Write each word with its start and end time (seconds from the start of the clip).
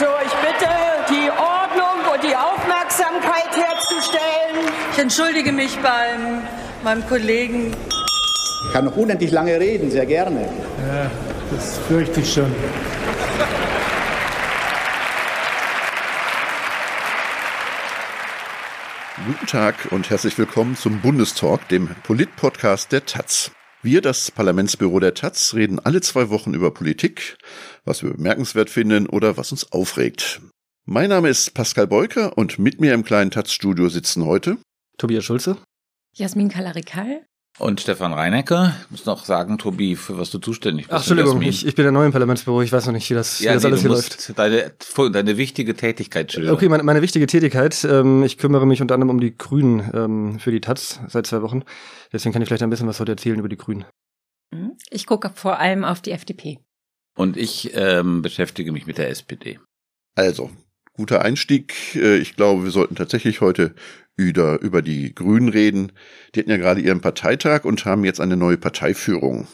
So, 0.00 0.06
ich 0.24 0.32
bitte, 0.32 0.70
die 1.10 1.28
Ordnung 1.28 2.10
und 2.10 2.22
die 2.24 2.34
Aufmerksamkeit 2.34 3.54
herzustellen. 3.54 4.72
Ich 4.94 4.98
entschuldige 4.98 5.52
mich 5.52 5.76
beim 5.80 6.40
meinem 6.82 7.06
Kollegen. 7.06 7.76
Ich 8.64 8.72
kann 8.72 8.86
noch 8.86 8.96
unendlich 8.96 9.30
lange 9.30 9.60
reden, 9.60 9.90
sehr 9.90 10.06
gerne. 10.06 10.40
Ja, 10.88 11.10
das 11.50 11.76
fürchte 11.86 12.20
ich 12.20 12.32
schon. 12.32 12.50
Guten 19.26 19.46
Tag 19.46 19.74
und 19.90 20.08
herzlich 20.08 20.38
willkommen 20.38 20.76
zum 20.76 21.02
Bundestalk, 21.02 21.68
dem 21.68 21.90
Polit-Podcast 22.04 22.92
der 22.92 23.04
Taz. 23.04 23.50
Wir, 23.82 24.02
das 24.02 24.30
Parlamentsbüro 24.30 25.00
der 25.00 25.14
Taz, 25.14 25.54
reden 25.54 25.78
alle 25.78 26.02
zwei 26.02 26.28
Wochen 26.28 26.52
über 26.52 26.70
Politik, 26.70 27.38
was 27.86 28.02
wir 28.02 28.12
bemerkenswert 28.12 28.68
finden 28.68 29.06
oder 29.06 29.38
was 29.38 29.52
uns 29.52 29.72
aufregt. 29.72 30.42
Mein 30.84 31.08
Name 31.08 31.30
ist 31.30 31.54
Pascal 31.54 31.86
Beuker 31.86 32.36
und 32.36 32.58
mit 32.58 32.78
mir 32.78 32.92
im 32.92 33.04
kleinen 33.04 33.30
Taz-Studio 33.30 33.88
sitzen 33.88 34.26
heute 34.26 34.58
Tobias 34.98 35.24
Schulze, 35.24 35.56
Jasmin 36.14 36.50
Kalarikal 36.50 37.24
und 37.60 37.80
Stefan 37.80 38.12
Reinecke. 38.12 38.74
Ich 38.84 38.90
muss 38.90 39.04
noch 39.04 39.24
sagen, 39.24 39.58
Tobi, 39.58 39.94
für 39.94 40.18
was 40.18 40.30
du 40.30 40.38
zuständig 40.38 40.86
bist. 40.86 40.94
Ach, 40.94 40.98
Entschuldigung, 40.98 41.42
ich, 41.42 41.66
ich 41.66 41.74
bin 41.74 41.84
der 41.84 41.92
neue 41.92 42.06
im 42.06 42.12
Parlamentsbüro. 42.12 42.62
Ich 42.62 42.72
weiß 42.72 42.86
noch 42.86 42.92
nicht, 42.92 43.08
wie 43.10 43.14
das, 43.14 43.40
ja, 43.40 43.50
wie 43.50 43.54
das 43.54 43.62
nee, 43.62 43.68
alles 43.68 43.80
hier 43.82 43.90
läuft. 43.90 44.38
Deine, 44.38 44.72
deine 45.12 45.36
wichtige 45.36 45.74
Tätigkeit 45.74 46.32
schildern. 46.32 46.54
Okay, 46.54 46.68
meine, 46.68 46.82
meine 46.82 47.02
wichtige 47.02 47.26
Tätigkeit. 47.26 47.84
Ähm, 47.84 48.22
ich 48.24 48.38
kümmere 48.38 48.66
mich 48.66 48.80
unter 48.80 48.94
anderem 48.94 49.10
um 49.10 49.20
die 49.20 49.36
Grünen 49.36 49.90
ähm, 49.92 50.40
für 50.40 50.50
die 50.50 50.60
Taz 50.60 51.00
seit 51.08 51.26
zwei 51.26 51.42
Wochen. 51.42 51.62
Deswegen 52.12 52.32
kann 52.32 52.40
ich 52.42 52.48
vielleicht 52.48 52.62
ein 52.62 52.70
bisschen 52.70 52.88
was 52.88 52.98
heute 52.98 53.12
erzählen 53.12 53.38
über 53.38 53.48
die 53.48 53.58
Grünen. 53.58 53.84
Mhm. 54.52 54.72
Ich 54.90 55.06
gucke 55.06 55.30
vor 55.34 55.58
allem 55.58 55.84
auf 55.84 56.00
die 56.00 56.12
FDP. 56.12 56.58
Und 57.16 57.36
ich 57.36 57.72
ähm, 57.74 58.22
beschäftige 58.22 58.72
mich 58.72 58.86
mit 58.86 58.96
der 58.96 59.10
SPD. 59.10 59.58
Also, 60.14 60.50
guter 60.94 61.22
Einstieg. 61.22 61.74
Äh, 61.94 62.16
ich 62.16 62.36
glaube, 62.36 62.64
wir 62.64 62.70
sollten 62.70 62.94
tatsächlich 62.94 63.42
heute 63.42 63.74
über, 64.20 64.60
über 64.60 64.82
die 64.82 65.14
Grünen 65.14 65.48
reden. 65.48 65.92
Die 66.34 66.40
hatten 66.40 66.50
ja 66.50 66.56
gerade 66.56 66.80
ihren 66.80 67.00
Parteitag 67.00 67.64
und 67.64 67.84
haben 67.84 68.04
jetzt 68.04 68.20
eine 68.20 68.36
neue 68.36 68.58
Parteiführung, 68.58 69.48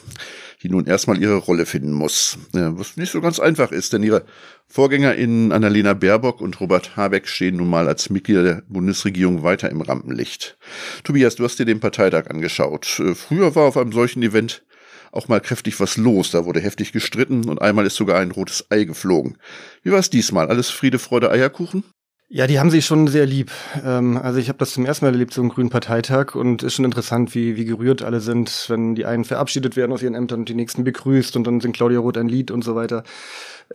die 0.62 0.69
nun 0.69 0.86
erstmal 0.86 1.20
ihre 1.20 1.36
Rolle 1.36 1.67
finden 1.67 1.92
muss. 1.92 2.39
Was 2.53 2.97
nicht 2.97 3.12
so 3.12 3.20
ganz 3.20 3.39
einfach 3.39 3.73
ist, 3.73 3.92
denn 3.92 4.03
ihre 4.03 4.25
VorgängerInnen 4.69 5.53
Annalena 5.53 5.95
Baerbock 5.95 6.41
und 6.41 6.61
Robert 6.61 6.97
Habeck 6.97 7.28
stehen 7.28 7.56
nun 7.56 7.70
mal 7.70 7.86
als 7.86 8.11
Mitglieder 8.11 8.42
der 8.42 8.62
Bundesregierung 8.69 9.42
weiter 9.42 9.70
im 9.70 9.81
Rampenlicht. 9.81 10.58
Tobias, 11.05 11.36
du 11.36 11.45
hast 11.45 11.58
dir 11.58 11.67
den 11.67 11.80
Parteitag 11.80 12.28
angeschaut. 12.28 12.98
Äh, 12.98 13.14
früher 13.14 13.55
war 13.55 13.64
auf 13.64 13.77
einem 13.77 13.92
solchen 13.92 14.23
Event 14.23 14.64
auch 15.12 15.28
mal 15.28 15.41
kräftig 15.41 15.78
was 15.80 15.97
los. 15.97 16.33
Da 16.33 16.45
wurde 16.45 16.61
heftig 16.61 16.92
gestritten 16.92 17.48
und 17.48 17.62
einmal 17.62 17.86
ist 17.86 17.97
sogar 17.97 18.19
ein 18.19 18.33
rotes 18.33 18.67
Ei 18.70 18.84
geflogen. 18.84 19.39
Wie 19.83 19.92
war 19.92 20.01
es 20.01 20.11
diesmal? 20.11 20.48
Alles 20.48 20.69
Friede, 20.69 20.98
Freude, 20.98 21.30
Eierkuchen? 21.30 21.84
Ja, 22.29 22.49
die 22.49 22.59
haben 22.59 22.71
sich 22.73 22.85
schon 22.85 23.07
sehr 23.07 23.25
lieb. 23.25 23.53
Ähm, 23.85 24.17
also 24.17 24.41
ich 24.41 24.49
habe 24.49 24.59
das 24.59 24.73
zum 24.73 24.85
ersten 24.85 25.05
Mal 25.05 25.13
erlebt, 25.13 25.33
so 25.33 25.41
einen 25.41 25.51
grünen 25.51 25.71
Parteitag 25.71 26.35
und 26.35 26.65
ist 26.65 26.75
schon 26.75 26.85
interessant, 26.85 27.37
wie, 27.37 27.55
wie 27.55 27.65
gerührt 27.65 28.03
alle 28.03 28.21
sind, 28.21 28.67
wenn 28.69 28.97
die 28.97 29.07
einen 29.07 29.25
verabschiedet 29.25 29.77
werden 29.77 29.93
aus 29.93 30.03
ihren 30.03 30.17
Ämtern 30.17 30.41
und 30.41 30.49
die 30.49 30.55
nächsten 30.55 30.83
begrüßt 30.83 31.37
und 31.37 31.47
dann 31.47 31.61
singt 31.61 31.77
Claudia 31.77 32.01
Roth 32.01 32.19
ein 32.19 32.29
Lied 32.29 32.51
und 32.51 32.65
so 32.65 32.75
weiter. 32.75 33.05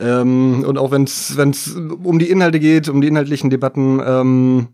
Ähm, 0.01 0.65
und 0.67 0.77
auch 0.77 0.91
wenn 0.91 1.03
es 1.05 1.75
um 2.03 2.19
die 2.19 2.29
Inhalte 2.29 2.59
geht, 2.59 2.89
um 2.89 2.99
die 2.99 3.07
inhaltlichen 3.07 3.49
Debatten, 3.49 4.01
ähm, 4.05 4.67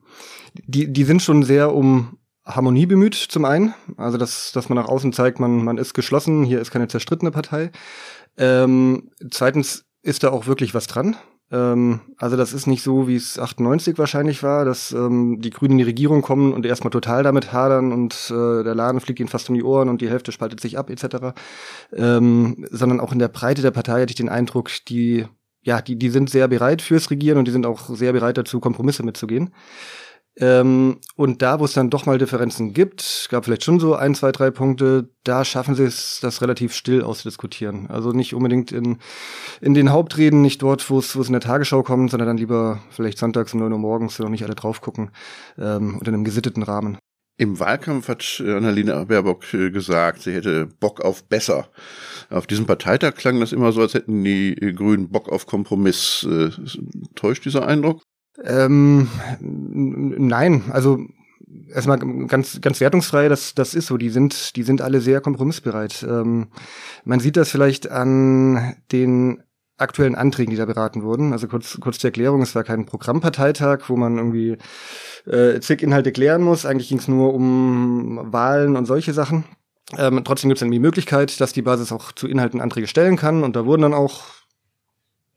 die, 0.66 0.92
die 0.92 1.04
sind 1.04 1.22
schon 1.22 1.44
sehr 1.44 1.72
um 1.72 2.18
Harmonie 2.46 2.88
bemüht, 2.88 3.14
zum 3.14 3.46
einen. 3.46 3.76
Also 3.96 4.18
dass, 4.18 4.52
dass 4.54 4.70
man 4.70 4.78
nach 4.78 4.90
außen 4.90 5.14
zeigt, 5.14 5.40
man, 5.40 5.64
man 5.64 5.78
ist 5.78 5.94
geschlossen, 5.94 6.44
hier 6.44 6.62
ist 6.62 6.72
keine 6.72 6.88
zerstrittene 6.88 7.30
Partei. 7.30 7.72
Ähm, 8.38 9.12
zweitens 9.30 9.86
ist 10.02 10.24
da 10.24 10.32
auch 10.32 10.48
wirklich 10.48 10.74
was 10.74 10.88
dran. 10.88 11.16
Ähm, 11.52 12.02
also 12.18 12.36
das 12.36 12.54
ist 12.54 12.68
nicht 12.68 12.84
so, 12.84 13.08
wie 13.08 13.16
es 13.16 13.40
98 13.40 13.98
wahrscheinlich 13.98 14.44
war, 14.44 14.66
dass 14.66 14.92
ähm, 14.92 15.40
die 15.40 15.50
Grünen 15.50 15.74
in 15.74 15.78
die 15.80 15.84
Regierung 15.84 16.22
kommen 16.22 16.54
und 16.54 16.66
erstmal 16.66 16.92
total 16.92 17.24
damit 17.24 17.54
hadern 17.54 17.94
und 17.94 18.14
äh, 18.30 18.64
der 18.64 18.76
Laden 18.76 19.00
fliegt 19.00 19.20
ihnen 19.20 19.30
fast 19.30 19.50
um 19.50 19.56
die 19.56 19.64
Ohren 19.64 19.90
und 19.90 20.02
die 20.02 20.10
Hälfte 20.10 20.32
spaltet 20.32 20.60
sich 20.60 20.78
ab 20.78 20.90
etc. 20.90 21.38
Ähm, 21.94 22.66
sondern 22.70 23.00
auch 23.00 23.14
in 23.14 23.20
der 23.20 23.30
Breite 23.30 23.62
der 23.62 23.72
Partei 23.72 24.02
hatte 24.02 24.12
ich 24.12 24.16
den 24.16 24.30
Eindruck, 24.30 24.70
die 24.88 25.26
ja, 25.68 25.82
die, 25.82 25.98
die 25.98 26.10
sind 26.10 26.30
sehr 26.30 26.48
bereit 26.48 26.82
fürs 26.82 27.12
Regieren 27.12 27.38
und 27.38 27.46
die 27.46 27.52
sind 27.52 27.66
auch 27.66 27.90
sehr 27.90 28.14
bereit 28.14 28.38
dazu, 28.38 28.62
Kompromisse 28.62 29.04
mitzugehen. 29.04 29.54
Ähm, 30.40 31.00
und 31.16 31.42
da, 31.42 31.60
wo 31.60 31.66
es 31.66 31.74
dann 31.74 31.90
doch 31.90 32.06
mal 32.06 32.20
Differenzen 32.20 32.74
gibt, 32.74 33.28
gab 33.32 33.46
vielleicht 33.46 33.64
schon 33.64 33.80
so 33.80 33.96
ein, 33.96 34.14
zwei, 34.14 34.32
drei 34.32 34.52
Punkte, 34.52 35.10
da 35.24 35.44
schaffen 35.44 35.74
sie 35.74 35.84
es, 35.84 36.20
das 36.22 36.42
relativ 36.42 36.74
still 36.76 37.02
auszudiskutieren. 37.02 37.88
Also 37.90 38.12
nicht 38.12 38.36
unbedingt 38.36 38.72
in, 38.72 39.00
in 39.62 39.74
den 39.74 39.92
Hauptreden, 39.92 40.42
nicht 40.42 40.62
dort, 40.62 40.88
wo 40.90 41.00
es, 41.00 41.16
in 41.16 41.32
der 41.32 41.42
Tagesschau 41.42 41.82
kommt, 41.82 42.12
sondern 42.12 42.28
dann 42.28 42.38
lieber 42.38 42.80
vielleicht 42.92 43.18
sonntags 43.18 43.54
um 43.54 43.62
neun 43.62 43.74
Uhr 43.74 43.80
morgens, 43.80 44.20
wenn 44.20 44.26
noch 44.26 44.32
nicht 44.32 44.44
alle 44.44 44.56
drauf 44.56 44.82
gucken, 44.82 45.10
ähm, 45.58 45.98
und 46.00 46.08
in 46.08 46.14
einem 46.14 46.24
gesitteten 46.24 46.62
Rahmen. 46.62 47.00
Im 47.40 47.60
Wahlkampf 47.60 48.08
hat 48.08 48.42
Annalena 48.44 49.04
Baerbock 49.04 49.54
äh, 49.54 49.70
gesagt, 49.70 50.24
sie 50.24 50.34
hätte 50.34 50.66
Bock 50.66 51.02
auf 51.02 51.24
besser. 51.24 51.70
Auf 52.30 52.48
diesem 52.48 52.66
Parteitag 52.66 53.14
klang 53.16 53.40
das 53.40 53.54
immer 53.54 53.72
so, 53.72 53.82
als 53.82 53.94
hätten 53.94 54.24
die 54.24 54.56
Grünen 54.76 55.10
Bock 55.10 55.30
auf 55.30 55.46
Kompromiss. 55.46 56.28
Äh, 56.30 56.50
täuscht 57.14 57.46
dieser 57.46 57.68
Eindruck? 57.68 58.02
Ähm, 58.44 59.08
nein, 59.40 60.64
also 60.72 61.00
erstmal 61.74 62.00
ganz 62.28 62.62
ganz 62.62 62.80
wertungsfrei, 62.80 63.30
das 63.30 63.56
das 63.56 63.74
ist 63.74 63.88
so. 63.88 63.98
Die 63.98 64.10
sind 64.10 64.56
die 64.56 64.64
sind 64.64 64.82
alle 64.82 65.02
sehr 65.02 65.22
kompromissbereit. 65.22 66.06
Ähm, 66.08 66.48
man 67.04 67.20
sieht 67.20 67.38
das 67.38 67.50
vielleicht 67.50 67.90
an 67.90 68.76
den 68.92 69.44
aktuellen 69.78 70.16
Anträgen, 70.16 70.52
die 70.52 70.58
da 70.58 70.66
beraten 70.66 71.04
wurden. 71.04 71.34
Also 71.34 71.48
kurz 71.48 71.80
kurz 71.80 72.00
zur 72.00 72.10
Erklärung: 72.10 72.42
Es 72.42 72.56
war 72.56 72.64
kein 72.64 72.86
Programmparteitag, 72.86 73.90
wo 73.90 73.96
man 73.96 74.18
irgendwie 74.18 74.58
äh, 75.26 75.60
zig 75.60 75.82
Inhalte 75.82 76.12
klären 76.12 76.42
muss. 76.42 76.66
Eigentlich 76.66 76.90
ging 76.90 77.00
es 77.00 77.08
nur 77.08 77.34
um 77.34 78.20
Wahlen 78.32 78.76
und 78.76 78.86
solche 78.86 79.14
Sachen. 79.14 79.46
Ähm, 79.98 80.22
trotzdem 80.26 80.50
gibt 80.50 80.58
es 80.58 80.62
dann 80.62 80.72
die 80.72 80.80
Möglichkeit, 80.80 81.40
dass 81.40 81.54
die 81.54 81.62
Basis 81.62 81.92
auch 81.92 82.12
zu 82.12 82.28
Inhalten 82.28 82.60
Anträge 82.60 82.88
stellen 82.88 83.16
kann. 83.16 83.44
Und 83.44 83.56
da 83.56 83.66
wurden 83.66 83.84
dann 83.84 83.94
auch 83.94 84.26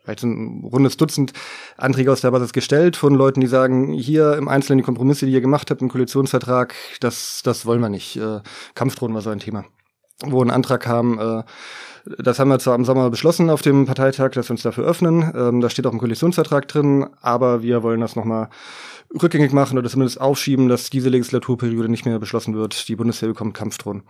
vielleicht 0.03 0.22
ein 0.22 0.65
rundes 0.65 0.97
Dutzend 0.97 1.33
Anträge 1.77 2.12
aus 2.12 2.21
der 2.21 2.31
Basis 2.31 2.53
gestellt 2.53 2.97
von 2.97 3.15
Leuten, 3.15 3.41
die 3.41 3.47
sagen, 3.47 3.93
hier 3.93 4.37
im 4.37 4.49
Einzelnen 4.49 4.78
die 4.78 4.84
Kompromisse, 4.84 5.27
die 5.27 5.33
ihr 5.33 5.41
gemacht 5.41 5.71
habt 5.71 5.83
im 5.83 5.88
Koalitionsvertrag, 5.88 6.75
das, 7.00 7.43
das 7.44 7.66
wollen 7.66 7.81
wir 7.81 7.88
nicht. 7.88 8.16
Äh, 8.16 8.41
Kampfdrohnen 8.75 9.15
war 9.15 9.22
so 9.22 9.31
ein 9.31 9.41
Thema. 9.41 9.65
Wo 10.22 10.43
ein 10.43 10.50
Antrag 10.50 10.83
kam, 10.83 11.19
äh, 11.19 11.43
das 12.19 12.38
haben 12.38 12.49
wir 12.49 12.59
zwar 12.59 12.75
im 12.75 12.84
Sommer 12.84 13.11
beschlossen 13.11 13.50
auf 13.50 13.62
dem 13.62 13.87
Parteitag, 13.87 14.33
dass 14.33 14.49
wir 14.49 14.53
uns 14.53 14.62
dafür 14.62 14.84
öffnen. 14.84 15.33
Ähm, 15.34 15.61
da 15.61 15.71
steht 15.71 15.87
auch 15.87 15.93
im 15.93 15.99
Koalitionsvertrag 15.99 16.67
drin, 16.69 17.06
aber 17.21 17.62
wir 17.62 17.82
wollen 17.82 18.00
das 18.00 18.17
nochmal 18.17 18.49
rückgängig 19.21 19.53
machen 19.53 19.77
oder 19.77 19.88
zumindest 19.88 20.21
aufschieben, 20.21 20.69
dass 20.69 20.91
diese 20.91 21.09
Legislaturperiode 21.09 21.88
nicht 21.88 22.06
mehr 22.06 22.19
beschlossen 22.19 22.55
wird. 22.55 22.88
Die 22.88 22.97
Bundeswehr 22.97 23.28
bekommt 23.28 23.55
Kampfdrohnen. 23.55 24.03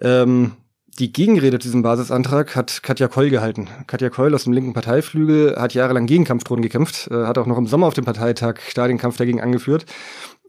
Ähm, 0.00 0.52
die 0.98 1.12
Gegenrede 1.12 1.58
zu 1.58 1.68
diesem 1.68 1.82
Basisantrag 1.82 2.56
hat 2.56 2.82
Katja 2.82 3.06
Koll 3.08 3.30
gehalten. 3.30 3.68
Katja 3.86 4.10
Koll 4.10 4.34
aus 4.34 4.44
dem 4.44 4.52
linken 4.52 4.72
Parteiflügel 4.72 5.56
hat 5.56 5.74
jahrelang 5.74 6.06
gegen 6.06 6.24
Kampfdrohnen 6.24 6.62
gekämpft, 6.62 7.08
äh, 7.10 7.24
hat 7.24 7.38
auch 7.38 7.46
noch 7.46 7.58
im 7.58 7.66
Sommer 7.66 7.86
auf 7.86 7.94
dem 7.94 8.04
Parteitag 8.04 8.56
da 8.74 8.88
den 8.88 8.98
Kampf 8.98 9.16
dagegen 9.16 9.40
angeführt. 9.40 9.86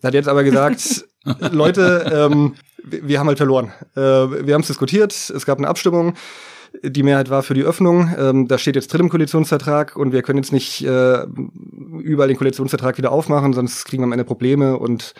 Hat 0.03 0.13
jetzt 0.13 0.27
aber 0.27 0.43
gesagt, 0.43 1.05
Leute, 1.51 2.29
ähm, 2.31 2.55
wir 2.83 3.19
haben 3.19 3.27
halt 3.27 3.37
verloren. 3.37 3.71
Äh, 3.95 3.99
wir 4.01 4.53
haben 4.53 4.61
es 4.61 4.67
diskutiert, 4.67 5.11
es 5.11 5.45
gab 5.45 5.59
eine 5.59 5.67
Abstimmung, 5.67 6.15
die 6.83 7.03
Mehrheit 7.03 7.29
war 7.29 7.43
für 7.43 7.53
die 7.53 7.63
Öffnung. 7.63 8.11
Ähm, 8.17 8.47
da 8.47 8.57
steht 8.57 8.75
jetzt 8.75 8.91
drin 8.91 9.01
im 9.01 9.09
Koalitionsvertrag 9.09 9.95
und 9.95 10.13
wir 10.13 10.23
können 10.23 10.39
jetzt 10.39 10.53
nicht 10.53 10.83
äh, 10.83 11.25
überall 12.01 12.27
den 12.27 12.37
Koalitionsvertrag 12.37 12.97
wieder 12.97 13.11
aufmachen, 13.11 13.53
sonst 13.53 13.85
kriegen 13.85 14.01
wir 14.01 14.05
am 14.05 14.13
Ende 14.13 14.25
Probleme 14.25 14.77
und 14.77 15.13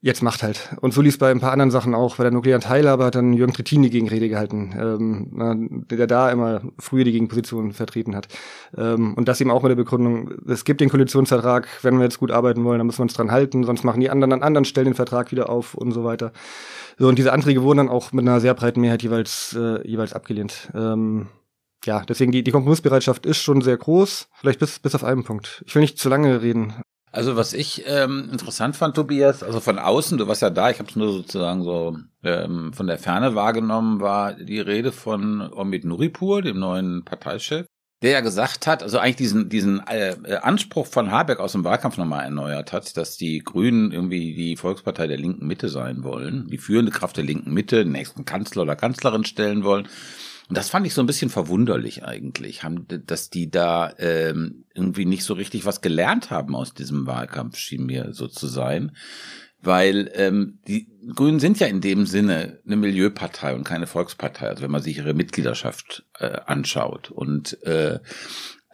jetzt 0.00 0.22
macht 0.22 0.42
halt. 0.42 0.76
Und 0.80 0.94
so 0.94 1.02
lief 1.02 1.18
bei 1.18 1.30
ein 1.30 1.40
paar 1.40 1.52
anderen 1.52 1.70
Sachen 1.70 1.94
auch. 1.94 2.16
Bei 2.16 2.22
der 2.22 2.32
nuklearen 2.32 2.62
Teilhabe 2.62 3.04
hat 3.04 3.16
dann 3.16 3.32
Jürgen 3.32 3.52
Trittin 3.52 3.82
die 3.82 3.90
Gegenrede 3.90 4.28
gehalten, 4.28 4.74
ähm, 4.78 5.84
der 5.90 6.06
da 6.06 6.30
immer 6.30 6.62
früher 6.78 7.04
die 7.04 7.12
Gegenposition 7.12 7.72
vertreten 7.72 8.14
hat. 8.14 8.28
Ähm, 8.76 9.14
und 9.14 9.26
das 9.26 9.40
eben 9.40 9.50
auch 9.50 9.62
mit 9.62 9.70
der 9.70 9.76
Begründung, 9.76 10.30
es 10.46 10.64
gibt 10.64 10.80
den 10.80 10.88
Koalitionsvertrag, 10.88 11.66
wenn 11.82 11.96
wir 11.98 12.04
jetzt 12.04 12.20
gut 12.20 12.30
arbeiten 12.30 12.64
wollen, 12.64 12.78
dann 12.78 12.86
müssen 12.86 13.00
wir 13.00 13.04
uns 13.04 13.14
dran 13.14 13.32
halten, 13.32 13.64
sonst 13.64 13.84
machen 13.84 14.00
die 14.00 14.10
anderen 14.10 14.32
an 14.32 14.42
anderen 14.42 14.64
Stellen 14.64 14.86
den 14.86 14.94
Vertrag 14.94 15.32
wieder 15.32 15.48
auf 15.48 15.74
und 15.74 15.90
so 15.90 16.04
weiter. 16.04 16.32
So, 16.96 17.08
und 17.08 17.18
diese 17.18 17.32
Anträge 17.32 17.62
wurden 17.62 17.78
dann 17.78 17.88
auch 17.88 18.12
mit 18.12 18.26
einer 18.26 18.40
sehr 18.40 18.54
breiten 18.54 18.80
Mehrheit 18.80 19.02
jeweils, 19.02 19.56
äh, 19.58 19.86
jeweils 19.86 20.12
abgelehnt. 20.12 20.70
Ähm, 20.74 21.26
ja, 21.84 22.02
deswegen 22.08 22.32
die, 22.32 22.42
die 22.42 22.50
Kompromissbereitschaft 22.50 23.26
ist 23.26 23.38
schon 23.38 23.62
sehr 23.62 23.76
groß, 23.76 24.28
vielleicht 24.34 24.60
bis, 24.60 24.78
bis 24.78 24.94
auf 24.94 25.04
einen 25.04 25.24
Punkt. 25.24 25.62
Ich 25.66 25.74
will 25.74 25.82
nicht 25.82 25.98
zu 25.98 26.08
lange 26.08 26.42
reden. 26.42 26.74
Also 27.10 27.36
was 27.36 27.52
ich 27.52 27.84
ähm, 27.86 28.28
interessant 28.30 28.76
fand, 28.76 28.94
Tobias, 28.94 29.42
also 29.42 29.60
von 29.60 29.78
außen, 29.78 30.18
du 30.18 30.28
warst 30.28 30.42
ja 30.42 30.50
da, 30.50 30.70
ich 30.70 30.78
habe 30.78 30.88
es 30.88 30.96
nur 30.96 31.12
sozusagen 31.12 31.62
so 31.62 31.96
ähm, 32.22 32.72
von 32.72 32.86
der 32.86 32.98
Ferne 32.98 33.34
wahrgenommen, 33.34 34.00
war 34.00 34.34
die 34.34 34.60
Rede 34.60 34.92
von 34.92 35.40
Omid 35.52 35.84
Nuripur, 35.84 36.42
dem 36.42 36.58
neuen 36.58 37.04
Parteichef, 37.04 37.66
der 38.02 38.10
ja 38.10 38.20
gesagt 38.20 38.66
hat, 38.66 38.82
also 38.82 38.98
eigentlich 38.98 39.16
diesen 39.16 39.48
diesen 39.48 39.80
äh, 39.86 40.14
Anspruch 40.42 40.86
von 40.86 41.10
Habeck 41.10 41.40
aus 41.40 41.52
dem 41.52 41.64
Wahlkampf 41.64 41.96
nochmal 41.96 42.24
erneuert 42.24 42.72
hat, 42.72 42.96
dass 42.96 43.16
die 43.16 43.38
Grünen 43.38 43.90
irgendwie 43.90 44.34
die 44.34 44.56
Volkspartei 44.56 45.06
der 45.06 45.18
linken 45.18 45.46
Mitte 45.46 45.68
sein 45.68 46.04
wollen, 46.04 46.46
die 46.48 46.58
führende 46.58 46.92
Kraft 46.92 47.16
der 47.16 47.24
linken 47.24 47.52
Mitte, 47.52 47.84
den 47.84 47.92
nächsten 47.92 48.24
Kanzler 48.24 48.62
oder 48.62 48.76
Kanzlerin 48.76 49.24
stellen 49.24 49.64
wollen 49.64 49.88
Und 50.48 50.56
das 50.56 50.70
fand 50.70 50.86
ich 50.86 50.94
so 50.94 51.02
ein 51.02 51.06
bisschen 51.06 51.28
verwunderlich 51.28 52.04
eigentlich, 52.04 52.62
haben, 52.62 52.86
dass 52.88 53.28
die 53.28 53.50
da 53.50 53.92
ähm, 53.98 54.64
irgendwie 54.74 55.04
nicht 55.04 55.24
so 55.24 55.34
richtig 55.34 55.66
was 55.66 55.82
gelernt 55.82 56.30
haben 56.30 56.56
aus 56.56 56.72
diesem 56.72 57.06
Wahlkampf, 57.06 57.58
schien 57.58 57.84
mir 57.84 58.14
so 58.14 58.28
zu 58.28 58.46
sein. 58.46 58.92
Weil 59.60 60.10
ähm, 60.14 60.60
die 60.66 60.88
Grünen 61.14 61.40
sind 61.40 61.58
ja 61.58 61.66
in 61.66 61.80
dem 61.80 62.06
Sinne 62.06 62.60
eine 62.64 62.76
Milieupartei 62.76 63.54
und 63.54 63.64
keine 63.64 63.88
Volkspartei, 63.88 64.48
also 64.48 64.62
wenn 64.62 64.70
man 64.70 64.82
sich 64.82 64.96
ihre 64.96 65.14
Mitgliedschaft 65.14 66.06
äh, 66.18 66.38
anschaut. 66.46 67.10
Und 67.10 67.60
äh, 67.64 67.98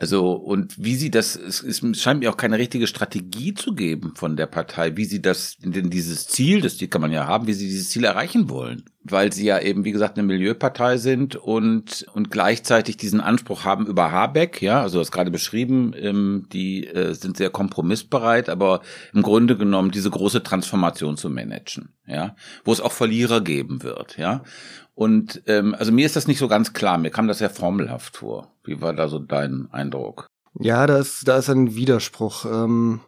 also, 0.05 0.33
und 0.33 0.75
wie 0.77 0.97
sie 0.97 1.11
das, 1.11 1.35
es, 1.35 1.63
es 1.63 1.81
scheint 1.99 2.21
mir 2.21 2.29
auch 2.29 2.37
keine 2.37 2.59
richtige 2.59 2.87
Strategie 2.87 3.55
zu 3.55 3.75
geben 3.75 4.13
von 4.17 4.37
der 4.37 4.45
Partei, 4.45 4.99
wie 4.99 5.07
sie 5.07 5.23
das, 5.23 5.57
denn 5.57 5.89
dieses 5.89 6.29
Ziel, 6.29 6.61
das 6.61 6.77
kann 6.91 7.01
man 7.01 7.11
ja 7.11 7.27
haben, 7.27 7.47
wie 7.47 7.55
sie 7.55 7.69
dieses 7.69 7.89
Ziel 7.89 8.05
erreichen 8.05 8.51
wollen. 8.51 8.85
Weil 9.03 9.33
sie 9.33 9.47
ja 9.47 9.59
eben, 9.59 9.87
wie 9.87 9.93
gesagt, 9.93 10.19
eine 10.19 10.27
Milieupartei 10.27 10.99
sind 10.99 11.37
und, 11.37 12.05
und 12.13 12.31
gleichzeitig 12.31 12.99
diesen 12.99 13.23
Anspruch 13.23 13.65
haben 13.65 13.87
über 13.87 14.13
Habeck, 14.13 14.61
ja, 14.61 14.83
also 14.83 14.99
das 14.99 15.11
gerade 15.11 15.31
beschrieben, 15.31 15.95
ähm, 15.97 16.49
die 16.53 16.87
äh, 16.87 17.15
sind 17.15 17.39
sehr 17.39 17.49
kompromissbereit, 17.49 18.51
aber 18.51 18.83
im 19.15 19.23
Grunde 19.23 19.57
genommen 19.57 19.91
diese 19.91 20.11
große 20.11 20.43
Transformation 20.43 21.17
zu 21.17 21.31
managen, 21.31 21.95
ja, 22.07 22.37
wo 22.63 22.73
es 22.73 22.83
auch 22.83 22.93
Verlierer 22.93 23.41
geben 23.41 23.83
wird, 23.83 24.19
ja. 24.19 24.43
Und 24.95 25.43
ähm, 25.47 25.75
also 25.77 25.91
mir 25.91 26.07
ist 26.07 26.17
das 26.17 26.29
nicht 26.29 26.39
so 26.39 26.49
ganz 26.49 26.73
klar, 26.73 26.99
mir 26.99 27.11
kam 27.11 27.27
das 27.27 27.39
sehr 27.39 27.51
formelhaft 27.51 28.17
vor. 28.17 28.53
Wie 28.63 28.81
war 28.81 28.93
da 28.93 29.09
so 29.09 29.19
dein 29.19 29.69
Eindruck? 29.73 30.29
Ja, 30.61 30.87
da 30.87 30.99
ist, 30.99 31.27
da 31.27 31.39
ist 31.39 31.51
ein 31.51 31.75
Widerspruch. 31.75 32.45
Ähm, 32.45 33.01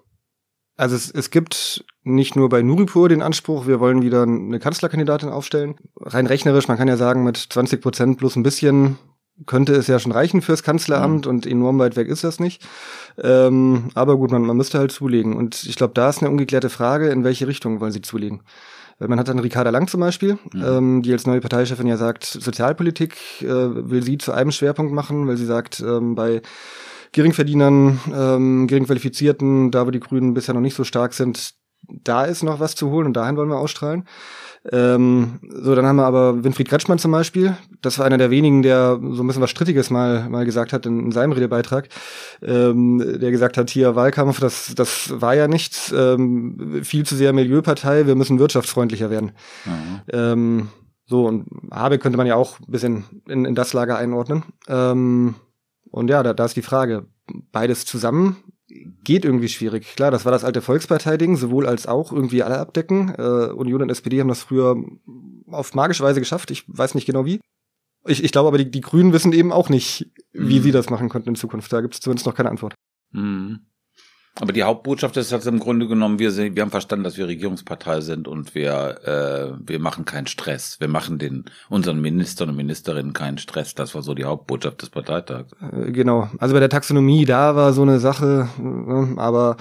also 0.76 0.96
es, 0.96 1.10
es 1.10 1.30
gibt 1.30 1.84
nicht 2.02 2.36
nur 2.36 2.48
bei 2.48 2.62
Nuripur 2.62 3.08
den 3.08 3.22
Anspruch, 3.22 3.66
wir 3.66 3.80
wollen 3.80 4.02
wieder 4.02 4.22
eine 4.22 4.58
Kanzlerkandidatin 4.58 5.28
aufstellen. 5.28 5.76
Rein 6.00 6.26
rechnerisch, 6.26 6.68
man 6.68 6.76
kann 6.76 6.88
ja 6.88 6.96
sagen, 6.96 7.24
mit 7.24 7.36
20 7.36 7.80
Prozent 7.80 8.18
plus 8.18 8.36
ein 8.36 8.42
bisschen 8.42 8.98
könnte 9.44 9.74
es 9.74 9.86
ja 9.86 9.98
schon 9.98 10.12
reichen 10.12 10.40
fürs 10.40 10.62
Kanzleramt 10.62 11.26
mhm. 11.26 11.30
und 11.30 11.46
enorm 11.46 11.78
weit 11.78 11.96
weg 11.96 12.08
ist 12.08 12.24
das 12.24 12.40
nicht. 12.40 12.66
Ähm, 13.22 13.90
aber 13.94 14.16
gut, 14.16 14.30
man, 14.30 14.42
man 14.42 14.56
müsste 14.56 14.78
halt 14.78 14.92
zulegen. 14.92 15.34
Und 15.36 15.64
ich 15.64 15.76
glaube, 15.76 15.94
da 15.94 16.08
ist 16.08 16.22
eine 16.22 16.30
ungeklärte 16.30 16.70
Frage, 16.70 17.10
in 17.10 17.22
welche 17.22 17.46
Richtung 17.46 17.80
wollen 17.80 17.92
sie 17.92 18.00
zulegen. 18.00 18.42
Man 18.98 19.18
hat 19.18 19.28
dann 19.28 19.38
Ricarda 19.38 19.70
Lang 19.70 19.88
zum 19.88 20.00
Beispiel, 20.00 20.38
mhm. 20.52 20.64
ähm, 20.64 21.02
die 21.02 21.12
als 21.12 21.26
neue 21.26 21.40
Parteichefin 21.40 21.86
ja 21.86 21.98
sagt, 21.98 22.24
Sozialpolitik 22.24 23.42
äh, 23.42 23.46
will 23.46 24.02
sie 24.02 24.16
zu 24.16 24.32
einem 24.32 24.52
Schwerpunkt 24.52 24.92
machen, 24.92 25.26
weil 25.26 25.36
sie 25.36 25.44
sagt, 25.44 25.80
ähm, 25.80 26.14
bei 26.14 26.40
Geringverdienern, 27.12 28.00
ähm, 28.14 28.66
Geringqualifizierten, 28.66 29.70
da 29.70 29.86
wo 29.86 29.90
die 29.90 30.00
Grünen 30.00 30.34
bisher 30.34 30.54
noch 30.54 30.62
nicht 30.62 30.74
so 30.74 30.84
stark 30.84 31.12
sind, 31.12 31.54
da 31.88 32.24
ist 32.24 32.42
noch 32.42 32.58
was 32.58 32.74
zu 32.74 32.90
holen 32.90 33.06
und 33.06 33.14
dahin 33.14 33.36
wollen 33.36 33.50
wir 33.50 33.58
ausstrahlen. 33.58 34.04
Ähm, 34.72 35.38
so, 35.48 35.74
dann 35.74 35.86
haben 35.86 35.96
wir 35.96 36.06
aber 36.06 36.42
Winfried 36.42 36.68
Kretschmann 36.68 36.98
zum 36.98 37.12
Beispiel. 37.12 37.56
Das 37.82 37.98
war 37.98 38.06
einer 38.06 38.18
der 38.18 38.30
wenigen, 38.30 38.62
der 38.62 38.98
so 39.00 39.22
ein 39.22 39.26
bisschen 39.26 39.42
was 39.42 39.50
Strittiges 39.50 39.90
mal, 39.90 40.28
mal 40.28 40.44
gesagt 40.44 40.72
hat 40.72 40.86
in, 40.86 41.00
in 41.00 41.12
seinem 41.12 41.32
Redebeitrag. 41.32 41.88
Ähm, 42.42 42.98
der 43.20 43.30
gesagt 43.30 43.56
hat, 43.56 43.70
hier 43.70 43.94
Wahlkampf, 43.94 44.40
das, 44.40 44.74
das 44.74 45.20
war 45.20 45.34
ja 45.34 45.48
nichts. 45.48 45.92
Ähm, 45.96 46.80
viel 46.82 47.06
zu 47.06 47.16
sehr 47.16 47.32
Milieupartei, 47.32 48.06
wir 48.06 48.14
müssen 48.14 48.38
wirtschaftsfreundlicher 48.38 49.10
werden. 49.10 49.32
Mhm. 49.64 50.00
Ähm, 50.12 50.68
so, 51.04 51.26
und 51.26 51.46
Habeck 51.70 52.02
könnte 52.02 52.18
man 52.18 52.26
ja 52.26 52.34
auch 52.34 52.58
ein 52.58 52.70
bisschen 52.70 53.04
in, 53.28 53.44
in 53.44 53.54
das 53.54 53.72
Lager 53.72 53.96
einordnen. 53.96 54.42
Ähm, 54.68 55.36
und 55.90 56.10
ja, 56.10 56.22
da, 56.22 56.34
da 56.34 56.44
ist 56.44 56.56
die 56.56 56.62
Frage, 56.62 57.06
beides 57.52 57.84
zusammen 57.84 58.36
geht 58.68 59.24
irgendwie 59.24 59.48
schwierig. 59.48 59.94
Klar, 59.94 60.10
das 60.10 60.24
war 60.24 60.32
das 60.32 60.44
alte 60.44 60.60
Volkspartei-Ding, 60.62 61.36
sowohl 61.36 61.66
als 61.66 61.86
auch 61.86 62.12
irgendwie 62.12 62.42
alle 62.42 62.58
abdecken. 62.58 63.14
Äh, 63.16 63.52
Union 63.52 63.82
und 63.82 63.90
SPD 63.90 64.20
haben 64.20 64.28
das 64.28 64.42
früher 64.42 64.76
auf 65.46 65.74
magische 65.74 66.02
Weise 66.02 66.20
geschafft. 66.20 66.50
Ich 66.50 66.64
weiß 66.66 66.94
nicht 66.94 67.06
genau 67.06 67.24
wie. 67.24 67.40
Ich, 68.06 68.22
ich 68.22 68.32
glaube 68.32 68.48
aber, 68.48 68.58
die, 68.58 68.70
die 68.70 68.80
Grünen 68.80 69.12
wissen 69.12 69.32
eben 69.32 69.52
auch 69.52 69.68
nicht, 69.68 70.10
wie 70.32 70.58
mhm. 70.58 70.62
sie 70.62 70.72
das 70.72 70.90
machen 70.90 71.08
könnten 71.08 71.30
in 71.30 71.34
Zukunft. 71.36 71.72
Da 71.72 71.80
gibt 71.80 71.94
es 71.94 72.00
zumindest 72.00 72.26
noch 72.26 72.34
keine 72.34 72.50
Antwort. 72.50 72.74
Mhm. 73.12 73.60
Aber 74.38 74.52
die 74.52 74.64
Hauptbotschaft 74.64 75.16
ist 75.16 75.32
halt 75.32 75.46
im 75.46 75.58
Grunde 75.58 75.88
genommen, 75.88 76.18
wir, 76.18 76.30
sind, 76.30 76.56
wir 76.56 76.62
haben 76.62 76.70
verstanden, 76.70 77.04
dass 77.04 77.16
wir 77.16 77.26
Regierungspartei 77.26 78.02
sind 78.02 78.28
und 78.28 78.54
wir, 78.54 78.98
äh, 79.04 79.58
wir 79.66 79.78
machen 79.78 80.04
keinen 80.04 80.26
Stress. 80.26 80.78
Wir 80.78 80.88
machen 80.88 81.18
den 81.18 81.46
unseren 81.70 82.02
Ministern 82.02 82.50
und 82.50 82.56
Ministerinnen 82.56 83.14
keinen 83.14 83.38
Stress. 83.38 83.74
Das 83.74 83.94
war 83.94 84.02
so 84.02 84.14
die 84.14 84.24
Hauptbotschaft 84.24 84.82
des 84.82 84.90
Parteitags. 84.90 85.52
Äh, 85.60 85.90
genau. 85.90 86.28
Also 86.38 86.52
bei 86.52 86.60
der 86.60 86.68
Taxonomie, 86.68 87.24
da 87.24 87.56
war 87.56 87.72
so 87.72 87.80
eine 87.80 87.98
Sache, 87.98 88.48
äh, 88.58 89.18
aber 89.18 89.56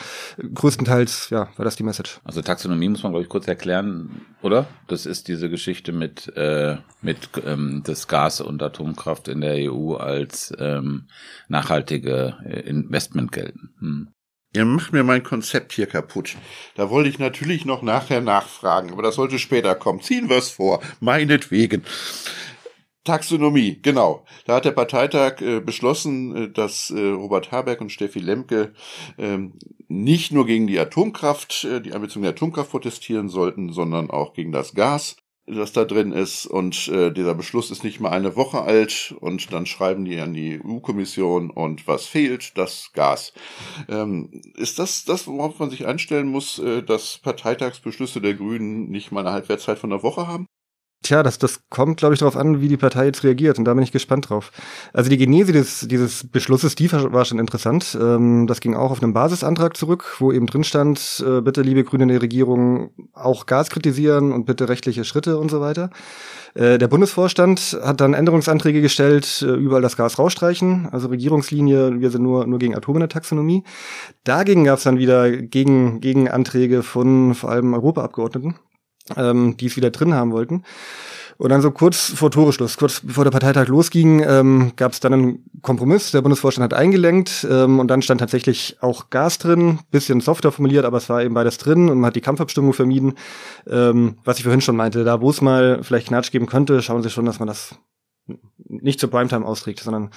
größtenteils, 0.54 1.30
ja, 1.30 1.48
war 1.56 1.64
das 1.64 1.78
die 1.78 1.84
Message. 1.84 2.20
Also 2.26 2.42
Taxonomie 2.42 2.90
muss 2.90 3.04
man, 3.04 3.14
glaube 3.14 3.24
ich, 3.24 3.30
kurz 3.30 3.48
erklären, 3.48 4.26
oder? 4.42 4.68
Das 4.88 5.06
ist 5.06 5.30
diese 5.30 5.50
Geschichte 5.50 5.94
mit, 5.94 6.36
äh, 6.36 6.76
mit 7.02 7.30
ähm, 7.46 7.82
das 7.86 8.10
Gas 8.10 8.42
und 8.42 8.62
Atomkraft 8.62 9.30
in 9.30 9.40
der 9.40 9.72
EU 9.72 9.94
als 9.94 10.54
ähm, 10.60 11.08
nachhaltige 11.48 12.36
äh, 12.44 12.60
Investment 12.60 13.32
gelten. 13.32 13.70
Hm. 13.80 14.10
Ihr 14.56 14.64
macht 14.64 14.94
mir 14.94 15.04
mein 15.04 15.22
Konzept 15.22 15.74
hier 15.74 15.86
kaputt. 15.86 16.38
Da 16.76 16.90
wollte 16.90 17.10
ich 17.10 17.20
natürlich 17.20 17.66
noch 17.66 17.82
nachher 17.82 18.22
nachfragen, 18.22 18.94
aber 18.94 19.04
das 19.04 19.16
sollte 19.16 19.38
später 19.38 19.76
kommen. 19.76 20.02
Ziehen 20.02 20.30
wir 20.30 20.38
es 20.38 20.50
vor, 20.50 20.82
meinetwegen. 21.02 21.84
Taxonomie, 23.04 23.80
genau. 23.82 24.26
Da 24.46 24.56
hat 24.56 24.66
der 24.66 24.72
Parteitag 24.72 25.42
äh, 25.42 25.60
beschlossen, 25.60 26.36
äh, 26.36 26.50
dass 26.50 26.90
äh, 26.90 27.00
Robert 27.00 27.52
Habeck 27.52 27.82
und 27.82 27.92
Steffi 27.92 28.20
Lemke 28.20 28.74
ähm, 29.18 29.60
nicht 29.88 30.32
nur 30.32 30.46
gegen 30.46 30.68
die 30.68 30.80
Atomkraft, 30.80 31.66
äh, 31.66 31.82
die 31.82 31.94
Ambition 31.94 32.24
der 32.24 32.32
Atomkraft 32.32 32.72
protestieren 32.72 33.30
sollten, 33.30 33.74
sondern 33.74 34.10
auch 34.10 34.34
gegen 34.34 34.52
das 34.52 34.74
Gas 34.74 35.18
das 35.48 35.74
da 35.74 35.86
drin 35.86 36.12
ist. 36.12 36.46
Und 36.46 36.88
äh, 36.88 37.12
dieser 37.12 37.36
Beschluss 37.36 37.72
ist 37.72 37.84
nicht 37.84 38.00
mal 38.00 38.10
eine 38.10 38.36
Woche 38.36 38.62
alt. 38.62 39.16
Und 39.20 39.52
dann 39.54 39.66
schreiben 39.66 40.06
die 40.06 40.20
an 40.20 40.34
die 40.34 40.60
EU-Kommission 40.64 41.50
und 41.50 41.88
was 41.88 42.06
fehlt? 42.06 42.58
Das 42.58 42.92
Gas. 42.94 43.34
Ähm, 43.90 44.30
ist 44.56 44.80
das 44.80 45.06
das, 45.06 45.28
worauf 45.28 45.60
man 45.60 45.70
sich 45.70 45.86
einstellen 45.86 46.28
muss, 46.28 46.60
äh, 46.60 46.82
dass 46.84 47.20
Parteitagsbeschlüsse 47.20 48.22
der 48.22 48.36
Grünen 48.36 48.90
nicht 48.90 49.12
mal 49.12 49.22
eine 49.22 49.32
Halbwertszeit 49.32 49.78
von 49.80 49.92
einer 49.92 50.04
Woche 50.04 50.28
haben? 50.28 50.48
Tja, 51.06 51.22
das, 51.22 51.38
das 51.38 51.60
kommt, 51.70 51.98
glaube 51.98 52.16
ich, 52.16 52.20
darauf 52.20 52.36
an, 52.36 52.62
wie 52.62 52.68
die 52.68 52.78
Partei 52.78 53.06
jetzt 53.06 53.24
reagiert. 53.24 53.60
Und 53.60 53.66
da 53.66 53.76
bin 53.76 53.84
ich 53.84 53.92
gespannt 53.92 54.30
drauf. 54.30 54.52
Also 54.92 55.08
die 55.08 55.18
Genese 55.18 55.52
des, 55.52 55.82
dieses 55.88 56.28
Beschlusses, 56.28 56.74
die 56.74 56.92
war 56.92 57.26
schon 57.26 57.38
interessant. 57.38 57.96
Ähm, 58.02 58.48
das 58.48 58.60
ging 58.60 58.74
auch 58.76 58.90
auf 58.90 59.04
einen 59.04 59.14
Basisantrag 59.14 59.78
zurück, 59.78 60.16
wo 60.18 60.32
eben 60.32 60.48
drin 60.48 60.64
stand, 60.64 61.24
äh, 61.26 61.42
bitte, 61.42 61.62
liebe 61.62 61.84
Grüne 61.84 62.04
in 62.04 62.10
der 62.10 62.24
Regierung, 62.24 62.90
auch 63.14 63.46
Gas 63.46 63.70
kritisieren 63.70 64.32
und 64.32 64.46
bitte 64.46 64.68
rechtliche 64.68 65.04
Schritte 65.04 65.38
und 65.38 65.52
so 65.52 65.62
weiter. 65.62 65.92
Äh, 66.56 66.80
der 66.80 66.88
Bundesvorstand 66.88 67.78
hat 67.84 68.02
dann 68.02 68.16
Änderungsanträge 68.16 68.82
gestellt, 68.82 69.44
äh, 69.48 69.54
überall 69.54 69.84
das 69.84 69.98
Gas 69.98 70.18
rausstreichen. 70.18 70.90
Also 70.92 71.10
Regierungslinie, 71.10 72.00
wir 72.00 72.10
sind 72.10 72.24
nur, 72.24 72.48
nur 72.48 72.58
gegen 72.58 72.76
Atom 72.76 72.96
in 72.96 73.02
der 73.02 73.10
Taxonomie. 73.10 73.64
Dagegen 74.24 74.64
gab 74.64 74.80
es 74.80 74.86
dann 74.86 74.98
wieder 74.98 75.32
gegen, 75.32 76.02
Gegenanträge 76.02 76.82
von 76.82 77.36
vor 77.36 77.52
allem 77.52 77.76
Europaabgeordneten 77.76 78.56
ähm, 79.16 79.58
die 79.58 79.68
es 79.68 79.76
wieder 79.76 79.92
drin 79.92 80.14
haben 80.14 80.32
wollten. 80.32 80.64
Und 81.38 81.50
dann 81.50 81.62
so 81.62 81.72
kurz 81.72 82.14
vor 82.16 82.32
Toreschluss, 82.32 82.78
kurz 82.78 83.02
bevor 83.02 83.26
der 83.26 83.32
Parteitag 83.32 83.68
losging, 83.68 84.24
ähm, 84.26 84.72
gab 84.78 84.94
es 84.94 85.02
dann 85.02 85.14
einen 85.14 85.46
Kompromiss. 85.62 86.12
Der 86.12 86.22
Bundesvorstand 86.22 86.64
hat 86.64 86.80
eingelenkt 86.80 87.46
ähm, 87.50 87.80
und 87.80 87.90
dann 87.90 88.02
stand 88.02 88.22
tatsächlich 88.22 88.78
auch 88.80 89.10
Gas 89.10 89.38
drin, 89.38 89.80
bisschen 89.92 90.22
softer 90.22 90.54
formuliert, 90.54 90.86
aber 90.86 90.98
es 90.98 91.10
war 91.10 91.24
eben 91.24 91.34
beides 91.34 91.58
drin 91.58 91.90
und 91.90 92.00
man 92.00 92.08
hat 92.08 92.16
die 92.16 92.22
Kampfabstimmung 92.22 92.72
vermieden. 92.72 93.16
Ähm, 93.68 94.18
was 94.24 94.38
ich 94.38 94.44
vorhin 94.44 94.62
schon 94.62 94.78
meinte, 94.78 95.04
da 95.04 95.20
wo 95.20 95.30
es 95.30 95.42
mal 95.42 95.84
vielleicht 95.84 96.08
Knatsch 96.08 96.32
geben 96.32 96.46
könnte, 96.46 96.82
schauen 96.82 97.04
Sie 97.04 97.10
schon, 97.10 97.26
dass 97.26 97.40
man 97.40 97.48
das 97.48 97.76
nicht 98.68 99.00
zur 99.00 99.12
Primetime 99.12 99.46
austrägt, 99.46 99.80
sondern 99.80 100.10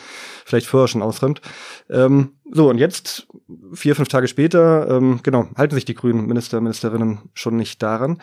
vielleicht 0.44 0.66
vorher 0.66 0.88
schon 0.88 1.02
ausräumt. 1.02 1.42
Ähm, 1.90 2.32
so, 2.50 2.70
und 2.70 2.78
jetzt, 2.78 3.26
vier, 3.74 3.94
fünf 3.94 4.08
Tage 4.08 4.28
später, 4.28 4.88
ähm, 4.88 5.20
genau, 5.22 5.48
halten 5.56 5.74
sich 5.74 5.84
die 5.84 5.94
grünen 5.94 6.26
Minister, 6.26 6.60
Ministerinnen 6.60 7.18
schon 7.34 7.56
nicht 7.56 7.82
daran. 7.82 8.22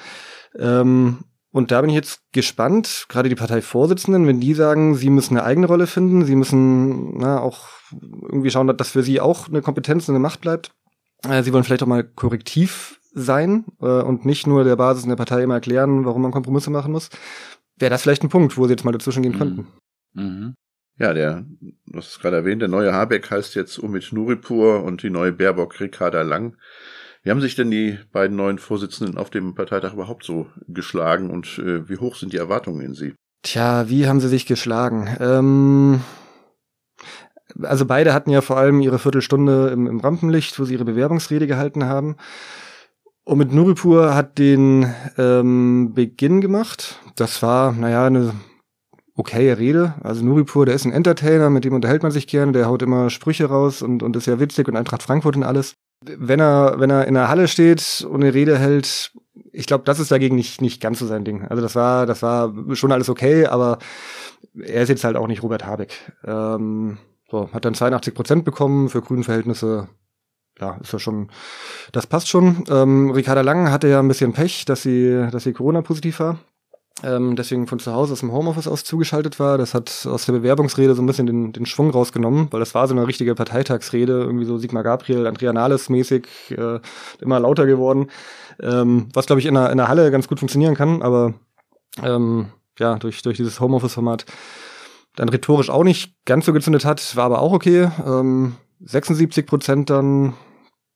Ähm, 0.57 1.19
und 1.51 1.71
da 1.71 1.79
bin 1.79 1.89
ich 1.89 1.95
jetzt 1.95 2.19
gespannt, 2.33 3.05
gerade 3.07 3.29
die 3.29 3.35
Parteivorsitzenden, 3.35 4.27
wenn 4.27 4.41
die 4.41 4.53
sagen, 4.53 4.95
sie 4.95 5.09
müssen 5.09 5.37
eine 5.37 5.45
eigene 5.45 5.67
Rolle 5.67 5.87
finden, 5.87 6.25
sie 6.25 6.35
müssen 6.35 7.17
na, 7.17 7.39
auch 7.39 7.69
irgendwie 7.91 8.51
schauen, 8.51 8.67
dass 8.75 8.89
für 8.89 9.03
sie 9.03 9.21
auch 9.21 9.47
eine 9.47 9.61
Kompetenz 9.61 10.09
und 10.09 10.15
eine 10.15 10.21
Macht 10.21 10.41
bleibt. 10.41 10.71
Äh, 11.23 11.43
sie 11.43 11.53
wollen 11.53 11.63
vielleicht 11.63 11.83
auch 11.83 11.87
mal 11.87 12.03
korrektiv 12.03 12.99
sein 13.13 13.63
äh, 13.79 13.85
und 13.85 14.25
nicht 14.25 14.47
nur 14.47 14.63
der 14.63 14.75
Basis 14.75 15.03
in 15.03 15.09
der 15.09 15.15
Partei 15.15 15.43
immer 15.43 15.53
erklären, 15.53 16.05
warum 16.05 16.23
man 16.23 16.31
Kompromisse 16.31 16.69
machen 16.69 16.91
muss. 16.91 17.09
Wäre 17.77 17.89
das 17.89 18.01
vielleicht 18.01 18.23
ein 18.23 18.29
Punkt, 18.29 18.57
wo 18.57 18.65
sie 18.65 18.73
jetzt 18.73 18.83
mal 18.83 18.91
dazwischen 18.91 19.23
gehen 19.23 19.33
mhm. 19.33 19.37
könnten. 19.37 19.67
Mhm. 20.13 20.55
Ja, 20.97 21.13
der, 21.13 21.45
du 21.61 21.97
hast 21.97 22.11
es 22.11 22.19
gerade 22.19 22.37
erwähnt, 22.37 22.61
der 22.61 22.69
neue 22.69 22.93
Habeck 22.93 23.29
heißt 23.29 23.55
jetzt 23.55 23.77
Umit 23.79 24.13
Nuripur 24.13 24.83
und 24.83 25.03
die 25.03 25.09
neue 25.09 25.33
Baerbock 25.33 25.79
Ricarda 25.79 26.21
Lang. 26.21 26.57
Wie 27.25 27.31
haben 27.31 27.41
sich 27.41 27.55
denn 27.55 27.71
die 27.71 27.97
beiden 28.11 28.37
neuen 28.37 28.59
Vorsitzenden 28.59 29.17
auf 29.17 29.31
dem 29.31 29.55
Parteitag 29.55 29.93
überhaupt 29.93 30.23
so 30.23 30.45
geschlagen 30.67 31.31
und 31.31 31.57
äh, 31.57 31.89
wie 31.89 31.97
hoch 31.97 32.15
sind 32.15 32.33
die 32.33 32.37
Erwartungen 32.37 32.81
in 32.81 32.93
sie? 32.93 33.15
Tja, 33.41 33.89
wie 33.89 34.07
haben 34.07 34.19
sie 34.19 34.27
sich 34.27 34.45
geschlagen? 34.45 35.09
Ähm, 35.19 36.01
also 37.63 37.87
beide 37.87 38.13
hatten 38.13 38.29
ja 38.29 38.41
vor 38.41 38.57
allem 38.57 38.79
ihre 38.79 38.99
Viertelstunde 38.99 39.69
im, 39.69 39.87
im 39.87 39.99
Rampenlicht, 40.01 40.59
wo 40.59 40.65
sie 40.65 40.75
ihre 40.75 40.85
Bewerbungsrede 40.85 41.47
gehalten 41.47 41.85
haben. 41.85 42.15
Und 43.23 43.39
mit 43.39 43.51
Nuripur 43.51 44.13
hat 44.13 44.37
den 44.37 44.93
ähm, 45.17 45.93
Beginn 45.95 46.41
gemacht. 46.41 46.99
Das 47.15 47.41
war, 47.41 47.71
naja, 47.71 48.05
eine 48.05 48.35
okaye 49.15 49.57
Rede. 49.57 49.95
Also 50.03 50.23
Nuripur, 50.23 50.67
der 50.67 50.75
ist 50.75 50.85
ein 50.85 50.91
Entertainer, 50.91 51.49
mit 51.49 51.65
dem 51.65 51.73
unterhält 51.73 52.03
man 52.03 52.11
sich 52.11 52.27
gerne, 52.27 52.51
der 52.51 52.67
haut 52.67 52.83
immer 52.83 53.09
Sprüche 53.09 53.45
raus 53.45 53.81
und, 53.81 54.03
und 54.03 54.15
ist 54.15 54.27
ja 54.27 54.39
witzig 54.39 54.67
und 54.67 54.75
Eintracht 54.75 55.01
Frankfurt 55.01 55.35
und 55.35 55.43
alles. 55.43 55.73
Wenn 56.17 56.39
er, 56.39 56.79
wenn 56.79 56.89
er 56.89 57.07
in 57.07 57.13
der 57.13 57.29
Halle 57.29 57.47
steht 57.47 58.05
und 58.09 58.23
eine 58.23 58.33
Rede 58.33 58.57
hält, 58.57 59.11
ich 59.51 59.65
glaube, 59.65 59.83
das 59.85 59.99
ist 59.99 60.11
dagegen 60.11 60.35
nicht, 60.35 60.61
nicht 60.61 60.81
ganz 60.81 60.99
so 60.99 61.07
sein 61.07 61.23
Ding. 61.25 61.43
Also 61.47 61.61
das 61.61 61.75
war, 61.75 62.05
das 62.05 62.21
war 62.21 62.53
schon 62.73 62.91
alles 62.91 63.09
okay, 63.09 63.45
aber 63.45 63.79
er 64.53 64.83
ist 64.83 64.89
jetzt 64.89 65.03
halt 65.03 65.15
auch 65.15 65.27
nicht 65.27 65.43
Robert 65.43 65.65
Habeck. 65.65 66.11
Ähm, 66.25 66.97
so, 67.29 67.49
hat 67.51 67.65
dann 67.65 67.73
82 67.73 68.13
Prozent 68.13 68.45
bekommen 68.45 68.89
für 68.89 69.01
grünen 69.01 69.23
Verhältnisse. 69.23 69.87
Ja, 70.59 70.77
ist 70.81 70.93
ja 70.93 70.99
schon, 70.99 71.31
das 71.91 72.07
passt 72.07 72.29
schon. 72.29 72.63
Ähm, 72.69 73.11
Ricarda 73.11 73.41
Lang 73.41 73.71
hatte 73.71 73.89
ja 73.89 73.99
ein 73.99 74.07
bisschen 74.07 74.33
Pech, 74.33 74.65
dass 74.65 74.83
sie, 74.83 75.27
dass 75.31 75.43
sie 75.43 75.53
Corona-positiv 75.53 76.19
war 76.19 76.39
ähm, 77.03 77.35
deswegen 77.35 77.67
von 77.67 77.79
zu 77.79 77.93
Hause 77.93 78.13
aus 78.13 78.21
dem 78.21 78.31
Homeoffice 78.31 78.67
aus 78.67 78.83
zugeschaltet 78.83 79.39
war. 79.39 79.57
Das 79.57 79.73
hat 79.73 80.05
aus 80.05 80.25
der 80.25 80.33
Bewerbungsrede 80.33 80.95
so 80.95 81.01
ein 81.01 81.05
bisschen 81.05 81.27
den, 81.27 81.51
den 81.51 81.65
Schwung 81.65 81.89
rausgenommen, 81.89 82.47
weil 82.51 82.59
das 82.59 82.73
war 82.73 82.87
so 82.87 82.95
eine 82.95 83.07
richtige 83.07 83.35
Parteitagsrede, 83.35 84.13
irgendwie 84.13 84.45
so 84.45 84.57
Sigmar 84.57 84.83
Gabriel, 84.83 85.27
Andrea 85.27 85.51
Nahles 85.51 85.89
mäßig, 85.89 86.27
äh, 86.51 86.79
immer 87.19 87.39
lauter 87.39 87.65
geworden, 87.65 88.07
ähm, 88.61 89.09
was 89.13 89.25
glaube 89.25 89.41
ich 89.41 89.45
in 89.45 89.55
der, 89.55 89.71
in 89.71 89.77
der 89.77 89.89
Halle 89.89 90.09
ganz 90.11 90.27
gut 90.27 90.39
funktionieren 90.39 90.75
kann, 90.75 91.01
aber 91.01 91.33
ähm, 92.01 92.47
ja, 92.79 92.95
durch, 92.95 93.21
durch 93.21 93.37
dieses 93.37 93.59
Homeoffice-Format 93.59 94.25
dann 95.15 95.29
rhetorisch 95.29 95.69
auch 95.69 95.83
nicht 95.83 96.13
ganz 96.25 96.45
so 96.45 96.53
gezündet 96.53 96.85
hat, 96.85 97.15
war 97.15 97.25
aber 97.25 97.41
auch 97.41 97.53
okay. 97.53 97.89
Ähm, 98.05 98.55
76 98.81 99.45
Prozent 99.45 99.89
dann 99.89 100.33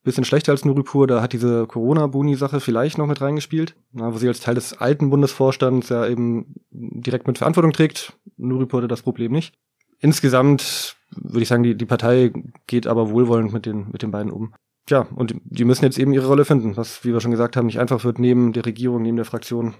bisschen 0.09 0.25
schlechter 0.25 0.51
als 0.51 0.65
Nuripur, 0.65 1.07
da 1.07 1.21
hat 1.21 1.33
diese 1.33 1.67
Corona-Boni-Sache 1.67 2.59
vielleicht 2.59 2.97
noch 2.97 3.07
mit 3.07 3.21
reingespielt, 3.21 3.75
na, 3.91 4.13
wo 4.13 4.17
sie 4.17 4.27
als 4.27 4.39
Teil 4.39 4.55
des 4.55 4.73
alten 4.73 5.09
Bundesvorstands 5.09 5.89
ja 5.89 6.05
eben 6.07 6.55
direkt 6.71 7.27
mit 7.27 7.37
Verantwortung 7.37 7.71
trägt. 7.71 8.13
Nuripur 8.37 8.79
hatte 8.79 8.87
das 8.87 9.03
Problem 9.03 9.31
nicht. 9.31 9.53
Insgesamt 9.99 10.95
würde 11.15 11.41
ich 11.41 11.47
sagen, 11.47 11.63
die, 11.63 11.75
die 11.75 11.85
Partei 11.85 12.31
geht 12.67 12.87
aber 12.87 13.09
wohlwollend 13.11 13.53
mit 13.53 13.65
den, 13.65 13.87
mit 13.91 14.01
den 14.01 14.11
beiden 14.11 14.31
um. 14.31 14.53
Tja, 14.85 15.07
und 15.15 15.35
die 15.43 15.65
müssen 15.65 15.85
jetzt 15.85 15.99
eben 15.99 16.13
ihre 16.13 16.27
Rolle 16.27 16.45
finden, 16.45 16.75
was, 16.77 17.03
wie 17.05 17.13
wir 17.13 17.21
schon 17.21 17.31
gesagt 17.31 17.55
haben, 17.55 17.67
nicht 17.67 17.79
einfach 17.79 18.03
wird, 18.03 18.17
neben 18.17 18.53
der 18.53 18.65
Regierung, 18.65 19.03
neben 19.03 19.17
der 19.17 19.25
Fraktion, 19.25 19.75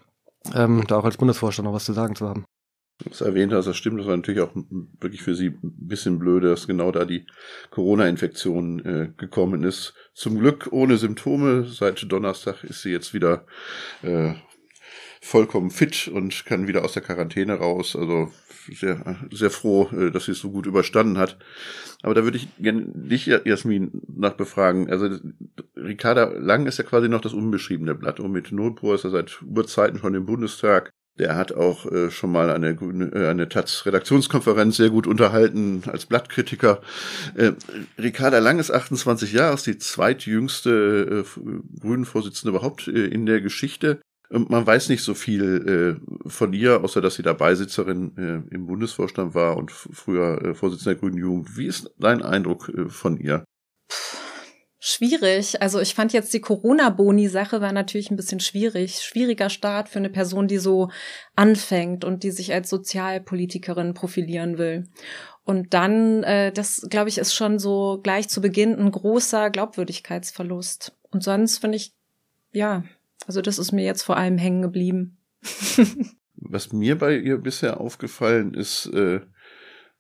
ähm, 0.54 0.84
da 0.88 0.98
auch 0.98 1.06
als 1.06 1.18
Bundesvorstand 1.18 1.66
noch 1.66 1.74
was 1.74 1.86
zu 1.86 1.94
sagen 1.94 2.16
zu 2.16 2.28
haben 2.28 2.46
das 3.06 3.22
erwähnt 3.22 3.54
hast, 3.54 3.66
das 3.66 3.78
stimmt, 3.78 4.00
das 4.00 4.08
war 4.08 4.18
natürlich 4.18 4.42
auch 4.42 4.52
wirklich 5.00 5.22
für 5.22 5.36
sie 5.36 5.48
ein 5.48 5.60
bisschen 5.62 6.20
blöde, 6.20 6.50
dass 6.50 6.68
genau 6.68 6.92
da 6.92 7.06
die 7.06 7.26
Corona-Infektion 7.70 8.86
äh, 8.86 9.10
gekommen 9.16 9.64
ist. 9.64 9.94
Zum 10.14 10.38
Glück 10.38 10.68
ohne 10.72 10.98
Symptome. 10.98 11.66
Seit 11.66 12.12
Donnerstag 12.12 12.64
ist 12.66 12.82
sie 12.82 12.92
jetzt 12.92 13.14
wieder 13.14 13.46
äh, 14.02 14.34
vollkommen 15.22 15.72
fit 15.72 16.10
und 16.10 16.46
kann 16.46 16.68
wieder 16.68 16.84
aus 16.84 16.94
der 16.94 17.04
Quarantäne 17.04 17.54
raus. 17.54 17.96
Also 17.96 18.32
sehr, 18.68 19.18
sehr 19.32 19.50
froh, 19.50 19.90
äh, 19.94 20.12
dass 20.12 20.26
sie 20.26 20.32
es 20.32 20.40
so 20.40 20.52
gut 20.52 20.66
überstanden 20.66 21.18
hat. 21.18 21.38
Aber 22.02 22.14
da 22.14 22.24
würde 22.24 22.38
ich 22.38 22.50
gerne 22.58 22.86
dich, 22.86 23.26
Jasmin, 23.28 24.02
nachbefragen. 24.08 24.90
Also 24.90 25.10
Ricarda 25.78 26.26
Lang 26.38 26.66
ist 26.66 26.78
ja 26.78 26.84
quasi 26.84 27.08
noch 27.08 27.22
das 27.22 27.34
unbeschriebene 27.34 27.96
Blatt. 27.96 28.20
Und 28.20 28.34
mit 28.34 28.52
Notpur 28.52 28.96
ist 28.96 29.06
er 29.06 29.10
seit 29.10 29.42
Urzeiten 29.42 30.00
schon 30.00 30.16
im 30.16 30.26
Bundestag. 30.26 30.94
Der 31.20 31.36
hat 31.36 31.52
auch 31.52 31.86
äh, 31.92 32.10
schon 32.10 32.32
mal 32.32 32.50
eine, 32.50 32.70
äh, 32.70 33.28
eine 33.28 33.50
Taz-Redaktionskonferenz 33.50 34.78
sehr 34.78 34.90
gut 34.90 35.06
unterhalten 35.06 35.84
als 35.86 36.06
Blattkritiker. 36.06 36.82
Äh, 37.36 37.52
Ricarda 37.98 38.40
Lang 38.40 38.58
ist 38.58 38.72
28 38.72 39.34
Jahre, 39.34 39.54
ist 39.54 39.68
die 39.68 39.78
zweitjüngste 39.78 41.26
äh, 41.26 41.80
Grünen-Vorsitzende 41.82 42.58
überhaupt 42.58 42.88
äh, 42.88 43.06
in 43.08 43.26
der 43.26 43.42
Geschichte. 43.42 44.00
Und 44.30 44.50
man 44.50 44.66
weiß 44.66 44.90
nicht 44.90 45.04
so 45.04 45.16
viel 45.16 46.00
äh, 46.26 46.30
von 46.30 46.54
ihr, 46.54 46.84
außer 46.84 47.02
dass 47.02 47.16
sie 47.16 47.24
da 47.24 47.34
Beisitzerin 47.34 48.16
äh, 48.16 48.54
im 48.54 48.68
Bundesvorstand 48.68 49.34
war 49.34 49.58
und 49.58 49.72
früher 49.72 50.42
äh, 50.44 50.54
Vorsitzende 50.54 50.96
der 50.96 51.00
Grünen 51.00 51.18
Jugend. 51.18 51.58
Wie 51.58 51.66
ist 51.66 51.92
dein 51.98 52.22
Eindruck 52.22 52.70
äh, 52.70 52.90
von 52.90 53.18
ihr? 53.18 53.44
Schwierig. 54.82 55.62
Also 55.62 55.82
ich 55.82 55.94
fand 55.94 56.14
jetzt 56.14 56.34
die 56.34 56.40
Corona-Boni-Sache 56.40 57.60
war 57.60 57.74
natürlich 57.74 58.12
ein 58.12 58.16
bisschen 58.16 58.40
schwierig. 58.40 59.02
Schwieriger 59.02 59.50
Start 59.50 59.90
für 59.90 60.00
eine 60.00 60.10
Person, 60.10 60.48
die 60.48 60.58
so 60.58 60.90
anfängt 61.36 62.06
und 62.06 62.24
die 62.24 62.32
sich 62.32 62.54
als 62.54 62.70
Sozialpolitikerin 62.70 63.94
profilieren 63.94 64.58
will. 64.58 64.88
Und 65.44 65.74
dann, 65.74 66.24
äh, 66.24 66.54
das 66.54 66.88
glaube 66.90 67.10
ich, 67.10 67.18
ist 67.18 67.34
schon 67.34 67.60
so 67.60 68.00
gleich 68.02 68.30
zu 68.30 68.40
Beginn 68.40 68.76
ein 68.76 68.92
großer 68.92 69.50
Glaubwürdigkeitsverlust. 69.50 70.96
Und 71.12 71.24
sonst 71.24 71.58
finde 71.58 71.76
ich, 71.76 71.94
ja, 72.54 72.84
also 73.28 73.42
das 73.42 73.60
ist 73.60 73.74
mir 73.74 73.84
jetzt 73.84 74.04
vor 74.04 74.16
allem 74.16 74.38
hängen 74.38 74.62
geblieben. 74.62 75.18
Was 76.36 76.72
mir 76.72 76.98
bei 76.98 77.18
ihr 77.18 77.38
bisher 77.38 77.82
aufgefallen 77.82 78.54
ist, 78.54 78.86
äh, 78.94 79.20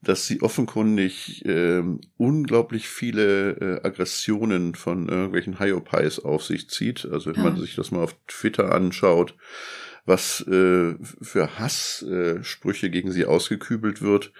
dass 0.01 0.27
sie 0.27 0.41
offenkundig 0.41 1.45
äh, 1.45 1.83
unglaublich 2.17 2.87
viele 2.87 3.51
äh, 3.51 3.87
Aggressionen 3.87 4.75
von 4.75 5.09
irgendwelchen 5.09 5.59
Hyopies 5.59 6.19
auf 6.19 6.43
sich 6.43 6.69
zieht. 6.69 7.05
Also 7.05 7.31
wenn 7.31 7.43
ja. 7.43 7.49
man 7.49 7.57
sich 7.57 7.75
das 7.75 7.91
mal 7.91 8.03
auf 8.03 8.15
Twitter 8.27 8.73
anschaut, 8.73 9.35
was 10.05 10.41
äh, 10.47 10.95
für 11.21 11.59
Hasssprüche 11.59 12.87
äh, 12.87 12.89
gegen 12.89 13.11
sie 13.11 13.25
ausgekübelt 13.25 14.01
wird, 14.01 14.31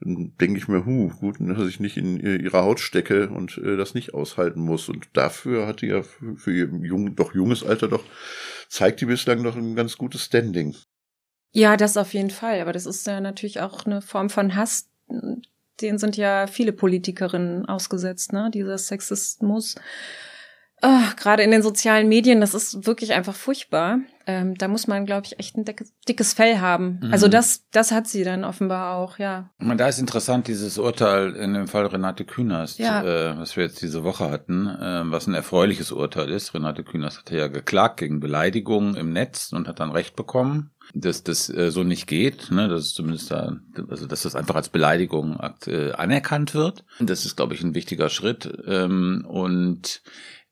dann 0.00 0.34
denke 0.38 0.58
ich 0.58 0.68
mir, 0.68 0.84
hu, 0.84 1.08
gut, 1.08 1.36
dass 1.40 1.68
ich 1.68 1.80
nicht 1.80 1.96
in 1.96 2.20
ihrer 2.20 2.62
Haut 2.62 2.80
stecke 2.80 3.28
und 3.28 3.56
äh, 3.58 3.76
das 3.76 3.94
nicht 3.94 4.12
aushalten 4.12 4.60
muss. 4.60 4.88
Und 4.88 5.08
dafür 5.14 5.66
hat 5.66 5.80
die 5.80 5.86
ja 5.86 6.02
für, 6.02 6.36
für 6.36 6.52
ihr 6.52 6.68
jung, 6.82 7.16
doch 7.16 7.34
junges 7.34 7.64
Alter 7.64 7.88
doch, 7.88 8.04
zeigt 8.68 9.00
die 9.00 9.06
bislang 9.06 9.42
noch 9.42 9.56
ein 9.56 9.74
ganz 9.74 9.96
gutes 9.96 10.24
Standing. 10.24 10.76
Ja, 11.52 11.78
das 11.78 11.96
auf 11.96 12.12
jeden 12.12 12.30
Fall. 12.30 12.60
Aber 12.60 12.72
das 12.72 12.84
ist 12.84 13.06
ja 13.06 13.20
natürlich 13.20 13.60
auch 13.60 13.86
eine 13.86 14.02
Form 14.02 14.28
von 14.28 14.54
Hass, 14.54 14.90
den 15.80 15.98
sind 15.98 16.16
ja 16.16 16.46
viele 16.46 16.72
Politikerinnen 16.72 17.66
ausgesetzt, 17.66 18.32
ne? 18.32 18.50
Dieser 18.52 18.78
Sexismus. 18.78 19.74
Oh, 20.82 21.00
Gerade 21.16 21.42
in 21.42 21.50
den 21.50 21.62
sozialen 21.62 22.06
Medien, 22.06 22.40
das 22.40 22.52
ist 22.52 22.86
wirklich 22.86 23.14
einfach 23.14 23.34
furchtbar. 23.34 23.98
Ähm, 24.26 24.56
da 24.56 24.68
muss 24.68 24.86
man, 24.86 25.06
glaube 25.06 25.24
ich, 25.24 25.38
echt 25.38 25.56
ein 25.56 25.64
dickes, 26.06 26.34
Fell 26.34 26.58
haben. 26.58 27.00
Mhm. 27.02 27.12
Also 27.12 27.28
das, 27.28 27.64
das 27.70 27.92
hat 27.92 28.06
sie 28.06 28.24
dann 28.24 28.44
offenbar 28.44 28.96
auch, 28.96 29.18
ja. 29.18 29.50
Da 29.58 29.88
ist 29.88 29.98
interessant 29.98 30.48
dieses 30.48 30.76
Urteil 30.76 31.34
in 31.34 31.54
dem 31.54 31.66
Fall 31.66 31.86
Renate 31.86 32.26
Künast, 32.26 32.78
ja. 32.78 33.02
äh, 33.02 33.38
was 33.38 33.56
wir 33.56 33.64
jetzt 33.64 33.80
diese 33.80 34.04
Woche 34.04 34.30
hatten, 34.30 34.66
äh, 34.66 35.02
was 35.06 35.26
ein 35.26 35.34
erfreuliches 35.34 35.92
Urteil 35.92 36.30
ist. 36.30 36.52
Renate 36.52 36.84
Künast 36.84 37.20
hatte 37.20 37.38
ja 37.38 37.48
geklagt 37.48 37.98
gegen 37.98 38.20
Beleidigungen 38.20 38.96
im 38.96 39.12
Netz 39.12 39.52
und 39.52 39.68
hat 39.68 39.80
dann 39.80 39.92
Recht 39.92 40.14
bekommen 40.14 40.72
dass 40.94 41.22
das 41.22 41.48
äh, 41.48 41.70
so 41.70 41.84
nicht 41.84 42.06
geht, 42.06 42.50
ne, 42.50 42.68
dass 42.68 42.82
es 42.82 42.94
zumindest 42.94 43.30
da, 43.30 43.56
also 43.88 44.06
dass 44.06 44.22
das 44.22 44.34
einfach 44.34 44.54
als 44.54 44.68
Beleidigung 44.68 45.38
äh, 45.66 45.92
anerkannt 45.92 46.54
wird. 46.54 46.84
Das 47.00 47.26
ist, 47.26 47.36
glaube 47.36 47.54
ich, 47.54 47.62
ein 47.62 47.74
wichtiger 47.74 48.08
Schritt. 48.08 48.48
Ähm, 48.66 49.24
und 49.28 50.02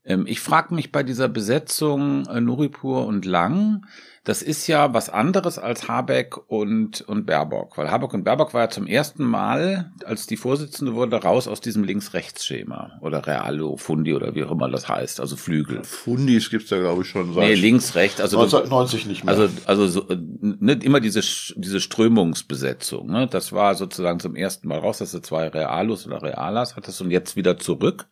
ich 0.05 0.41
frage 0.41 0.75
mich 0.75 0.93
bei 0.93 1.03
dieser 1.03 1.29
Besetzung 1.29 2.27
äh, 2.27 2.41
Nuripur 2.41 3.07
und 3.07 3.25
Lang, 3.25 3.87
das 4.25 4.41
ist 4.41 4.67
ja 4.67 4.95
was 4.95 5.11
anderes 5.11 5.59
als 5.59 5.87
Habeck 5.87 6.37
und, 6.51 7.03
und 7.03 7.27
Baerbock, 7.27 7.77
weil 7.77 7.91
Habeck 7.91 8.15
und 8.15 8.25
Baerbock 8.25 8.55
war 8.55 8.63
ja 8.63 8.71
zum 8.71 8.87
ersten 8.87 9.23
Mal, 9.23 9.93
als 10.07 10.27
die 10.27 10.39
Vorsitzende 10.39 10.95
wurde, 10.95 11.17
raus 11.17 11.47
aus 11.47 11.61
diesem 11.61 11.85
Links-Rechts-Schema 11.85 12.99
oder 13.03 13.27
Realo, 13.27 13.77
Fundi 13.77 14.15
oder 14.15 14.35
wie 14.35 14.45
auch 14.45 14.51
immer 14.51 14.71
das 14.71 14.89
heißt, 14.89 15.21
also 15.21 15.37
Flügel. 15.37 15.85
Fundis 15.85 16.49
gibt's 16.49 16.71
ja, 16.71 16.79
glaube 16.79 17.03
ich, 17.03 17.09
schon 17.09 17.35
seit 17.35 17.45
nee, 17.45 17.55
links-rechts, 17.55 18.21
also 18.21 18.39
1990 18.39 19.07
nicht 19.07 19.25
mehr. 19.25 19.35
Also, 19.35 19.51
also 19.67 19.87
so, 19.87 20.07
ne, 20.41 20.73
immer 20.83 21.01
diese, 21.01 21.21
diese 21.57 21.81
Strömungsbesetzung, 21.81 23.11
ne, 23.11 23.27
das 23.27 23.53
war 23.53 23.75
sozusagen 23.75 24.21
zum 24.21 24.37
ersten 24.37 24.69
Mal 24.69 24.79
raus, 24.79 24.99
dass 24.99 25.13
du 25.13 25.21
zwei 25.21 25.49
Realos 25.49 26.07
oder 26.07 26.23
Realas 26.23 26.77
hattest 26.77 27.03
und 27.03 27.11
jetzt 27.11 27.37
wieder 27.37 27.59
zurück. 27.59 28.07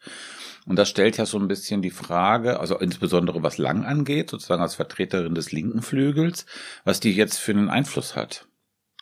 Und 0.66 0.76
das 0.76 0.88
stellt 0.88 1.16
ja 1.16 1.26
so 1.26 1.38
ein 1.38 1.48
bisschen 1.48 1.82
die 1.82 1.90
Frage, 1.90 2.60
also 2.60 2.78
insbesondere 2.78 3.42
was 3.42 3.58
Lang 3.58 3.84
angeht, 3.84 4.30
sozusagen 4.30 4.62
als 4.62 4.76
Vertreterin 4.76 5.34
des 5.34 5.52
linken 5.52 5.82
Flügels, 5.82 6.46
was 6.84 7.00
die 7.00 7.12
jetzt 7.12 7.38
für 7.38 7.52
einen 7.52 7.68
Einfluss 7.68 8.14
hat. 8.14 8.46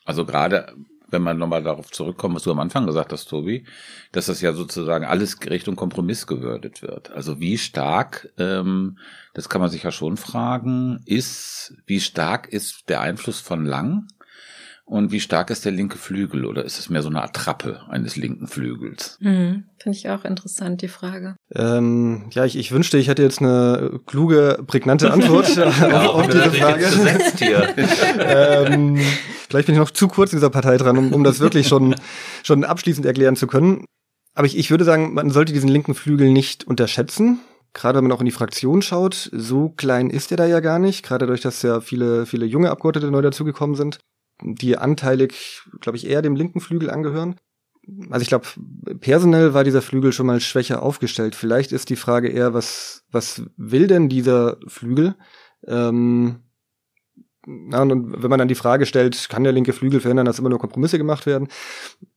Also 0.05 0.25
gerade 0.25 0.75
wenn 1.11 1.23
man 1.23 1.39
nochmal 1.39 1.63
darauf 1.63 1.91
zurückkommt, 1.91 2.37
was 2.37 2.45
du 2.45 2.51
am 2.53 2.61
Anfang 2.61 2.87
gesagt 2.87 3.13
hast, 3.13 3.27
Tobi, 3.27 3.67
dass 4.13 4.27
das 4.27 4.41
ja 4.41 4.53
sozusagen 4.53 5.05
alles 5.05 5.39
Richtung 5.49 5.77
Kompromiss 5.77 6.27
gewürdet 6.27 6.83
wird. 6.83 7.11
Also 7.11 7.41
wie 7.41 7.59
stark, 7.59 8.33
ähm, 8.39 8.99
das 9.35 9.49
kann 9.49 9.61
man 9.61 9.71
sich 9.71 9.83
ja 9.83 9.91
schon 9.91 10.17
fragen, 10.17 11.01
ist, 11.07 11.75
wie 11.87 12.01
stark 12.01 12.49
ist 12.49 12.89
der 12.89 13.01
Einfluss 13.01 13.41
von 13.41 13.65
Lang 13.65 14.07
und 14.91 15.13
wie 15.13 15.21
stark 15.21 15.51
ist 15.51 15.65
der 15.65 15.71
linke 15.71 15.99
Flügel 15.99 16.45
oder 16.45 16.65
ist 16.65 16.81
es 16.81 16.91
mehr 16.91 17.01
so 17.01 17.09
eine 17.09 17.23
Attrappe 17.23 17.83
eines 17.89 18.17
linken 18.17 18.49
Flügels? 18.49 19.19
Mhm. 19.21 19.67
Finde 19.79 19.97
ich 19.97 20.11
auch 20.11 20.25
interessant, 20.25 20.83
die 20.83 20.89
Frage. 20.89 21.37
Ähm, 21.55 22.25
ja, 22.33 22.45
ich, 22.45 22.59
ich 22.59 22.73
wünschte, 22.73 22.99
ich 22.99 23.07
hätte 23.07 23.23
jetzt 23.23 23.41
eine 23.41 24.01
kluge, 24.07 24.59
prägnante 24.67 25.13
Antwort 25.13 25.55
ja, 25.55 25.67
auf, 25.67 26.15
auf 26.15 26.27
diese 26.27 26.51
Frage. 26.51 26.87
ähm, 28.19 28.99
vielleicht 29.49 29.67
bin 29.67 29.77
ich 29.77 29.81
noch 29.81 29.93
zu 29.93 30.09
kurz 30.09 30.33
in 30.33 30.39
dieser 30.39 30.51
Partei 30.51 30.77
dran, 30.77 30.99
um, 30.99 31.15
um 31.15 31.23
das 31.23 31.39
wirklich 31.39 31.69
schon, 31.69 31.95
schon 32.43 32.65
abschließend 32.65 33.07
erklären 33.07 33.37
zu 33.37 33.47
können. 33.47 33.85
Aber 34.35 34.49
ich, 34.49 34.59
ich 34.59 34.73
würde 34.73 34.85
sagen, 34.85 35.15
man 35.15 35.31
sollte 35.31 35.53
diesen 35.53 35.69
linken 35.69 35.95
Flügel 35.95 36.33
nicht 36.33 36.67
unterschätzen. 36.67 37.39
Gerade 37.75 37.99
wenn 37.99 38.09
man 38.09 38.13
auch 38.13 38.21
in 38.21 38.27
die 38.27 38.33
Fraktion 38.33 38.83
schaut, 38.83 39.31
so 39.33 39.69
klein 39.69 40.11
ist 40.11 40.33
er 40.33 40.37
da 40.37 40.47
ja 40.47 40.59
gar 40.59 40.81
nicht. 40.81 41.05
Gerade 41.05 41.27
dadurch, 41.27 41.43
dass 41.43 41.63
ja 41.63 41.81
viele, 41.81 42.27
viele 42.27 42.45
junge 42.45 42.71
Abgeordnete 42.71 43.09
neu 43.13 43.23
dazugekommen 43.23 43.77
sind. 43.77 44.01
Die 44.43 44.77
anteilig, 44.77 45.63
glaube 45.81 45.97
ich, 45.97 46.07
eher 46.07 46.23
dem 46.23 46.37
linken 46.37 46.61
Flügel 46.61 46.91
angehören. 46.91 47.37
Also 48.11 48.23
ich 48.23 48.29
glaube, 48.29 48.47
personell 49.01 49.55
war 49.55 49.65
dieser 49.65 49.83
Flügel 49.83 50.13
schon 50.13 50.27
mal 50.27 50.41
schwächer 50.41 50.83
aufgestellt. 50.83 51.35
Vielleicht 51.35 51.73
ist 51.73 51.91
die 51.91 51.97
Frage 51.97 52.29
eher, 52.29 52.55
was, 52.55 53.05
was 53.11 53.43
will 53.57 53.87
denn 53.87 54.09
dieser 54.09 54.59
Flügel? 54.67 55.17
Ähm, 55.67 56.41
na, 57.47 57.83
und 57.83 58.23
wenn 58.23 58.31
man 58.31 58.39
dann 58.39 58.49
die 58.49 58.55
Frage 58.55 58.85
stellt, 58.85 59.29
kann 59.29 59.45
der 59.45 59.53
linke 59.53 59.73
Flügel 59.73 60.01
verhindern, 60.01 60.27
dass 60.27 60.39
immer 60.39 60.51
nur 60.51 60.59
Kompromisse 60.59 60.99
gemacht 60.99 61.27
werden? 61.27 61.49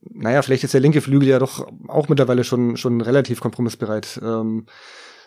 Naja, 0.01 0.42
vielleicht 0.42 0.65
ist 0.65 0.74
der 0.74 0.82
linke 0.82 1.01
Flügel 1.01 1.30
ja 1.30 1.39
doch 1.39 1.65
auch 1.88 2.10
mittlerweile 2.10 2.44
schon, 2.44 2.75
schon 2.77 3.00
relativ 3.01 3.39
kompromissbereit. 3.39 4.20
Ähm, 4.22 4.65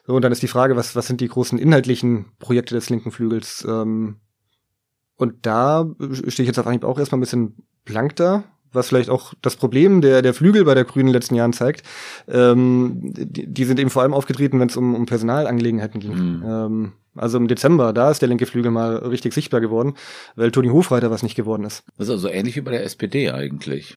so, 0.07 0.15
und 0.15 0.23
dann 0.23 0.33
ist 0.33 0.43
die 0.43 0.49
Frage, 0.49 0.77
was, 0.77 0.95
was 0.95 1.07
sind 1.07 1.21
die 1.21 1.29
großen 1.29 1.59
inhaltlichen 1.59 2.27
Projekte 2.39 2.75
des 2.75 2.91
linken 2.91 3.11
Flügels? 3.11 3.67
Ähm, 3.69 4.21
und 5.17 5.35
da 5.43 5.87
stehe 6.01 6.45
ich 6.45 6.47
jetzt 6.47 6.59
auf 6.59 6.67
Anhieb 6.67 6.85
auch 6.85 6.99
erstmal 6.99 7.19
ein 7.19 7.21
bisschen 7.21 7.57
blank 7.85 8.17
da, 8.17 8.45
was 8.73 8.89
vielleicht 8.89 9.11
auch 9.11 9.35
das 9.43 9.57
Problem 9.57 10.01
der, 10.01 10.23
der 10.23 10.35
Flügel 10.35 10.65
bei 10.65 10.75
der 10.75 10.85
Grünen 10.85 11.09
in 11.09 11.13
den 11.13 11.21
letzten 11.21 11.35
Jahren 11.35 11.53
zeigt. 11.53 11.83
Ähm, 12.29 13.13
die, 13.15 13.47
die 13.47 13.65
sind 13.65 13.81
eben 13.81 13.91
vor 13.91 14.03
allem 14.03 14.15
aufgetreten, 14.15 14.61
wenn 14.61 14.69
es 14.69 14.77
um, 14.77 14.95
um 14.95 15.07
Personalangelegenheiten 15.07 16.01
ging. 16.01 16.13
Mhm. 16.13 16.43
Ähm, 16.45 16.93
also 17.15 17.39
im 17.39 17.49
Dezember, 17.49 17.93
da 17.93 18.11
ist 18.11 18.21
der 18.21 18.29
linke 18.29 18.47
Flügel 18.47 18.71
mal 18.71 18.97
richtig 18.97 19.33
sichtbar 19.33 19.61
geworden, 19.61 19.95
weil 20.37 20.53
Toni 20.53 20.69
Hofreiter 20.69 21.11
was 21.11 21.23
nicht 21.23 21.35
geworden 21.35 21.65
ist. 21.65 21.83
Das 21.97 22.09
ist 22.09 22.13
also 22.13 22.29
ähnlich 22.29 22.57
wie 22.57 22.61
bei 22.61 22.73
der 22.73 22.85
SPD 22.85 23.31
eigentlich. 23.31 23.95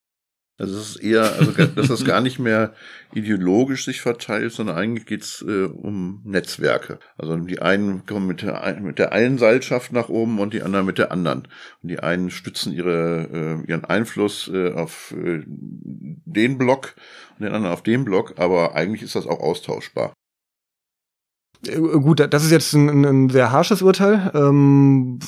Also 0.60 0.78
es 0.78 0.90
ist 0.90 0.96
eher, 0.98 1.24
also 1.40 1.52
dass 1.54 1.88
das 1.88 2.04
gar 2.04 2.20
nicht 2.20 2.38
mehr 2.38 2.74
ideologisch 3.14 3.86
sich 3.86 4.02
verteilt, 4.02 4.52
sondern 4.52 4.76
eigentlich 4.76 5.06
geht's 5.06 5.42
äh, 5.42 5.64
um 5.64 6.22
Netzwerke. 6.26 7.00
Also 7.18 7.38
die 7.38 7.62
einen 7.62 8.06
kommen 8.06 8.28
mit 8.28 8.42
der, 8.42 8.78
mit 8.82 9.00
der 9.00 9.14
einen 9.14 9.38
Seilschaft 9.38 9.94
nach 9.94 10.10
oben 10.10 10.38
und 10.40 10.54
die 10.54 10.62
anderen 10.62 10.86
mit 10.86 10.98
der 10.98 11.14
anderen. 11.14 11.48
Und 11.82 11.90
die 11.90 12.00
einen 12.00 12.30
stützen 12.30 12.74
ihre, 12.74 13.64
äh, 13.64 13.70
ihren 13.70 13.86
Einfluss 13.86 14.50
äh, 14.54 14.74
auf 14.74 15.16
äh, 15.18 15.44
den 15.46 16.58
Block 16.58 16.94
und 17.38 17.46
den 17.46 17.54
anderen 17.54 17.74
auf 17.74 17.82
den 17.82 18.04
Block, 18.04 18.34
aber 18.38 18.76
eigentlich 18.76 19.02
ist 19.02 19.16
das 19.16 19.28
auch 19.28 19.40
austauschbar. 19.40 20.14
Äh, 21.66 21.78
gut, 21.78 22.20
das 22.20 22.44
ist 22.44 22.52
jetzt 22.52 22.74
ein, 22.74 23.06
ein 23.06 23.30
sehr 23.30 23.52
harsches 23.52 23.82
Urteil. 23.82 24.32
Ähm, 24.34 25.20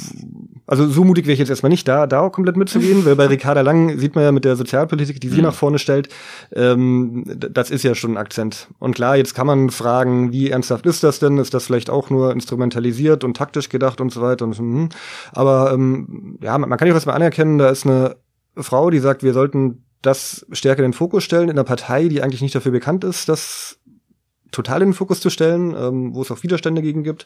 also 0.71 0.87
so 0.87 1.03
mutig 1.03 1.25
wäre 1.25 1.33
ich 1.33 1.39
jetzt 1.39 1.49
erstmal 1.49 1.69
nicht, 1.69 1.85
da, 1.85 2.07
da 2.07 2.21
auch 2.21 2.31
komplett 2.31 2.55
mitzugehen, 2.55 3.03
weil 3.03 3.17
bei 3.17 3.25
Ricarda 3.27 3.59
Lang 3.59 3.99
sieht 3.99 4.15
man 4.15 4.23
ja 4.23 4.31
mit 4.31 4.45
der 4.45 4.55
Sozialpolitik, 4.55 5.19
die 5.19 5.27
sie 5.27 5.39
mhm. 5.39 5.43
nach 5.43 5.53
vorne 5.53 5.79
stellt, 5.79 6.07
ähm, 6.55 7.25
das 7.27 7.69
ist 7.69 7.83
ja 7.83 7.93
schon 7.93 8.13
ein 8.13 8.17
Akzent. 8.17 8.69
Und 8.79 8.95
klar, 8.95 9.17
jetzt 9.17 9.35
kann 9.35 9.47
man 9.47 9.69
fragen, 9.69 10.31
wie 10.31 10.49
ernsthaft 10.49 10.85
ist 10.85 11.03
das 11.03 11.19
denn? 11.19 11.39
Ist 11.39 11.53
das 11.53 11.65
vielleicht 11.65 11.89
auch 11.89 12.09
nur 12.09 12.31
instrumentalisiert 12.31 13.25
und 13.25 13.35
taktisch 13.35 13.67
gedacht 13.67 13.99
und 13.99 14.13
so 14.13 14.21
weiter? 14.21 14.45
Und, 14.45 14.57
hm. 14.57 14.89
Aber 15.33 15.73
ähm, 15.73 16.37
ja, 16.41 16.57
man, 16.57 16.69
man 16.69 16.79
kann 16.79 16.87
ja 16.87 16.95
was 16.95 17.05
mal 17.05 17.15
anerkennen, 17.15 17.57
da 17.57 17.67
ist 17.67 17.85
eine 17.85 18.15
Frau, 18.55 18.89
die 18.89 18.99
sagt, 18.99 19.23
wir 19.23 19.33
sollten 19.33 19.83
das 20.01 20.45
stärker 20.53 20.85
in 20.85 20.91
den 20.91 20.97
Fokus 20.97 21.25
stellen 21.25 21.49
in 21.49 21.51
einer 21.51 21.65
Partei, 21.65 22.07
die 22.07 22.21
eigentlich 22.21 22.41
nicht 22.41 22.55
dafür 22.55 22.71
bekannt 22.71 23.03
ist, 23.03 23.27
das 23.27 23.77
total 24.51 24.83
in 24.83 24.89
den 24.89 24.93
Fokus 24.93 25.19
zu 25.19 25.29
stellen, 25.29 25.75
ähm, 25.77 26.15
wo 26.15 26.21
es 26.21 26.31
auch 26.31 26.43
Widerstände 26.43 26.81
gegen 26.81 27.03
gibt. 27.03 27.25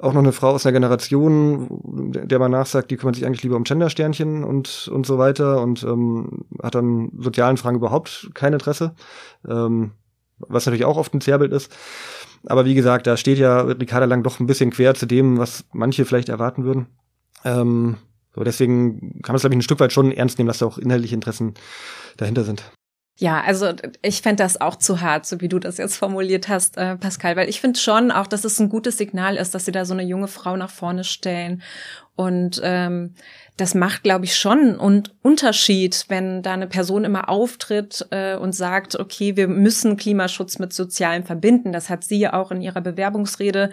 Auch 0.00 0.14
noch 0.14 0.22
eine 0.22 0.32
Frau 0.32 0.50
aus 0.50 0.64
einer 0.64 0.72
Generation, 0.72 1.68
der 1.68 2.38
man 2.38 2.50
nachsagt, 2.50 2.90
die 2.90 2.96
kümmert 2.96 3.16
sich 3.16 3.26
eigentlich 3.26 3.42
lieber 3.42 3.56
um 3.56 3.64
Gendersternchen 3.64 4.44
und, 4.44 4.88
und 4.88 5.06
so 5.06 5.18
weiter 5.18 5.60
und 5.60 5.82
ähm, 5.82 6.46
hat 6.62 6.74
dann 6.74 7.10
sozialen 7.18 7.58
Fragen 7.58 7.76
überhaupt 7.76 8.30
kein 8.32 8.54
Interesse, 8.54 8.94
ähm, 9.46 9.92
was 10.38 10.64
natürlich 10.64 10.86
auch 10.86 10.96
oft 10.96 11.12
ein 11.12 11.20
Zerrbild 11.20 11.52
ist. 11.52 11.76
Aber 12.46 12.64
wie 12.64 12.74
gesagt, 12.74 13.06
da 13.06 13.18
steht 13.18 13.38
ja 13.38 13.60
Ricarda 13.60 14.06
Lang 14.06 14.22
doch 14.22 14.40
ein 14.40 14.46
bisschen 14.46 14.70
quer 14.70 14.94
zu 14.94 15.04
dem, 15.04 15.38
was 15.38 15.64
manche 15.72 16.06
vielleicht 16.06 16.30
erwarten 16.30 16.64
würden. 16.64 16.86
Ähm, 17.44 17.96
so 18.34 18.42
deswegen 18.42 19.20
kann 19.22 19.32
man 19.32 19.36
es, 19.36 19.42
glaube 19.42 19.54
ich, 19.54 19.58
ein 19.58 19.62
Stück 19.62 19.80
weit 19.80 19.92
schon 19.92 20.12
ernst 20.12 20.38
nehmen, 20.38 20.48
dass 20.48 20.58
da 20.58 20.66
auch 20.66 20.78
inhaltliche 20.78 21.14
Interessen 21.14 21.54
dahinter 22.16 22.44
sind. 22.44 22.70
Ja, 23.20 23.42
also 23.42 23.74
ich 24.00 24.22
fände 24.22 24.42
das 24.42 24.62
auch 24.62 24.76
zu 24.76 25.02
hart, 25.02 25.26
so 25.26 25.42
wie 25.42 25.48
du 25.48 25.58
das 25.58 25.76
jetzt 25.76 25.96
formuliert 25.96 26.48
hast, 26.48 26.78
äh, 26.78 26.96
Pascal, 26.96 27.36
weil 27.36 27.50
ich 27.50 27.60
finde 27.60 27.78
schon 27.78 28.10
auch, 28.10 28.26
dass 28.26 28.44
es 28.44 28.58
ein 28.58 28.70
gutes 28.70 28.96
Signal 28.96 29.36
ist, 29.36 29.54
dass 29.54 29.66
sie 29.66 29.72
da 29.72 29.84
so 29.84 29.92
eine 29.92 30.04
junge 30.04 30.26
Frau 30.26 30.56
nach 30.56 30.70
vorne 30.70 31.04
stellen. 31.04 31.60
Und 32.16 32.62
ähm, 32.64 33.12
das 33.58 33.74
macht, 33.74 34.04
glaube 34.04 34.24
ich, 34.24 34.36
schon 34.36 34.80
einen 34.80 35.02
Unterschied, 35.20 36.06
wenn 36.08 36.42
da 36.42 36.54
eine 36.54 36.66
Person 36.66 37.04
immer 37.04 37.28
auftritt 37.28 38.06
äh, 38.10 38.36
und 38.36 38.54
sagt, 38.54 38.98
okay, 38.98 39.36
wir 39.36 39.48
müssen 39.48 39.98
Klimaschutz 39.98 40.58
mit 40.58 40.72
Sozialem 40.72 41.24
verbinden. 41.24 41.72
Das 41.72 41.90
hat 41.90 42.04
sie 42.04 42.20
ja 42.20 42.32
auch 42.32 42.50
in 42.50 42.62
ihrer 42.62 42.80
Bewerbungsrede 42.80 43.68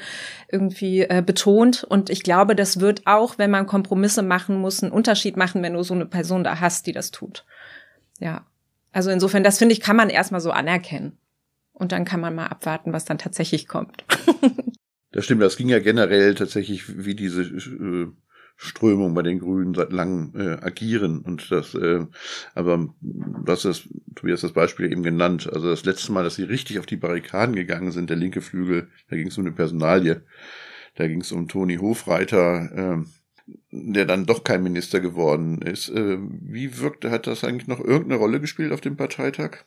irgendwie 0.51 1.03
äh, 1.03 1.23
betont. 1.25 1.85
Und 1.85 2.09
ich 2.09 2.23
glaube, 2.23 2.53
das 2.53 2.81
wird 2.81 3.03
auch, 3.07 3.37
wenn 3.37 3.51
man 3.51 3.65
Kompromisse 3.65 4.23
machen 4.23 4.57
muss, 4.57 4.83
einen 4.83 4.91
Unterschied 4.91 5.37
machen, 5.37 5.63
wenn 5.63 5.71
du 5.71 5.83
so 5.83 5.93
eine 5.93 6.05
Person 6.05 6.43
da 6.43 6.59
hast, 6.59 6.85
die 6.85 6.91
das 6.91 7.11
tut. 7.11 7.45
Ja. 8.19 8.45
Also 8.97 9.11
insofern, 9.11 9.43
das 9.43 9.59
finde 9.59 9.73
ich, 9.73 9.79
kann 9.79 9.95
man 9.95 10.09
erstmal 10.09 10.41
so 10.41 10.49
anerkennen. 10.49 11.19
Und 11.71 11.91
dann 11.91 12.03
kann 12.03 12.19
man 12.19 12.33
mal 12.33 12.47
abwarten, 12.47 12.93
was 12.93 13.05
dann 13.05 13.19
tatsächlich 13.19 13.67
kommt. 13.67 14.03
das 15.11 15.25
stimmt, 15.25 15.43
das 15.43 15.55
ging 15.55 15.69
ja 15.69 15.77
generell 15.77 16.33
tatsächlich 16.33 17.05
wie 17.05 17.13
diese 17.13 17.43
äh, 17.43 18.07
Strömung 18.55 19.13
bei 19.13 19.21
den 19.21 19.37
Grünen 19.37 19.75
seit 19.75 19.93
langem 19.93 20.33
äh, 20.35 20.65
agieren. 20.65 21.19
Und 21.19 21.51
das, 21.51 21.75
äh, 21.75 22.07
aber 22.55 22.91
das, 23.45 23.87
Tobias 24.15 24.41
das 24.41 24.53
Beispiel 24.53 24.91
eben 24.91 25.03
genannt. 25.03 25.47
Also 25.53 25.69
das 25.69 25.85
letzte 25.85 26.11
Mal, 26.11 26.23
dass 26.23 26.33
sie 26.33 26.45
richtig 26.45 26.79
auf 26.79 26.87
die 26.87 26.97
Barrikaden 26.97 27.55
gegangen 27.55 27.91
sind, 27.91 28.09
der 28.09 28.17
linke 28.17 28.41
Flügel, 28.41 28.87
da 29.11 29.15
ging 29.15 29.27
es 29.27 29.37
um 29.37 29.45
eine 29.45 29.53
Personalie. 29.53 30.23
Da 30.95 31.07
ging 31.07 31.21
es 31.21 31.31
um 31.31 31.47
Toni 31.47 31.75
Hofreiter, 31.75 32.71
äh, 32.75 33.05
der 33.71 34.05
dann 34.05 34.25
doch 34.25 34.43
kein 34.43 34.63
Minister 34.63 34.99
geworden 34.99 35.61
ist. 35.61 35.89
Äh, 35.89 36.17
wie 36.19 36.79
wirkte, 36.79 37.11
hat 37.11 37.27
das 37.27 37.43
eigentlich 37.43 37.67
noch 37.67 37.79
irgendeine 37.79 38.19
Rolle 38.19 38.39
gespielt 38.39 38.71
auf 38.71 38.81
dem 38.81 38.97
Parteitag? 38.97 39.65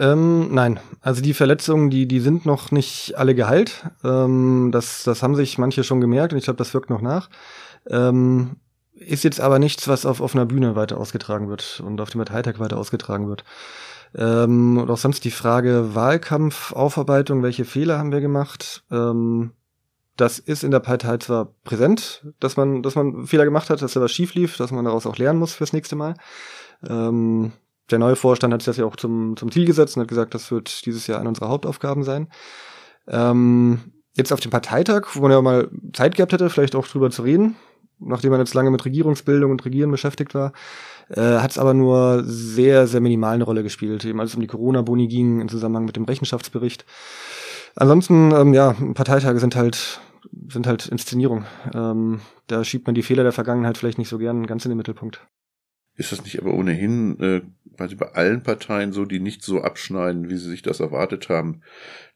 Ähm, 0.00 0.52
nein, 0.52 0.80
also 1.00 1.22
die 1.22 1.34
Verletzungen, 1.34 1.88
die, 1.88 2.08
die 2.08 2.20
sind 2.20 2.46
noch 2.46 2.72
nicht 2.72 3.14
alle 3.16 3.34
geheilt. 3.34 3.84
Ähm, 4.02 4.70
das, 4.72 5.04
das 5.04 5.22
haben 5.22 5.36
sich 5.36 5.58
manche 5.58 5.84
schon 5.84 6.00
gemerkt 6.00 6.32
und 6.32 6.38
ich 6.38 6.44
glaube, 6.44 6.56
das 6.58 6.74
wirkt 6.74 6.90
noch 6.90 7.00
nach. 7.00 7.30
Ähm, 7.88 8.56
ist 8.92 9.24
jetzt 9.24 9.40
aber 9.40 9.58
nichts, 9.58 9.86
was 9.86 10.06
auf 10.06 10.20
offener 10.20 10.46
Bühne 10.46 10.76
weiter 10.76 10.98
ausgetragen 10.98 11.48
wird 11.48 11.82
und 11.84 12.00
auf 12.00 12.10
dem 12.10 12.18
Parteitag 12.18 12.58
weiter 12.58 12.76
ausgetragen 12.76 13.28
wird. 13.28 13.44
Ähm, 14.16 14.78
und 14.78 14.90
auch 14.90 14.98
sonst 14.98 15.24
die 15.24 15.30
Frage 15.30 15.94
Wahlkampf, 15.94 16.72
Aufarbeitung, 16.72 17.42
welche 17.42 17.64
Fehler 17.64 17.98
haben 17.98 18.12
wir 18.12 18.20
gemacht? 18.20 18.84
Ähm, 18.90 19.52
das 20.16 20.38
ist 20.38 20.62
in 20.62 20.70
der 20.70 20.80
Partei 20.80 21.16
zwar 21.18 21.54
präsent, 21.64 22.24
dass 22.40 22.56
man, 22.56 22.82
dass 22.82 22.94
man 22.94 23.26
Fehler 23.26 23.44
gemacht 23.44 23.70
hat, 23.70 23.82
dass 23.82 23.94
da 23.94 24.00
was 24.00 24.12
schief 24.12 24.34
lief, 24.34 24.56
dass 24.56 24.70
man 24.70 24.84
daraus 24.84 25.06
auch 25.06 25.16
lernen 25.16 25.38
muss 25.38 25.54
fürs 25.54 25.72
nächste 25.72 25.96
Mal. 25.96 26.14
Ähm, 26.88 27.52
der 27.90 27.98
neue 27.98 28.16
Vorstand 28.16 28.54
hat 28.54 28.62
sich 28.62 28.66
das 28.66 28.76
ja 28.76 28.84
auch 28.84 28.96
zum, 28.96 29.36
zum 29.36 29.50
Ziel 29.50 29.66
gesetzt 29.66 29.96
und 29.96 30.02
hat 30.02 30.08
gesagt, 30.08 30.34
das 30.34 30.50
wird 30.50 30.86
dieses 30.86 31.06
Jahr 31.06 31.20
eine 31.20 31.28
unserer 31.28 31.48
Hauptaufgaben 31.48 32.04
sein. 32.04 32.28
Ähm, 33.08 33.92
jetzt 34.16 34.32
auf 34.32 34.40
dem 34.40 34.50
Parteitag, 34.50 35.08
wo 35.14 35.20
man 35.20 35.32
ja 35.32 35.42
mal 35.42 35.68
Zeit 35.92 36.14
gehabt 36.16 36.32
hätte, 36.32 36.48
vielleicht 36.48 36.76
auch 36.76 36.86
drüber 36.86 37.10
zu 37.10 37.22
reden, 37.22 37.56
nachdem 37.98 38.30
man 38.30 38.40
jetzt 38.40 38.54
lange 38.54 38.70
mit 38.70 38.84
Regierungsbildung 38.84 39.50
und 39.50 39.64
Regieren 39.64 39.90
beschäftigt 39.90 40.34
war, 40.34 40.52
äh, 41.10 41.20
hat 41.20 41.50
es 41.50 41.58
aber 41.58 41.74
nur 41.74 42.22
sehr, 42.24 42.86
sehr 42.86 43.00
minimal 43.00 43.34
eine 43.34 43.44
Rolle 43.44 43.62
gespielt, 43.62 44.04
eben 44.04 44.20
als 44.20 44.30
es 44.30 44.36
um 44.36 44.40
die 44.40 44.46
Corona-Boni 44.46 45.08
ging 45.08 45.40
im 45.40 45.48
Zusammenhang 45.48 45.84
mit 45.84 45.96
dem 45.96 46.04
Rechenschaftsbericht. 46.04 46.86
Ansonsten, 47.76 48.30
ähm, 48.32 48.54
ja, 48.54 48.74
Parteitage 48.94 49.40
sind 49.40 49.56
halt 49.56 50.00
sind 50.48 50.66
halt 50.66 50.86
Inszenierung. 50.86 51.44
Ähm, 51.72 52.20
da 52.46 52.64
schiebt 52.64 52.86
man 52.86 52.94
die 52.94 53.02
Fehler 53.02 53.22
der 53.22 53.32
Vergangenheit 53.32 53.78
vielleicht 53.78 53.98
nicht 53.98 54.08
so 54.08 54.18
gern 54.18 54.46
ganz 54.46 54.64
in 54.64 54.70
den 54.70 54.78
Mittelpunkt. 54.78 55.26
Ist 55.96 56.10
das 56.10 56.24
nicht 56.24 56.40
aber 56.40 56.54
ohnehin 56.54 57.20
äh, 57.20 57.42
quasi 57.76 57.94
bei 57.94 58.12
allen 58.12 58.42
Parteien 58.42 58.92
so, 58.92 59.04
die 59.04 59.20
nicht 59.20 59.42
so 59.42 59.62
abschneiden, 59.62 60.28
wie 60.28 60.36
sie 60.36 60.50
sich 60.50 60.62
das 60.62 60.80
erwartet 60.80 61.28
haben, 61.28 61.62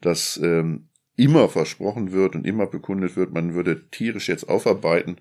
dass 0.01 0.37
ähm, 0.43 0.88
immer 1.19 1.49
versprochen 1.49 2.13
wird 2.13 2.37
und 2.37 2.47
immer 2.47 2.67
bekundet 2.67 3.17
wird, 3.17 3.35
man 3.35 3.53
würde 3.53 3.91
tierisch 3.91 4.29
jetzt 4.29 4.49
aufarbeiten. 4.49 5.17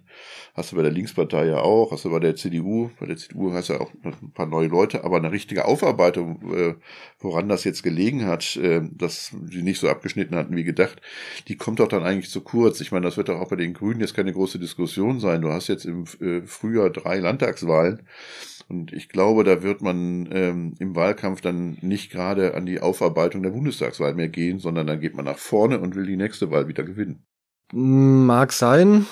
Hast 0.53 0.71
du 0.71 0.75
bei 0.75 0.83
der 0.83 0.91
Linkspartei 0.91 1.47
ja 1.47 1.61
auch, 1.61 1.91
hast 1.91 2.05
du 2.05 2.11
bei 2.11 2.19
der 2.19 2.35
CDU, 2.35 2.91
bei 2.99 3.07
der 3.07 3.17
CDU 3.17 3.51
hast 3.51 3.69
du 3.69 3.73
ja 3.73 3.81
auch 3.81 3.91
ein 4.03 4.31
paar 4.31 4.45
neue 4.45 4.67
Leute, 4.67 5.03
aber 5.03 5.17
eine 5.17 5.31
richtige 5.31 5.65
Aufarbeitung, 5.65 6.53
äh, 6.53 6.75
woran 7.19 7.49
das 7.49 7.63
jetzt 7.63 7.81
gelegen 7.81 8.25
hat, 8.27 8.55
äh, 8.57 8.81
dass 8.91 9.35
sie 9.49 9.63
nicht 9.63 9.79
so 9.79 9.89
abgeschnitten 9.89 10.35
hatten 10.35 10.55
wie 10.55 10.63
gedacht, 10.63 11.01
die 11.47 11.57
kommt 11.57 11.79
doch 11.79 11.87
dann 11.87 12.03
eigentlich 12.03 12.29
zu 12.29 12.41
kurz. 12.41 12.79
Ich 12.79 12.91
meine, 12.91 13.05
das 13.05 13.17
wird 13.17 13.29
doch 13.29 13.39
auch 13.39 13.49
bei 13.49 13.55
den 13.55 13.73
Grünen 13.73 13.99
jetzt 13.99 14.13
keine 14.13 14.33
große 14.33 14.59
Diskussion 14.59 15.19
sein. 15.19 15.41
Du 15.41 15.49
hast 15.49 15.67
jetzt 15.67 15.85
im 15.85 16.05
äh, 16.21 16.41
Frühjahr 16.45 16.91
drei 16.91 17.17
Landtagswahlen 17.17 18.03
und 18.69 18.91
ich 18.91 19.07
glaube, 19.07 19.43
da 19.43 19.63
wird 19.63 19.81
man 19.81 20.27
ähm, 20.31 20.75
im 20.79 20.95
Wahlkampf 20.95 21.41
dann 21.41 21.77
nicht 21.81 22.11
gerade 22.11 22.53
an 22.53 22.65
die 22.65 22.81
Aufarbeitung 22.81 23.41
der 23.43 23.51
Bundestagswahl 23.51 24.13
mehr 24.13 24.27
gehen, 24.27 24.59
sondern 24.59 24.87
dann 24.87 24.99
geht 24.99 25.15
man 25.15 25.25
nach 25.25 25.37
vorne 25.37 25.79
und 25.79 25.95
will 25.95 26.05
die 26.05 26.17
nächste 26.17 26.51
Wahl 26.51 26.67
wieder 26.67 26.83
gewinnen. 26.83 27.23
Mag 27.71 28.51
sein. 28.51 29.05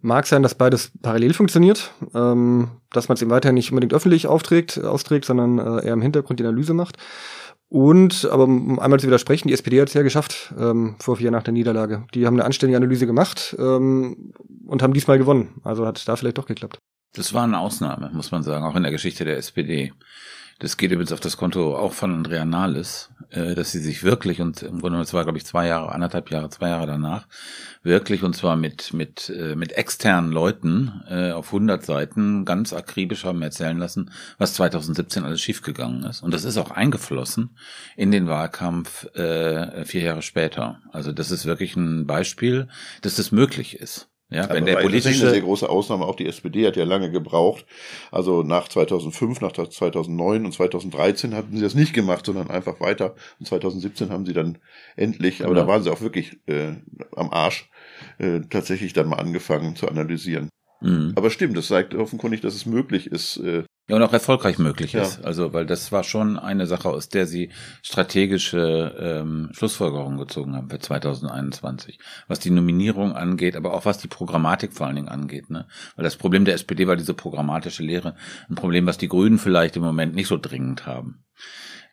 Mag 0.00 0.26
sein, 0.26 0.42
dass 0.42 0.54
beides 0.54 0.90
parallel 1.02 1.34
funktioniert, 1.34 1.92
ähm, 2.14 2.68
dass 2.90 3.08
man 3.08 3.14
es 3.14 3.22
eben 3.22 3.30
weiterhin 3.30 3.54
nicht 3.54 3.70
unbedingt 3.70 3.92
öffentlich 3.92 4.26
aufträgt, 4.26 4.82
austrägt, 4.82 5.24
sondern 5.24 5.58
äh, 5.58 5.86
eher 5.86 5.92
im 5.92 6.02
Hintergrund 6.02 6.40
die 6.40 6.44
Analyse 6.44 6.74
macht. 6.74 6.96
Und, 7.68 8.28
aber 8.30 8.44
um 8.44 8.78
einmal 8.78 9.00
zu 9.00 9.06
widersprechen, 9.06 9.48
die 9.48 9.54
SPD 9.54 9.80
hat 9.80 9.88
es 9.88 9.94
ja 9.94 10.02
geschafft, 10.02 10.54
ähm, 10.58 10.96
vor 10.98 11.16
vier 11.16 11.24
Jahren 11.24 11.34
nach 11.34 11.42
der 11.42 11.54
Niederlage. 11.54 12.04
Die 12.14 12.26
haben 12.26 12.34
eine 12.34 12.44
anständige 12.44 12.76
Analyse 12.76 13.06
gemacht 13.06 13.56
ähm, 13.58 14.32
und 14.66 14.82
haben 14.82 14.92
diesmal 14.92 15.18
gewonnen. 15.18 15.60
Also 15.62 15.86
hat 15.86 16.06
da 16.06 16.16
vielleicht 16.16 16.38
doch 16.38 16.46
geklappt. 16.46 16.78
Das 17.14 17.34
war 17.34 17.44
eine 17.44 17.58
Ausnahme, 17.58 18.10
muss 18.12 18.30
man 18.30 18.42
sagen, 18.42 18.64
auch 18.64 18.76
in 18.76 18.82
der 18.82 18.92
Geschichte 18.92 19.24
der 19.24 19.36
SPD. 19.36 19.92
Das 20.62 20.76
geht 20.76 20.92
übrigens 20.92 21.10
auf 21.10 21.18
das 21.18 21.36
Konto 21.36 21.76
auch 21.76 21.92
von 21.92 22.14
Andrea 22.14 22.44
Nahles, 22.44 23.10
äh, 23.30 23.56
dass 23.56 23.72
sie 23.72 23.80
sich 23.80 24.04
wirklich, 24.04 24.40
und 24.40 24.62
im 24.62 24.80
Grunde, 24.80 24.98
das 24.98 25.12
war, 25.12 25.24
glaube 25.24 25.36
ich, 25.36 25.44
zwei 25.44 25.66
Jahre, 25.66 25.90
anderthalb 25.90 26.30
Jahre, 26.30 26.50
zwei 26.50 26.68
Jahre 26.68 26.86
danach, 26.86 27.26
wirklich, 27.82 28.22
und 28.22 28.36
zwar 28.36 28.54
mit, 28.54 28.92
mit, 28.92 29.28
äh, 29.28 29.56
mit 29.56 29.72
externen 29.72 30.30
Leuten 30.30 31.02
äh, 31.08 31.32
auf 31.32 31.46
100 31.48 31.84
Seiten 31.84 32.44
ganz 32.44 32.72
akribisch 32.72 33.24
haben 33.24 33.42
erzählen 33.42 33.76
lassen, 33.76 34.12
was 34.38 34.54
2017 34.54 35.24
alles 35.24 35.40
schiefgegangen 35.40 36.04
ist. 36.04 36.22
Und 36.22 36.32
das 36.32 36.44
ist 36.44 36.56
auch 36.56 36.70
eingeflossen 36.70 37.58
in 37.96 38.12
den 38.12 38.28
Wahlkampf 38.28 39.08
vier 39.12 40.02
Jahre 40.02 40.22
später. 40.22 40.80
Also 40.92 41.10
das 41.10 41.30
ist 41.30 41.44
wirklich 41.44 41.74
ein 41.74 42.06
Beispiel, 42.06 42.68
dass 43.00 43.16
das 43.16 43.32
möglich 43.32 43.80
ist. 43.80 44.11
Ja, 44.32 44.44
Aber 44.44 44.54
wenn 44.54 44.66
der 44.66 44.74
war 44.76 44.82
jetzt 44.82 44.92
nicht 44.92 45.02
politische 45.02 45.24
eine 45.24 45.34
sehr 45.34 45.42
große 45.42 45.68
Ausnahme, 45.68 46.04
auch 46.06 46.16
die 46.16 46.26
SPD 46.26 46.66
hat 46.66 46.76
ja 46.76 46.84
lange 46.84 47.10
gebraucht. 47.10 47.66
Also 48.10 48.42
nach 48.42 48.68
2005, 48.68 49.40
nach 49.40 49.52
2009 49.52 50.44
und 50.44 50.52
2013 50.52 51.34
hatten 51.34 51.56
sie 51.56 51.62
das 51.62 51.74
nicht 51.74 51.92
gemacht, 51.92 52.26
sondern 52.26 52.50
einfach 52.50 52.80
weiter. 52.80 53.14
Und 53.38 53.46
2017 53.46 54.10
haben 54.10 54.26
sie 54.26 54.32
dann 54.32 54.58
endlich, 54.96 55.42
aber 55.42 55.50
Genau. 55.54 55.62
da 55.62 55.68
waren 55.68 55.82
sie 55.82 55.90
auch 55.92 56.00
wirklich 56.00 56.38
äh, 56.46 56.72
am 57.16 57.30
Arsch, 57.30 57.68
äh, 58.18 58.40
tatsächlich 58.48 58.92
dann 58.92 59.08
mal 59.08 59.16
angefangen 59.16 59.76
zu 59.76 59.88
analysieren. 59.88 60.48
Mhm. 60.82 61.12
Aber 61.16 61.30
stimmt, 61.30 61.56
das 61.56 61.68
zeigt 61.68 61.94
offenkundig, 61.94 62.40
dass 62.40 62.54
es 62.54 62.66
möglich 62.66 63.06
ist. 63.06 63.36
Äh, 63.38 63.64
Ja, 63.88 63.96
und 63.96 64.02
auch 64.02 64.12
erfolgreich 64.12 64.58
möglich 64.58 64.92
Ja. 64.92 65.02
ist. 65.02 65.24
Also, 65.24 65.52
weil 65.52 65.66
das 65.66 65.90
war 65.92 66.04
schon 66.04 66.38
eine 66.38 66.66
Sache, 66.66 66.88
aus 66.88 67.08
der 67.08 67.26
sie 67.26 67.50
strategische 67.82 68.94
ähm, 68.98 69.48
Schlussfolgerungen 69.52 70.18
gezogen 70.18 70.54
haben 70.56 70.70
für 70.70 70.78
2021. 70.78 71.98
Was 72.28 72.38
die 72.40 72.50
Nominierung 72.50 73.12
angeht, 73.12 73.56
aber 73.56 73.74
auch 73.74 73.84
was 73.84 73.98
die 73.98 74.08
Programmatik 74.08 74.72
vor 74.72 74.86
allen 74.86 74.96
Dingen 74.96 75.08
angeht. 75.08 75.50
Ne? 75.50 75.66
Weil 75.96 76.04
das 76.04 76.16
Problem 76.16 76.44
der 76.44 76.54
SPD 76.54 76.86
war 76.86 76.96
diese 76.96 77.14
programmatische 77.14 77.82
Lehre. 77.82 78.14
Ein 78.48 78.54
Problem, 78.54 78.86
was 78.86 78.98
die 78.98 79.08
Grünen 79.08 79.38
vielleicht 79.38 79.76
im 79.76 79.82
Moment 79.82 80.14
nicht 80.14 80.28
so 80.28 80.38
dringend 80.38 80.86
haben. 80.86 81.24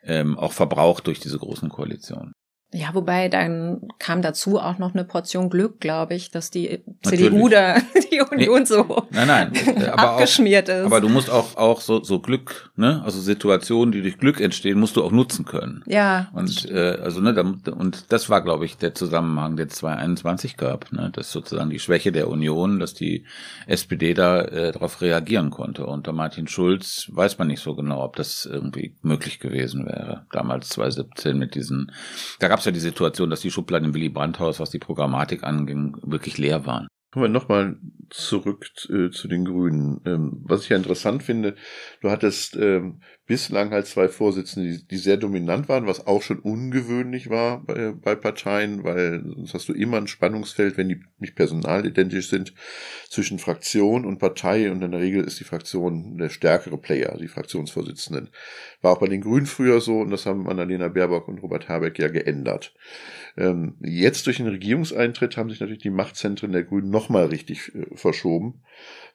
Ähm, 0.03 0.37
auch 0.37 0.53
verbraucht 0.53 1.07
durch 1.07 1.19
diese 1.19 1.37
großen 1.37 1.69
Koalitionen. 1.69 2.33
Ja, 2.71 2.89
wobei 2.93 3.29
dann 3.29 3.87
kam 3.97 4.21
dazu 4.21 4.59
auch 4.59 4.77
noch 4.77 4.93
eine 4.93 5.03
Portion 5.03 5.49
Glück, 5.49 5.79
glaube 5.79 6.13
ich, 6.13 6.29
dass 6.29 6.51
die 6.51 6.81
Natürlich. 7.03 7.25
CDU 7.29 7.49
da 7.49 7.77
die 8.11 8.21
Union 8.21 8.65
so 8.67 9.07
Nein, 9.09 9.27
nein. 9.27 9.51
Aber 9.91 10.03
auch, 10.03 10.13
abgeschmiert 10.13 10.69
ist. 10.69 10.85
aber 10.85 11.01
du 11.01 11.09
musst 11.09 11.31
auch, 11.31 11.57
auch 11.57 11.81
so, 11.81 12.03
so 12.03 12.19
Glück, 12.19 12.71
ne? 12.75 13.01
Also 13.03 13.19
Situationen, 13.21 13.91
die 13.91 14.03
durch 14.03 14.19
Glück 14.19 14.39
entstehen, 14.39 14.79
musst 14.79 14.97
du 14.97 15.03
auch 15.03 15.11
nutzen 15.11 15.45
können. 15.45 15.83
ja, 15.87 16.29
Und 16.33 16.69
äh, 16.69 16.99
also 17.01 17.21
ne, 17.21 17.33
da, 17.33 17.71
und 17.71 18.11
das 18.11 18.29
war, 18.29 18.43
glaube 18.43 18.65
ich, 18.65 18.77
der 18.77 18.93
Zusammenhang, 18.93 19.55
der 19.55 19.69
2021 19.69 20.55
gab, 20.55 20.91
ne, 20.91 21.09
dass 21.11 21.31
sozusagen 21.31 21.71
die 21.71 21.79
Schwäche 21.79 22.11
der 22.11 22.27
Union, 22.27 22.79
dass 22.79 22.93
die 22.93 23.25
SPD 23.65 24.13
da 24.13 24.41
äh, 24.41 24.71
darauf 24.73 25.01
reagieren 25.01 25.49
konnte. 25.49 25.87
Unter 25.87 26.13
Martin 26.13 26.47
Schulz 26.47 27.09
weiß 27.13 27.39
man 27.39 27.47
nicht 27.47 27.63
so 27.63 27.73
genau, 27.75 28.03
ob 28.03 28.15
das 28.15 28.45
irgendwie 28.45 28.93
möglich 29.01 29.39
gewesen 29.39 29.87
wäre. 29.87 30.27
Damals 30.31 30.69
2017 30.69 31.35
mit 31.35 31.55
diesen, 31.55 31.91
da 32.39 32.47
gab 32.47 32.58
es 32.59 32.65
ja 32.65 32.71
die 32.71 32.79
Situation, 32.79 33.29
dass 33.29 33.41
die 33.41 33.51
Schubladen 33.51 33.89
im 33.89 33.93
Willy 33.93 34.09
Brandt-Haus, 34.09 34.59
was 34.59 34.69
die 34.69 34.79
Programmatik 34.79 35.43
anging, 35.43 35.97
wirklich 36.01 36.37
leer 36.37 36.65
waren. 36.65 36.87
Kommen 37.11 37.25
wir 37.25 37.29
nochmal 37.29 37.77
zurück 38.11 38.69
äh, 38.89 39.09
zu 39.09 39.27
den 39.27 39.45
Grünen. 39.45 40.01
Ähm, 40.05 40.41
was 40.43 40.63
ich 40.63 40.69
ja 40.69 40.77
interessant 40.77 41.23
finde, 41.23 41.55
du 42.01 42.11
hattest 42.11 42.55
ähm, 42.55 43.01
bislang 43.29 43.69
halt 43.69 43.85
zwei 43.85 44.07
Vorsitzende, 44.07 44.79
die, 44.89 44.97
sehr 44.97 45.17
dominant 45.17 45.69
waren, 45.69 45.85
was 45.85 46.07
auch 46.07 46.23
schon 46.23 46.39
ungewöhnlich 46.39 47.29
war 47.29 47.63
bei, 47.63 48.15
Parteien, 48.15 48.83
weil 48.83 49.23
sonst 49.23 49.53
hast 49.53 49.69
du 49.69 49.73
immer 49.73 49.97
ein 49.97 50.07
Spannungsfeld, 50.07 50.77
wenn 50.77 50.89
die 50.89 51.03
nicht 51.19 51.35
personalidentisch 51.35 52.27
sind, 52.27 52.55
zwischen 53.07 53.37
Fraktion 53.37 54.03
und 54.03 54.17
Partei 54.17 54.71
und 54.71 54.81
in 54.81 54.91
der 54.91 54.99
Regel 54.99 55.23
ist 55.23 55.39
die 55.39 55.43
Fraktion 55.43 56.17
der 56.17 56.29
stärkere 56.29 56.79
Player, 56.79 57.15
die 57.19 57.27
Fraktionsvorsitzenden. 57.27 58.29
War 58.81 58.93
auch 58.93 58.99
bei 58.99 59.07
den 59.07 59.21
Grünen 59.21 59.45
früher 59.45 59.79
so 59.79 59.99
und 59.99 60.09
das 60.09 60.25
haben 60.25 60.49
Annalena 60.49 60.87
Baerbock 60.87 61.27
und 61.27 61.43
Robert 61.43 61.69
Habeck 61.69 61.99
ja 61.99 62.07
geändert. 62.07 62.73
Ähm, 63.37 63.75
jetzt 63.81 64.25
durch 64.25 64.37
den 64.37 64.47
Regierungseintritt 64.47 65.37
haben 65.37 65.51
sich 65.51 65.59
natürlich 65.59 65.83
die 65.83 65.91
Machtzentren 65.91 66.51
der 66.51 66.63
Grünen 66.63 66.89
nochmal 66.99 67.25
richtig 67.27 67.73
äh, 67.75 67.85
verschoben, 67.95 68.61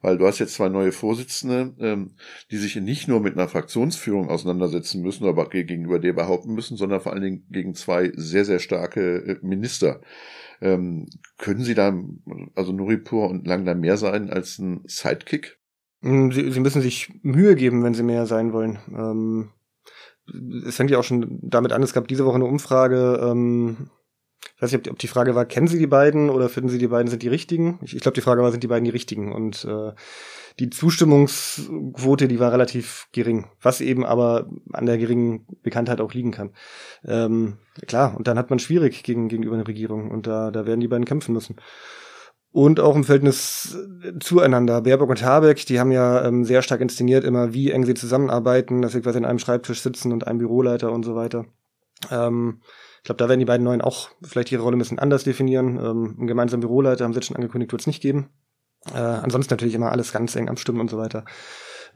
weil 0.01 0.19
du 0.19 0.27
hast 0.27 0.39
jetzt 0.39 0.55
zwei 0.55 0.69
neue 0.69 0.93
Vorsitzende, 0.93 1.75
ähm, 1.79 2.17
die 2.51 2.57
sich 2.57 2.77
nicht 2.77 3.09
nur 3.09 3.21
mit 3.21 3.35
einer 3.35 3.49
Fraktionsführung 3.49 4.29
auseinandersetzen 4.31 5.03
müssen, 5.03 5.27
aber 5.27 5.49
ge- 5.49 5.65
gegenüber 5.65 5.99
der 5.99 6.15
behaupten 6.15 6.55
müssen, 6.55 6.77
sondern 6.77 7.01
vor 7.01 7.13
allen 7.13 7.23
Dingen 7.23 7.47
gegen 7.51 7.75
zwei 7.75 8.13
sehr, 8.17 8.45
sehr 8.45 8.59
starke 8.59 9.01
äh, 9.27 9.39
Minister. 9.43 10.01
Ähm, 10.61 11.07
können 11.37 11.63
Sie 11.65 11.75
da, 11.75 11.93
also 12.55 12.73
Nuripur 12.73 13.29
und 13.29 13.47
Langler 13.47 13.75
mehr 13.75 13.97
sein 13.97 14.31
als 14.31 14.59
ein 14.59 14.83
Sidekick? 14.87 15.59
Mm, 16.01 16.31
Sie, 16.31 16.51
sie 16.53 16.61
müssen 16.61 16.83
sich 16.83 17.13
Mühe 17.23 17.55
geben, 17.55 17.83
wenn 17.83 17.95
sie 17.95 18.03
mehr 18.05 18.27
sein 18.27 18.53
wollen. 18.53 18.79
Ähm, 18.89 19.51
es 20.67 20.77
fängt 20.77 20.91
ja 20.91 20.99
auch 20.99 21.05
schon 21.05 21.39
damit 21.43 21.73
an, 21.73 21.83
es 21.83 21.93
gab 21.93 22.09
diese 22.09 22.25
Woche 22.25 22.37
eine 22.37 22.47
Umfrage, 22.47 23.21
ähm, 23.23 23.91
ich 24.57 24.63
weiß 24.63 24.73
nicht, 24.73 24.91
ob 24.91 24.99
die, 24.99 25.09
Frage 25.09 25.35
war, 25.35 25.47
kennen 25.47 25.67
Sie 25.67 25.79
die 25.79 25.87
beiden 25.87 26.31
oder 26.31 26.49
finden 26.49 26.69
Sie 26.69 26.79
die 26.79 26.89
beiden 26.89 27.09
sind 27.09 27.23
die 27.23 27.29
richtigen? 27.29 27.79
Ich, 27.83 27.95
ich 27.95 28.03
glaube, 28.03 28.15
die 28.15 28.21
Frage 28.21 28.43
war, 28.43 28.51
sind 28.51 28.63
die 28.63 28.69
beiden 28.69 28.85
die 28.85 28.91
richtigen? 28.91 29.33
Und 29.33 29.65
äh, 29.65 29.93
die 30.61 30.71
Zustimmungsquote, 30.71 32.29
die 32.29 32.39
war 32.39 32.53
relativ 32.53 33.09
gering, 33.13 33.47
was 33.61 33.81
eben 33.81 34.05
aber 34.05 34.49
an 34.73 34.87
der 34.87 34.99
geringen 34.99 35.47
Bekanntheit 35.63 36.01
auch 36.01 36.15
liegen 36.15 36.31
kann. 36.31 36.51
Ähm, 37.05 37.59
klar, 37.87 38.17
und 38.17 38.29
dann 38.29 38.39
hat 38.39 38.51
man 38.51 38.61
schwierig 38.61 39.03
gegen, 39.03 39.29
gegenüber 39.29 39.57
einer 39.57 39.67
Regierung 39.67 40.11
und 40.11 40.27
da, 40.27 40.51
da 40.51 40.67
werden 40.67 40.81
die 40.81 40.89
beiden 40.89 41.05
kämpfen 41.05 41.33
müssen. 41.33 41.57
Und 42.53 42.79
auch 42.79 42.95
im 42.95 43.03
Verhältnis 43.03 43.77
zueinander. 44.21 44.83
Baerbock 44.83 45.11
und 45.11 45.25
Habeck, 45.25 45.67
die 45.67 45.81
haben 45.81 45.91
ja 45.91 46.25
ähm, 46.25 46.45
sehr 46.45 46.63
stark 46.63 46.81
inszeniert 46.81 47.25
immer, 47.25 47.53
wie 47.53 47.73
eng 47.73 47.85
sie 47.85 47.95
zusammenarbeiten, 47.95 48.81
dass 48.81 48.93
sie 48.93 49.01
quasi 49.01 49.19
an 49.19 49.25
einem 49.25 49.41
Schreibtisch 49.41 49.81
sitzen 49.81 50.13
und 50.13 50.29
einem 50.29 50.39
Büroleiter 50.39 50.93
und 50.93 51.03
so 51.03 51.17
weiter. 51.17 51.47
Ähm, 52.13 52.61
ich 53.05 53.07
glaube, 53.07 53.19
da 53.19 53.29
werden 53.29 53.39
die 53.39 53.45
beiden 53.45 53.65
Neuen 53.65 53.83
auch 53.83 54.09
vielleicht 54.23 54.51
ihre 54.51 54.63
Rolle 54.63 54.79
ein 54.79 54.79
bisschen 54.79 54.99
anders 54.99 55.25
definieren. 55.25 55.77
Ähm, 55.77 56.15
einen 56.17 56.27
gemeinsamen 56.27 56.63
Büroleiter 56.63 57.05
haben 57.05 57.13
sie 57.13 57.19
jetzt 57.19 57.27
schon 57.27 57.37
angekündigt, 57.37 57.71
wird 57.71 57.83
es 57.83 57.87
nicht 57.87 58.01
geben. 58.01 58.31
Äh, 58.95 58.97
ansonsten 58.97 59.53
natürlich 59.53 59.75
immer 59.75 59.93
alles 59.93 60.11
ganz 60.11 60.35
eng 60.37 60.49
abstimmen 60.49 60.81
und 60.81 60.89
so 60.89 60.97
weiter. 60.97 61.27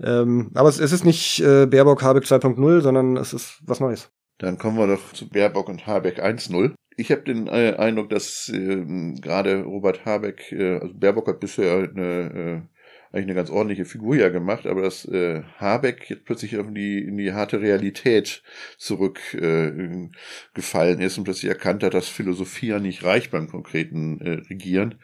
Ähm, 0.02 0.50
aber 0.52 0.68
es, 0.68 0.78
es 0.78 0.92
ist 0.92 1.06
nicht 1.06 1.40
äh, 1.40 1.64
Baerbock 1.64 2.02
Habeck 2.02 2.24
2.0, 2.24 2.82
sondern 2.82 3.16
es 3.16 3.32
ist 3.32 3.62
was 3.64 3.80
Neues. 3.80 4.10
Dann 4.36 4.58
kommen 4.58 4.76
wir 4.76 4.86
doch 4.86 5.14
zu 5.14 5.30
Baerbock 5.30 5.70
und 5.70 5.86
Habeck 5.86 6.22
1-0. 6.22 6.74
Ich 6.98 7.10
habe 7.10 7.22
den 7.22 7.46
äh, 7.46 7.76
Eindruck, 7.78 8.10
dass 8.10 8.52
ähm, 8.54 9.14
gerade 9.22 9.62
Robert 9.62 10.04
Habeck, 10.04 10.52
äh, 10.52 10.78
also 10.78 10.92
Baerbock 10.92 11.28
hat 11.28 11.40
bisher 11.40 11.88
eine, 11.88 12.66
äh, 12.66 12.77
eigentlich 13.10 13.26
eine 13.26 13.34
ganz 13.34 13.50
ordentliche 13.50 13.84
Figur 13.84 14.16
ja 14.16 14.28
gemacht, 14.28 14.66
aber 14.66 14.82
dass 14.82 15.04
äh, 15.06 15.42
Habeck 15.56 16.10
jetzt 16.10 16.24
plötzlich 16.24 16.52
irgendwie 16.52 16.98
in 16.98 17.16
die 17.16 17.32
harte 17.32 17.60
Realität 17.60 18.42
zurückgefallen 18.76 21.00
äh, 21.00 21.04
ist 21.04 21.18
und 21.18 21.24
plötzlich 21.24 21.48
erkannt 21.48 21.82
hat, 21.82 21.94
dass 21.94 22.08
Philosophie 22.08 22.68
ja 22.68 22.80
nicht 22.80 23.04
reicht 23.04 23.30
beim 23.30 23.48
konkreten 23.48 24.20
äh, 24.20 24.42
Regieren. 24.48 24.96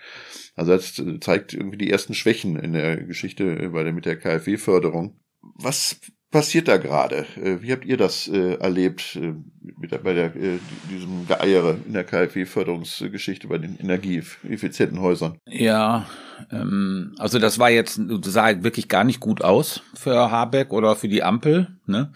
Also 0.54 0.72
das 0.72 0.98
äh, 0.98 1.18
zeigt 1.20 1.54
irgendwie 1.54 1.78
die 1.78 1.90
ersten 1.90 2.14
Schwächen 2.14 2.56
in 2.56 2.74
der 2.74 2.98
Geschichte 2.98 3.44
äh, 3.44 3.68
bei 3.68 3.84
der, 3.84 3.92
mit 3.92 4.04
der 4.04 4.18
KfW-Förderung. 4.18 5.18
Was 5.56 6.00
passiert 6.34 6.66
da 6.66 6.78
gerade? 6.78 7.26
Äh, 7.40 7.62
Wie 7.62 7.70
habt 7.70 7.84
ihr 7.84 7.96
das 7.96 8.26
äh, 8.26 8.54
erlebt 8.54 9.14
äh, 9.14 9.34
mit 9.78 10.02
bei 10.02 10.14
der, 10.14 10.34
äh, 10.34 10.58
diesem 10.90 11.28
Geeiere 11.28 11.78
in 11.86 11.92
der 11.92 12.02
KfW-Förderungsgeschichte 12.02 13.46
bei 13.46 13.58
den 13.58 13.78
energieeffizienten 13.78 15.00
Häusern? 15.00 15.38
Ja, 15.46 16.08
ähm, 16.50 17.14
also 17.18 17.38
das 17.38 17.60
war 17.60 17.70
jetzt, 17.70 18.00
das 18.20 18.32
sah 18.32 18.64
wirklich 18.64 18.88
gar 18.88 19.04
nicht 19.04 19.20
gut 19.20 19.42
aus 19.42 19.82
für 19.94 20.32
Habeck 20.32 20.72
oder 20.72 20.96
für 20.96 21.06
die 21.06 21.22
Ampel. 21.22 21.68
Ne? 21.86 22.10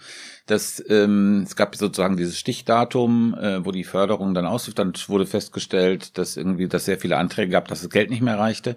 Das, 0.47 0.83
ähm, 0.89 1.43
es 1.45 1.55
gab 1.55 1.77
sozusagen 1.77 2.17
dieses 2.17 2.37
Stichdatum, 2.37 3.35
äh, 3.35 3.65
wo 3.65 3.71
die 3.71 3.85
Förderung 3.85 4.33
dann 4.33 4.45
auslief. 4.45 4.75
Dann 4.75 4.91
wurde 5.07 5.27
festgestellt, 5.27 6.17
dass 6.17 6.35
irgendwie, 6.35 6.67
dass 6.67 6.83
sehr 6.83 6.99
viele 6.99 7.15
Anträge 7.15 7.53
gab, 7.53 7.69
dass 7.69 7.83
das 7.83 7.89
Geld 7.89 8.09
nicht 8.09 8.21
mehr 8.21 8.37
reichte. 8.37 8.75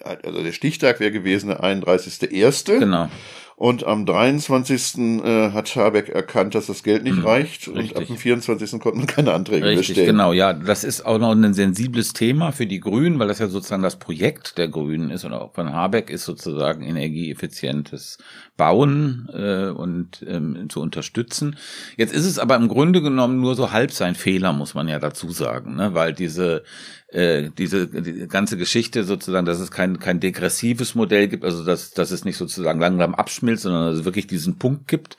Also 0.00 0.42
der 0.42 0.52
Stichtag 0.52 0.98
wäre 0.98 1.12
gewesen 1.12 1.46
der 1.46 1.62
31.01. 1.62 2.80
Genau. 2.80 3.08
Und 3.56 3.84
am 3.84 4.04
23. 4.04 4.98
Äh, 5.24 5.50
hat 5.52 5.74
Habeck 5.76 6.08
erkannt, 6.08 6.54
dass 6.56 6.66
das 6.66 6.82
Geld 6.82 7.04
nicht 7.04 7.18
Mhm, 7.18 7.24
reicht. 7.24 7.68
Und 7.68 7.76
richtig. 7.76 7.96
ab 7.96 8.06
dem 8.06 8.16
24. 8.16 8.80
konnte 8.80 8.98
man 8.98 9.06
keine 9.06 9.32
Anträge 9.32 9.64
Richtig, 9.66 9.88
bestellen. 9.88 10.06
genau, 10.08 10.32
ja. 10.32 10.52
Das 10.52 10.82
ist 10.82 11.06
auch 11.06 11.18
noch 11.18 11.30
ein 11.30 11.54
sensibles 11.54 12.12
Thema 12.14 12.50
für 12.52 12.66
die 12.66 12.80
Grünen, 12.80 13.18
weil 13.18 13.28
das 13.28 13.38
ja 13.38 13.46
sozusagen 13.48 13.82
das 13.82 13.96
Projekt 13.96 14.58
der 14.58 14.68
Grünen 14.68 15.10
ist 15.10 15.24
und 15.24 15.32
auch 15.32 15.54
von 15.54 15.72
Habeck 15.72 16.10
ist 16.10 16.24
sozusagen 16.24 16.82
energieeffizientes 16.82 18.18
Bauen 18.56 19.28
äh, 19.32 19.66
und 19.68 20.24
ähm, 20.28 20.66
zu 20.68 20.80
unterstützen. 20.80 21.56
Jetzt 21.96 22.12
ist 22.14 22.26
es 22.26 22.38
aber 22.38 22.56
im 22.56 22.68
Grunde 22.68 23.02
genommen 23.02 23.40
nur 23.40 23.54
so 23.54 23.72
halb 23.72 23.92
sein 23.92 24.14
Fehler, 24.14 24.52
muss 24.52 24.74
man 24.74 24.88
ja 24.88 24.98
dazu 24.98 25.30
sagen, 25.30 25.76
ne? 25.76 25.94
weil 25.94 26.12
diese 26.12 26.64
äh, 27.14 27.50
diese 27.56 27.86
die 27.86 28.26
ganze 28.26 28.56
Geschichte 28.56 29.04
sozusagen, 29.04 29.46
dass 29.46 29.60
es 29.60 29.70
kein 29.70 29.98
kein 30.00 30.20
degressives 30.20 30.94
Modell 30.94 31.28
gibt, 31.28 31.44
also 31.44 31.64
dass 31.64 31.92
dass 31.92 32.10
es 32.10 32.24
nicht 32.24 32.36
sozusagen 32.36 32.80
langsam 32.80 33.14
abschmilzt, 33.14 33.62
sondern 33.62 33.86
dass 33.90 34.00
es 34.00 34.04
wirklich 34.04 34.26
diesen 34.26 34.58
Punkt 34.58 34.88
gibt. 34.88 35.16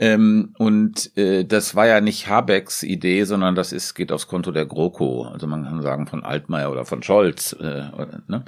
Ähm, 0.00 0.54
und 0.58 1.16
äh, 1.16 1.44
das 1.44 1.74
war 1.74 1.86
ja 1.86 2.00
nicht 2.00 2.28
Habecks 2.28 2.82
Idee, 2.82 3.24
sondern 3.24 3.54
das 3.54 3.72
ist 3.72 3.94
geht 3.94 4.12
aufs 4.12 4.28
Konto 4.28 4.52
der 4.52 4.64
GroKo. 4.64 5.24
Also 5.24 5.46
man 5.46 5.64
kann 5.64 5.82
sagen 5.82 6.06
von 6.06 6.24
Altmaier 6.24 6.70
oder 6.70 6.84
von 6.84 7.02
Scholz. 7.02 7.52
Äh, 7.52 7.90
ne? 8.28 8.44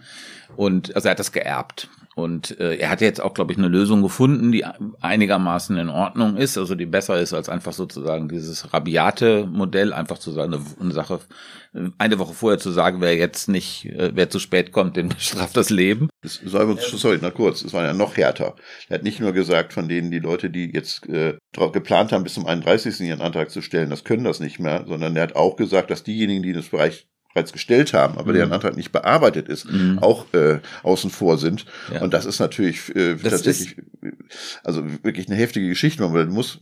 Und 0.57 0.95
also 0.95 1.09
er 1.09 1.13
hat 1.13 1.19
das 1.19 1.33
geerbt. 1.33 1.89
Und 2.23 2.59
äh, 2.61 2.77
er 2.77 2.91
hat 2.91 3.01
jetzt 3.01 3.21
auch, 3.21 3.35
glaube 3.35 3.53
ich, 3.53 3.59
eine 3.59 3.69
Lösung 3.69 4.03
gefunden, 4.03 4.53
die 4.53 4.65
einigermaßen 5.01 5.77
in 5.77 5.89
Ordnung 5.89 6.37
ist, 6.37 6.59
also 6.59 6.75
die 6.75 6.87
besser 6.87 7.21
ist 7.21 7.33
als 7.33 7.49
einfach 7.49 7.73
sozusagen 7.73 8.29
dieses 8.29 8.73
rabiate 8.73 9.47
Modell, 9.47 9.93
einfach 9.93 10.19
zu 10.19 10.31
sagen, 10.31 10.55
eine, 10.81 10.93
Sache, 10.93 11.21
eine 11.99 12.19
Woche 12.19 12.35
vorher 12.35 12.59
zu 12.59 12.71
sagen, 12.71 13.01
wer 13.01 13.17
jetzt 13.17 13.49
nicht, 13.49 13.87
äh, 13.87 14.13
wer 14.15 14.31
zu 14.31 14.39
spät 14.39 14.73
kommt, 14.73 14.97
den 14.97 15.09
bestraft 15.11 15.57
das 15.57 15.71
Leben. 15.71 16.09
Das, 16.23 16.41
sorry, 16.45 17.19
na 17.21 17.31
kurz, 17.31 17.63
es 17.63 17.73
war 17.73 17.85
ja 17.85 17.93
noch 17.93 18.17
härter. 18.17 18.57
Er 18.89 18.97
hat 18.97 19.05
nicht 19.05 19.21
nur 19.21 19.33
gesagt, 19.33 19.73
von 19.73 19.89
denen 19.89 20.11
die 20.11 20.19
Leute, 20.19 20.51
die 20.51 20.71
jetzt 20.73 21.09
äh, 21.09 21.37
geplant 21.73 22.13
haben, 22.13 22.25
bis 22.25 22.35
zum 22.35 22.47
31. 22.47 23.01
ihren 23.01 23.21
Antrag 23.21 23.51
zu 23.51 23.63
stellen, 23.63 23.91
das 23.91 24.05
können 24.05 24.25
das 24.25 24.41
nicht 24.41 24.59
mehr, 24.59 24.85
sondern 24.87 25.17
er 25.17 25.25
hat 25.25 25.37
auch 25.37 25.57
gesagt, 25.57 25.91
dass 25.91 26.03
diejenigen, 26.03 26.43
die 26.43 26.53
das 26.53 26.69
Bereich 26.69 27.07
bereits 27.35 27.53
gestellt 27.53 27.93
haben, 27.93 28.19
aber 28.19 28.33
mhm. 28.33 28.37
deren 28.37 28.53
Antrag 28.53 28.77
nicht 28.77 28.93
bearbeitet 28.93 29.49
ist, 29.49 29.71
mhm. 29.71 29.99
auch 30.01 30.33
äh, 30.35 30.61
außen 30.83 31.11
vor 31.11 31.39
sind. 31.39 31.65
Ja. 31.93 32.03
Und 32.03 32.13
das 32.13 32.27
ist 32.27 32.41
natürlich 32.41 32.95
äh, 32.95 33.15
das 33.15 33.33
tatsächlich, 33.33 33.79
ist 33.79 34.61
also 34.65 34.85
wirklich 35.03 35.29
eine 35.29 35.37
heftige 35.37 35.69
Geschichte. 35.69 36.03
Man 36.03 36.29
muss 36.29 36.59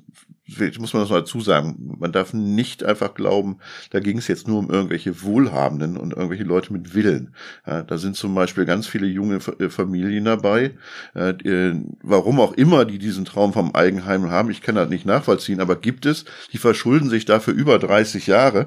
muss 0.78 0.94
man 0.94 1.02
das 1.02 1.10
mal 1.10 1.20
dazu 1.20 1.40
sagen, 1.40 1.96
man 1.98 2.12
darf 2.12 2.32
nicht 2.32 2.82
einfach 2.82 3.14
glauben, 3.14 3.58
da 3.90 4.00
ging 4.00 4.18
es 4.18 4.28
jetzt 4.28 4.48
nur 4.48 4.58
um 4.58 4.70
irgendwelche 4.70 5.22
Wohlhabenden 5.22 5.96
und 5.96 6.12
irgendwelche 6.12 6.44
Leute 6.44 6.72
mit 6.72 6.94
Willen. 6.94 7.34
Ja, 7.66 7.82
da 7.82 7.98
sind 7.98 8.16
zum 8.16 8.34
Beispiel 8.34 8.64
ganz 8.64 8.86
viele 8.86 9.06
junge 9.06 9.40
äh, 9.58 9.68
Familien 9.68 10.24
dabei, 10.24 10.72
äh, 11.14 11.74
warum 12.02 12.40
auch 12.40 12.52
immer 12.52 12.84
die 12.84 12.98
diesen 12.98 13.24
Traum 13.24 13.52
vom 13.52 13.74
Eigenheim 13.74 14.30
haben, 14.30 14.50
ich 14.50 14.62
kann 14.62 14.74
das 14.74 14.88
nicht 14.88 15.04
nachvollziehen, 15.04 15.60
aber 15.60 15.76
gibt 15.76 16.06
es, 16.06 16.24
die 16.52 16.58
verschulden 16.58 17.10
sich 17.10 17.26
dafür 17.26 17.52
über 17.52 17.78
30 17.78 18.26
Jahre 18.26 18.66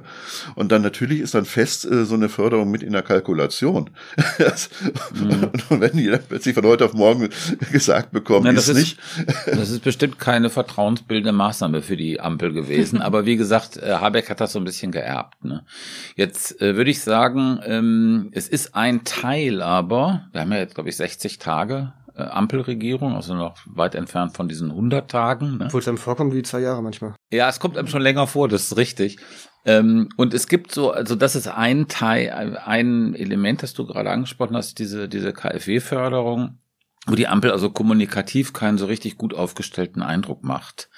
und 0.55 0.71
dann 0.71 0.81
natürlich 0.81 1.19
ist 1.19 1.33
dann 1.33 1.45
fest 1.45 1.85
äh, 1.85 2.05
so 2.05 2.13
eine 2.15 2.29
Förderung 2.29 2.69
mit 2.69 2.83
in 2.83 2.93
der 2.93 3.01
Kalkulation. 3.01 3.89
mhm. 5.13 5.49
Und 5.69 5.81
wenn 5.81 5.97
die 5.97 6.15
plötzlich 6.27 6.53
von 6.53 6.65
heute 6.65 6.85
auf 6.85 6.93
morgen 6.93 7.29
gesagt 7.71 8.11
bekommen, 8.11 8.45
Nein, 8.45 8.55
ist, 8.55 8.67
ist 8.67 8.77
nicht. 8.77 8.99
Das 9.45 9.69
ist 9.69 9.83
bestimmt 9.83 10.19
keine 10.19 10.49
vertrauensbildende 10.49 11.31
Maßnahme 11.31 11.70
Maßnahme 11.71 11.81
für 11.81 11.97
die 11.97 12.19
Ampel 12.19 12.53
gewesen. 12.53 13.01
Aber 13.01 13.25
wie 13.25 13.37
gesagt, 13.37 13.77
äh, 13.77 13.95
Habeck 13.95 14.29
hat 14.29 14.41
das 14.41 14.53
so 14.53 14.59
ein 14.59 14.65
bisschen 14.65 14.91
geerbt. 14.91 15.43
Ne? 15.43 15.65
Jetzt 16.15 16.61
äh, 16.61 16.75
würde 16.75 16.91
ich 16.91 17.01
sagen, 17.01 17.59
ähm, 17.65 18.29
es 18.33 18.47
ist 18.47 18.75
ein 18.75 19.03
Teil 19.03 19.61
aber, 19.61 20.27
wir 20.31 20.41
haben 20.41 20.51
ja 20.51 20.59
jetzt, 20.59 20.75
glaube 20.75 20.89
ich, 20.89 20.97
60 20.97 21.39
Tage 21.39 21.93
äh, 22.15 22.23
Ampelregierung, 22.23 23.15
also 23.15 23.33
noch 23.33 23.57
weit 23.65 23.95
entfernt 23.95 24.35
von 24.35 24.47
diesen 24.47 24.71
100 24.71 25.09
Tagen. 25.09 25.57
Ne? 25.57 25.65
Obwohl 25.65 25.81
es 25.81 25.87
einem 25.87 25.97
vorkommt 25.97 26.33
wie 26.33 26.43
zwei 26.43 26.59
Jahre 26.59 26.83
manchmal. 26.83 27.15
Ja, 27.31 27.49
es 27.49 27.59
kommt 27.59 27.77
einem 27.77 27.87
schon 27.87 28.01
länger 28.01 28.27
vor, 28.27 28.47
das 28.47 28.63
ist 28.63 28.77
richtig. 28.77 29.17
Ähm, 29.63 30.09
und 30.17 30.33
es 30.33 30.47
gibt 30.47 30.71
so, 30.71 30.91
also 30.91 31.15
das 31.15 31.35
ist 31.35 31.47
ein 31.47 31.87
Teil, 31.87 32.57
ein 32.65 33.13
Element, 33.13 33.61
das 33.61 33.73
du 33.73 33.85
gerade 33.85 34.09
angesprochen 34.09 34.57
hast, 34.57 34.79
diese, 34.79 35.07
diese 35.07 35.33
KfW-Förderung, 35.33 36.57
wo 37.05 37.15
die 37.15 37.27
Ampel 37.27 37.51
also 37.51 37.69
kommunikativ 37.69 38.53
keinen 38.53 38.79
so 38.79 38.87
richtig 38.87 39.17
gut 39.17 39.35
aufgestellten 39.35 40.01
Eindruck 40.01 40.43
macht. 40.43 40.89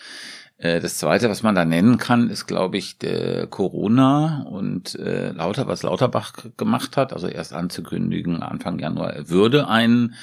Äh, 0.63 0.79
das 0.79 0.97
zweite, 0.97 1.29
was 1.29 1.43
man 1.43 1.55
da 1.55 1.65
nennen 1.65 1.97
kann, 1.97 2.29
ist, 2.29 2.47
glaube 2.47 2.77
ich, 2.77 2.97
Corona 3.49 4.43
und 4.49 4.95
äh, 4.95 5.31
Lauter, 5.31 5.67
was 5.67 5.83
Lauterbach 5.83 6.33
gemacht 6.55 6.95
hat, 6.95 7.11
also 7.11 7.27
erst 7.27 7.53
anzukündigen, 7.53 8.41
Anfang 8.41 8.79
Januar, 8.79 9.13
er 9.13 9.29
würde 9.29 9.67
ein 9.67 10.15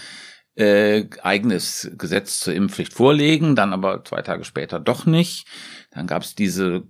äh, 0.57 1.05
eigenes 1.23 1.91
Gesetz 1.97 2.41
zur 2.41 2.55
Impfpflicht 2.55 2.95
vorlegen, 2.95 3.55
dann 3.55 3.73
aber 3.73 4.03
zwei 4.05 4.23
Tage 4.23 4.45
später 4.45 4.81
doch 4.81 5.07
nicht. 5.07 5.47
Dann 5.91 6.07
gab 6.07 6.23
es 6.23 6.35
diese 6.35 6.85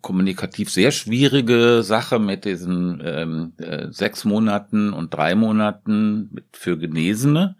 kommunikativ 0.00 0.70
sehr 0.70 0.90
schwierige 0.90 1.82
Sache 1.82 2.18
mit 2.18 2.44
diesen 2.44 3.02
ähm, 3.04 3.52
äh, 3.58 3.88
sechs 3.90 4.24
Monaten 4.24 4.92
und 4.92 5.12
drei 5.12 5.34
Monaten 5.34 6.36
für 6.52 6.78
Genesene. 6.78 7.56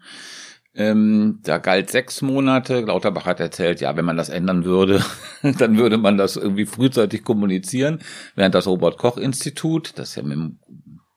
Ähm, 0.77 1.39
da 1.43 1.57
galt 1.57 1.89
sechs 1.89 2.21
Monate. 2.21 2.81
Lauterbach 2.81 3.25
hat 3.25 3.39
erzählt, 3.39 3.79
ja, 3.79 3.95
wenn 3.95 4.03
man 4.03 4.17
das 4.17 4.29
ändern 4.29 4.65
würde, 4.65 5.03
dann 5.41 5.77
würde 5.77 5.97
man 5.97 6.17
das 6.17 6.35
irgendwie 6.35 6.65
frühzeitig 6.65 7.23
kommunizieren, 7.23 7.99
während 8.35 8.55
das 8.55 8.67
Robert-Koch-Institut, 8.67 9.93
das 9.95 10.15
ja 10.15 10.23
mit 10.23 10.33
dem 10.33 10.59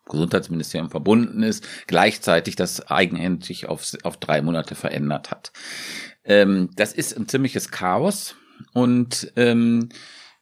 Gesundheitsministerium 0.08 0.90
verbunden 0.90 1.42
ist, 1.42 1.66
gleichzeitig 1.86 2.56
das 2.56 2.88
eigenhändig 2.88 3.68
auf, 3.68 3.92
auf 4.04 4.16
drei 4.16 4.42
Monate 4.42 4.74
verändert 4.74 5.30
hat. 5.30 5.52
Ähm, 6.24 6.70
das 6.76 6.92
ist 6.92 7.16
ein 7.16 7.28
ziemliches 7.28 7.70
Chaos 7.70 8.36
und 8.72 9.32
ähm, 9.36 9.88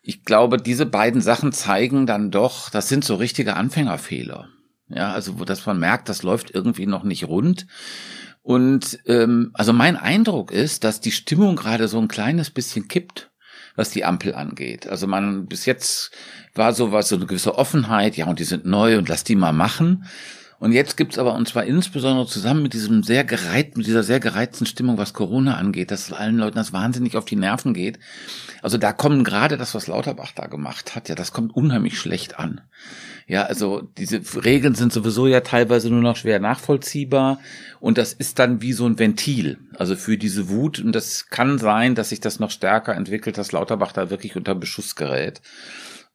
ich 0.03 0.25
glaube, 0.25 0.59
diese 0.59 0.87
beiden 0.87 1.21
Sachen 1.21 1.53
zeigen 1.53 2.07
dann 2.07 2.31
doch, 2.31 2.71
das 2.71 2.89
sind 2.89 3.05
so 3.05 3.17
richtige 3.17 3.57
Anfängerfehler. 3.57 4.49
Ja, 4.89 5.13
also 5.13 5.41
wo 5.41 5.45
das 5.45 5.67
man 5.67 5.81
merkt, 5.81 6.09
das 6.09 6.23
läuft 6.23 6.53
irgendwie 6.53 6.87
noch 6.87 7.03
nicht 7.03 7.25
rund. 7.27 7.67
Und 8.47 9.01
ähm, 9.07 9.51
also 9.55 9.73
mein 9.73 9.97
Eindruck 9.97 10.53
ist, 10.53 10.85
dass 10.85 11.01
die 11.01 11.11
Stimmung 11.11 11.57
gerade 11.57 11.89
so 11.89 11.99
ein 11.99 12.07
kleines 12.07 12.49
bisschen 12.49 12.87
kippt, 12.87 13.33
was 13.75 13.91
die 13.91 14.05
Ampel 14.05 14.37
angeht. 14.37 14.87
Also 14.87 15.09
man 15.09 15.47
bis 15.47 15.67
jetzt 15.67 16.13
war 16.55 16.73
sowas, 16.73 17.09
so 17.09 17.17
eine 17.17 17.27
gewisse 17.27 17.59
Offenheit, 17.59 18.17
ja, 18.17 18.27
und 18.27 18.39
die 18.39 18.45
sind 18.45 18.65
neu 18.65 18.99
und 18.99 19.09
lass 19.09 19.25
die 19.25 19.35
mal 19.35 19.53
machen. 19.53 20.05
Und 20.59 20.73
jetzt 20.73 20.97
gibt's 20.97 21.19
aber, 21.19 21.35
und 21.35 21.47
zwar 21.47 21.65
insbesondere 21.65 22.27
zusammen 22.27 22.63
mit 22.63 22.73
diesem 22.73 23.03
sehr 23.03 23.25
gereizten, 23.25 23.79
mit 23.79 23.87
dieser 23.87 24.03
sehr 24.03 24.21
gereizten 24.21 24.65
Stimmung, 24.65 24.97
was 24.97 25.13
Corona 25.13 25.57
angeht, 25.57 25.91
dass 25.91 26.13
allen 26.13 26.39
Leuten 26.39 26.57
das 26.57 26.73
wahnsinnig 26.73 27.17
auf 27.17 27.27
die 27.27 27.37
Nerven 27.37 27.75
geht. 27.75 27.99
Also 28.63 28.79
da 28.79 28.93
kommen 28.93 29.23
gerade 29.23 29.59
das, 29.59 29.75
was 29.75 29.87
Lauterbach 29.87 30.33
da 30.35 30.47
gemacht 30.47 30.97
hat, 30.97 31.09
ja, 31.09 31.15
das 31.15 31.33
kommt 31.33 31.55
unheimlich 31.55 31.99
schlecht 31.99 32.39
an. 32.39 32.63
Ja, 33.29 33.43
also 33.43 33.83
diese 33.83 34.21
Regeln 34.45 34.77
sind 34.77 34.93
sowieso 34.93 35.27
ja 35.27 35.41
teilweise 35.41 35.91
nur 35.91 36.01
noch 36.01 36.17
schwer 36.17 36.39
nachvollziehbar 36.39 37.41
und 37.81 37.99
das 37.99 38.13
ist 38.13 38.39
dann 38.39 38.63
wie 38.63 38.73
so 38.73 38.87
ein 38.87 39.01
Ventil, 39.01 39.59
also 39.77 39.97
für 39.97 40.17
diese 40.17 40.49
Wut 40.49 40.79
und 40.79 40.93
das 40.93 41.27
kann 41.29 41.59
sein, 41.59 41.97
dass 41.97 42.11
sich 42.11 42.21
das 42.21 42.39
noch 42.39 42.53
stärker 42.53 42.95
entwickelt, 42.95 43.37
dass 43.37 43.51
Lauterbach 43.51 43.91
da 43.91 44.11
wirklich 44.11 44.37
unter 44.37 44.55
Beschuss 44.55 44.95
gerät. 44.95 45.43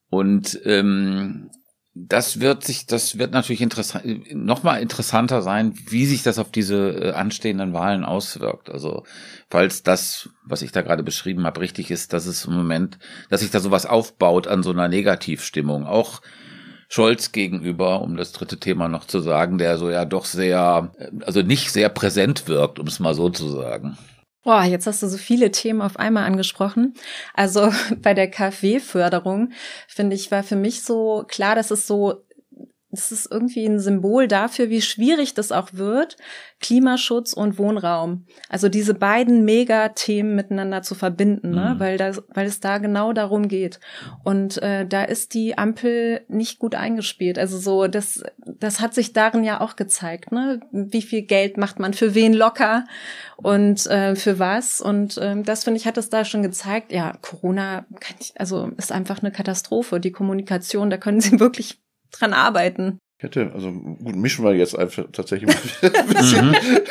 Und 0.10 0.60
ähm, 0.66 1.50
das 1.94 2.40
wird 2.40 2.64
sich, 2.64 2.86
das 2.86 3.18
wird 3.18 3.34
natürlich 3.34 3.62
interessant, 3.62 4.34
nochmal 4.34 4.82
interessanter 4.82 5.42
sein, 5.42 5.74
wie 5.90 6.06
sich 6.06 6.24
das 6.24 6.40
auf 6.40 6.50
diese 6.50 6.90
äh, 6.90 7.12
anstehenden 7.12 7.74
Wahlen 7.74 8.06
auswirkt. 8.06 8.70
Also, 8.70 9.04
falls 9.50 9.84
das, 9.84 10.30
was 10.46 10.62
ich 10.62 10.72
da 10.72 10.82
gerade 10.82 11.04
beschrieben 11.04 11.46
habe, 11.46 11.60
richtig 11.60 11.92
ist, 11.92 12.14
dass 12.14 12.28
es 12.28 12.46
im 12.46 12.54
Moment, 12.54 12.98
dass 13.30 13.42
sich 13.42 13.52
da 13.52 13.60
sowas 13.60 13.86
aufbaut 13.86 14.48
an 14.48 14.64
so 14.64 14.72
einer 14.72 14.88
Negativstimmung. 14.88 15.86
Auch 15.86 16.22
Scholz 16.88 17.34
gegenüber, 17.34 18.02
um 18.02 18.16
das 18.16 18.32
dritte 18.32 18.58
Thema 18.58 18.88
noch 18.88 19.06
zu 19.06 19.20
sagen, 19.20 19.58
der 19.58 19.78
so 19.78 19.90
ja 19.90 20.06
doch 20.06 20.26
sehr, 20.26 20.92
also 21.26 21.42
nicht 21.42 21.72
sehr 21.72 21.90
präsent 21.90 22.48
wirkt, 22.48 22.80
um 22.80 22.88
es 22.88 23.00
mal 23.00 23.16
so 23.16 23.30
zu 23.30 23.50
sagen. 23.50 23.98
Boah, 24.44 24.64
jetzt 24.64 24.88
hast 24.88 25.04
du 25.04 25.08
so 25.08 25.18
viele 25.18 25.52
Themen 25.52 25.82
auf 25.82 25.98
einmal 25.98 26.26
angesprochen. 26.26 26.96
Also 27.34 27.72
bei 28.02 28.14
der 28.14 28.30
KfW-Förderung, 28.30 29.52
finde 29.88 30.16
ich, 30.16 30.32
war 30.32 30.44
für 30.44 30.56
mich 30.56 30.84
so 30.84 31.26
klar, 31.28 31.56
dass 31.56 31.70
es 31.70 31.86
so 31.86 32.24
das 32.92 33.12
ist 33.12 33.32
irgendwie 33.32 33.66
ein 33.66 33.80
Symbol 33.80 34.28
dafür, 34.28 34.70
wie 34.70 34.82
schwierig 34.82 35.34
das 35.34 35.52
auch 35.52 35.70
wird, 35.74 36.18
Klimaschutz 36.60 37.34
und 37.34 37.58
Wohnraum. 37.58 38.26
Also 38.50 38.70
diese 38.70 38.94
beiden 38.94 39.46
Megathemen 39.46 40.36
miteinander 40.36 40.82
zu 40.84 40.94
verbinden, 40.94 41.52
ne? 41.52 41.74
Mhm. 41.76 41.80
weil, 41.80 41.98
das, 41.98 42.22
weil 42.30 42.46
es 42.46 42.60
da 42.60 42.78
genau 42.78 43.14
darum 43.14 43.48
geht. 43.48 43.80
Und 44.24 44.62
äh, 44.62 44.86
da 44.86 45.04
ist 45.04 45.34
die 45.34 45.58
Ampel 45.58 46.22
nicht 46.28 46.60
gut 46.60 46.76
eingespielt. 46.76 47.40
Also 47.40 47.58
so, 47.58 47.88
das, 47.88 48.24
das 48.46 48.82
hat 48.82 48.94
sich 48.94 49.14
darin 49.14 49.44
ja 49.44 49.62
auch 49.62 49.76
gezeigt. 49.76 50.32
Ne? 50.32 50.60
Wie 50.72 51.02
viel 51.02 51.24
Geld 51.24 51.58
macht 51.58 51.80
man 51.80 51.94
für 51.94 52.14
wen 52.14 52.34
locker 52.34 52.86
und 53.38 53.88
äh, 53.88 54.16
für 54.16 54.38
was? 54.38 54.82
Und 54.82 55.18
äh, 55.18 55.42
das 55.42 55.64
finde 55.64 55.80
ich 55.80 55.88
hat 55.88 55.98
es 55.98 56.10
da 56.10 56.26
schon 56.26 56.44
gezeigt. 56.44 56.92
Ja, 56.92 57.14
Corona 57.22 57.86
kann 58.00 58.18
ich, 58.20 58.34
also 58.38 58.70
ist 58.78 58.92
einfach 58.92 59.22
eine 59.22 59.32
Katastrophe. 59.32 60.00
Die 60.00 60.12
Kommunikation, 60.12 60.90
da 60.90 60.98
können 60.98 61.22
sie 61.22 61.40
wirklich 61.40 61.81
dran 62.12 62.34
arbeiten. 62.34 63.00
Ich 63.18 63.24
hätte, 63.24 63.52
also 63.54 63.72
gut, 63.72 64.16
mischen 64.16 64.44
wir 64.44 64.56
jetzt 64.56 64.76
einfach 64.76 65.06
tatsächlich 65.12 65.50
ein 65.84 66.08
bisschen. 66.08 66.50
Mhm. 66.50 66.56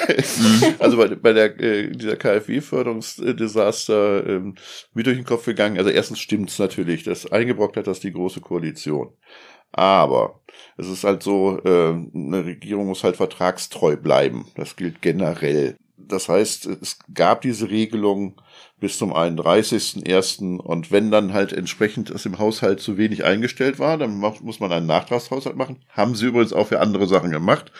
Mhm. 0.40 0.74
also 0.78 0.96
bei, 0.96 1.08
bei 1.14 1.32
der 1.32 1.60
äh, 1.60 1.90
dieser 1.90 2.16
KfW-Förderungsdesaster 2.16 4.26
ähm, 4.26 4.54
mir 4.94 5.02
durch 5.02 5.16
den 5.16 5.24
Kopf 5.24 5.44
gegangen. 5.44 5.78
Also 5.78 5.90
erstens 5.90 6.20
stimmt's 6.20 6.58
natürlich, 6.58 7.02
das 7.02 7.30
eingebrockt 7.30 7.76
hat 7.76 7.86
das 7.86 8.00
die 8.00 8.12
große 8.12 8.40
Koalition. 8.40 9.12
Aber 9.72 10.40
es 10.76 10.88
ist 10.88 11.04
halt 11.04 11.22
so, 11.22 11.60
äh, 11.64 11.94
eine 12.14 12.44
Regierung 12.44 12.86
muss 12.86 13.04
halt 13.04 13.16
vertragstreu 13.16 13.96
bleiben. 13.96 14.46
Das 14.56 14.76
gilt 14.76 15.02
generell. 15.02 15.76
Das 16.12 16.28
heißt, 16.28 16.66
es 16.66 16.98
gab 17.14 17.40
diese 17.42 17.70
Regelung 17.70 18.40
bis 18.80 18.98
zum 18.98 19.14
31.01. 19.14 20.58
Und 20.58 20.90
wenn 20.90 21.10
dann 21.10 21.32
halt 21.32 21.52
entsprechend 21.52 22.10
es 22.10 22.26
im 22.26 22.38
Haushalt 22.38 22.80
zu 22.80 22.96
wenig 22.96 23.24
eingestellt 23.24 23.78
war, 23.78 23.98
dann 23.98 24.16
muss 24.16 24.60
man 24.60 24.72
einen 24.72 24.86
Nachtragshaushalt 24.86 25.56
machen. 25.56 25.84
Haben 25.90 26.14
sie 26.14 26.26
übrigens 26.26 26.52
auch 26.52 26.68
für 26.68 26.80
andere 26.80 27.06
Sachen 27.06 27.30
gemacht 27.30 27.70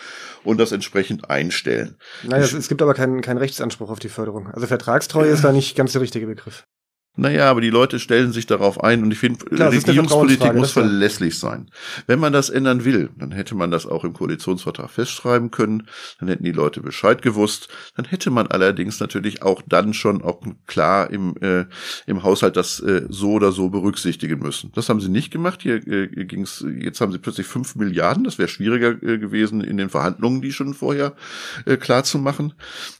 und 0.43 0.59
das 0.59 0.71
entsprechend 0.71 1.29
einstellen. 1.29 1.97
Naja, 2.23 2.43
es, 2.43 2.53
es 2.53 2.69
gibt 2.69 2.81
aber 2.81 2.93
keinen, 2.93 3.21
keinen 3.21 3.37
Rechtsanspruch 3.37 3.89
auf 3.89 3.99
die 3.99 4.09
Förderung. 4.09 4.47
Also 4.47 4.67
Vertragstreue 4.67 5.29
ist 5.29 5.43
da 5.43 5.51
nicht 5.51 5.75
ganz 5.75 5.93
der 5.93 6.01
richtige 6.01 6.27
Begriff. 6.27 6.65
Naja, 7.17 7.49
aber 7.49 7.59
die 7.59 7.69
Leute 7.69 7.99
stellen 7.99 8.31
sich 8.31 8.45
darauf 8.45 8.81
ein 8.81 9.03
und 9.03 9.11
ich 9.11 9.19
finde, 9.19 9.45
Regierungspolitik 9.51 10.53
muss 10.53 10.71
verlässlich 10.71 11.37
sein. 11.37 11.69
Wenn 12.07 12.19
man 12.19 12.31
das 12.31 12.49
ändern 12.49 12.85
will, 12.85 13.09
dann 13.17 13.33
hätte 13.33 13.53
man 13.53 13.69
das 13.69 13.85
auch 13.85 14.05
im 14.05 14.13
Koalitionsvertrag 14.13 14.89
festschreiben 14.89 15.51
können, 15.51 15.87
dann 16.21 16.29
hätten 16.29 16.45
die 16.45 16.53
Leute 16.53 16.79
Bescheid 16.79 17.21
gewusst, 17.21 17.67
dann 17.97 18.05
hätte 18.05 18.31
man 18.31 18.47
allerdings 18.47 19.01
natürlich 19.01 19.43
auch 19.43 19.61
dann 19.67 19.93
schon 19.93 20.21
auch 20.21 20.41
klar 20.67 21.09
im, 21.09 21.35
äh, 21.41 21.65
im 22.07 22.23
Haushalt 22.23 22.55
das 22.55 22.79
äh, 22.79 23.05
so 23.09 23.33
oder 23.33 23.51
so 23.51 23.67
berücksichtigen 23.67 24.39
müssen. 24.39 24.71
Das 24.73 24.87
haben 24.87 25.01
sie 25.01 25.09
nicht 25.09 25.31
gemacht. 25.31 25.63
Hier 25.63 25.85
äh, 25.85 26.07
ging's, 26.07 26.63
jetzt 26.79 27.01
haben 27.01 27.11
sie 27.11 27.19
plötzlich 27.19 27.45
fünf 27.45 27.75
Milliarden, 27.75 28.23
das 28.23 28.37
wäre 28.37 28.47
schwieriger 28.47 28.91
äh, 29.03 29.17
gewesen 29.17 29.59
in 29.59 29.75
den 29.75 29.89
Verhandlungen, 29.89 30.41
die 30.41 30.53
schon 30.53 30.73
vorher 30.73 31.13
äh, 31.65 31.75
klar 31.75 32.05
zu 32.05 32.19
machen. 32.19 32.53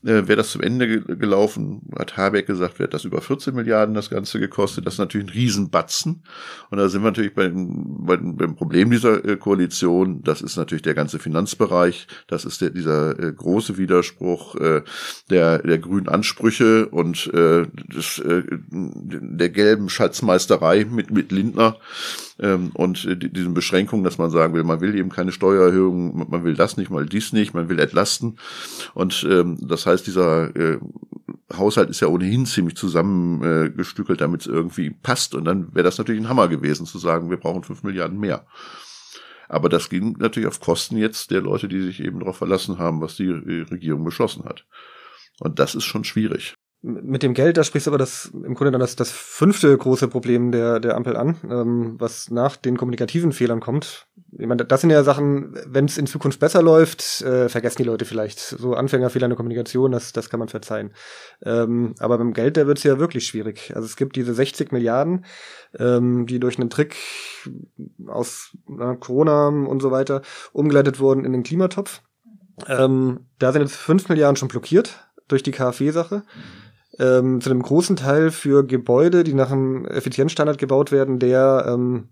Äh, 0.03 0.27
wäre 0.27 0.35
das 0.35 0.51
zum 0.51 0.61
Ende 0.61 0.99
gelaufen, 1.01 1.83
hat 1.97 2.17
Habeck 2.17 2.45
gesagt, 2.45 2.77
wäre 2.77 2.89
das 2.89 3.05
über 3.05 3.21
14 3.21 3.55
Milliarden 3.55 4.00
das 4.01 4.09
Ganze 4.09 4.39
gekostet. 4.39 4.85
Das 4.85 4.95
ist 4.95 4.99
natürlich 4.99 5.27
ein 5.27 5.33
Riesenbatzen. 5.33 6.23
Und 6.69 6.77
da 6.77 6.89
sind 6.89 7.01
wir 7.01 7.11
natürlich 7.11 7.33
beim, 7.33 8.05
beim, 8.05 8.35
beim 8.35 8.55
Problem 8.55 8.89
dieser 8.91 9.23
äh, 9.23 9.37
Koalition. 9.37 10.21
Das 10.23 10.41
ist 10.41 10.57
natürlich 10.57 10.81
der 10.81 10.95
ganze 10.95 11.19
Finanzbereich. 11.19 12.07
Das 12.27 12.45
ist 12.45 12.61
der, 12.61 12.71
dieser 12.71 13.17
äh, 13.19 13.31
große 13.31 13.77
Widerspruch 13.77 14.55
äh, 14.55 14.81
der, 15.29 15.59
der 15.59 15.77
grünen 15.77 16.09
Ansprüche 16.09 16.87
und 16.87 17.31
des, 17.31 18.21
der 18.23 19.49
gelben 19.49 19.89
Schatzmeisterei 19.89 20.85
mit, 20.85 21.11
mit 21.11 21.31
Lindner 21.31 21.77
ähm, 22.39 22.71
und 22.73 23.07
diesen 23.21 23.53
Beschränkungen, 23.53 24.03
dass 24.03 24.17
man 24.17 24.31
sagen 24.31 24.53
will, 24.53 24.63
man 24.63 24.81
will 24.81 24.95
eben 24.95 25.09
keine 25.09 25.31
Steuererhöhung, 25.31 26.29
man 26.29 26.43
will 26.43 26.55
das 26.55 26.77
nicht, 26.77 26.89
mal 26.89 27.05
dies 27.05 27.33
nicht, 27.33 27.53
man 27.53 27.69
will 27.69 27.79
entlasten. 27.79 28.37
Und 28.93 29.25
ähm, 29.29 29.57
das 29.61 29.85
heißt, 29.85 30.07
dieser 30.07 30.51
Haushalt 31.57 31.89
ist 31.89 31.99
ja 31.99 32.07
ohnehin 32.07 32.45
ziemlich 32.45 32.75
zusammengestückelt, 32.75 34.21
damit 34.21 34.41
es 34.41 34.47
irgendwie 34.47 34.91
passt. 34.91 35.35
Und 35.35 35.45
dann 35.45 35.73
wäre 35.73 35.83
das 35.83 35.97
natürlich 35.97 36.21
ein 36.21 36.29
Hammer 36.29 36.47
gewesen, 36.47 36.85
zu 36.85 36.97
sagen, 36.97 37.29
wir 37.29 37.37
brauchen 37.37 37.63
fünf 37.63 37.83
Milliarden 37.83 38.19
mehr. 38.19 38.45
Aber 39.49 39.67
das 39.67 39.89
ging 39.89 40.15
natürlich 40.17 40.47
auf 40.47 40.61
Kosten 40.61 40.97
jetzt 40.97 41.31
der 41.31 41.41
Leute, 41.41 41.67
die 41.67 41.81
sich 41.81 41.99
eben 41.99 42.19
darauf 42.19 42.37
verlassen 42.37 42.79
haben, 42.79 43.01
was 43.01 43.17
die 43.17 43.29
Regierung 43.29 44.03
beschlossen 44.05 44.45
hat. 44.45 44.65
Und 45.39 45.59
das 45.59 45.75
ist 45.75 45.83
schon 45.83 46.03
schwierig 46.03 46.55
mit 46.83 47.21
dem 47.21 47.35
Geld, 47.35 47.57
da 47.57 47.63
sprichst 47.63 47.85
du 47.85 47.91
aber 47.91 47.99
das 47.99 48.31
im 48.33 48.55
Grunde 48.55 48.71
dann 48.71 48.81
das, 48.81 48.95
das 48.95 49.11
fünfte 49.11 49.77
große 49.77 50.07
Problem 50.07 50.51
der, 50.51 50.79
der 50.79 50.95
Ampel 50.95 51.15
an, 51.15 51.35
ähm, 51.43 51.95
was 51.99 52.31
nach 52.31 52.55
den 52.55 52.75
kommunikativen 52.75 53.33
Fehlern 53.33 53.59
kommt. 53.59 54.07
Ich 54.31 54.47
meine, 54.47 54.65
das 54.65 54.81
sind 54.81 54.89
ja 54.89 55.03
Sachen, 55.03 55.55
wenn 55.67 55.85
es 55.85 55.99
in 55.99 56.07
Zukunft 56.07 56.39
besser 56.39 56.63
läuft, 56.63 57.21
äh, 57.21 57.49
vergessen 57.49 57.83
die 57.83 57.87
Leute 57.87 58.05
vielleicht. 58.05 58.39
So 58.39 58.73
Anfängerfehler 58.73 59.25
in 59.25 59.29
der 59.29 59.37
Kommunikation, 59.37 59.91
das, 59.91 60.11
das 60.11 60.31
kann 60.31 60.39
man 60.39 60.47
verzeihen. 60.47 60.91
Ähm, 61.43 61.93
aber 61.99 62.17
beim 62.17 62.33
Geld, 62.33 62.57
da 62.57 62.65
wird 62.65 62.79
es 62.79 62.83
ja 62.83 62.97
wirklich 62.97 63.27
schwierig. 63.27 63.73
Also 63.75 63.85
es 63.85 63.95
gibt 63.95 64.15
diese 64.15 64.33
60 64.33 64.71
Milliarden, 64.71 65.25
ähm, 65.77 66.25
die 66.25 66.39
durch 66.39 66.57
einen 66.57 66.71
Trick 66.71 66.95
aus 68.07 68.57
na, 68.67 68.95
Corona 68.95 69.49
und 69.49 69.81
so 69.81 69.91
weiter 69.91 70.23
umgeleitet 70.51 70.99
wurden 70.99 71.25
in 71.25 71.31
den 71.31 71.43
Klimatopf. 71.43 72.01
Ähm, 72.67 73.27
da 73.37 73.51
sind 73.51 73.61
jetzt 73.61 73.75
5 73.75 74.09
Milliarden 74.09 74.35
schon 74.35 74.47
blockiert 74.47 75.11
durch 75.27 75.43
die 75.43 75.51
KfW-Sache 75.51 76.23
ähm, 77.01 77.41
zu 77.41 77.49
einem 77.49 77.63
großen 77.63 77.95
Teil 77.95 78.31
für 78.31 78.65
Gebäude, 78.65 79.23
die 79.23 79.33
nach 79.33 79.51
einem 79.51 79.85
Effizienzstandard 79.85 80.57
gebaut 80.57 80.91
werden, 80.91 81.19
der 81.19 81.65
ähm, 81.67 82.09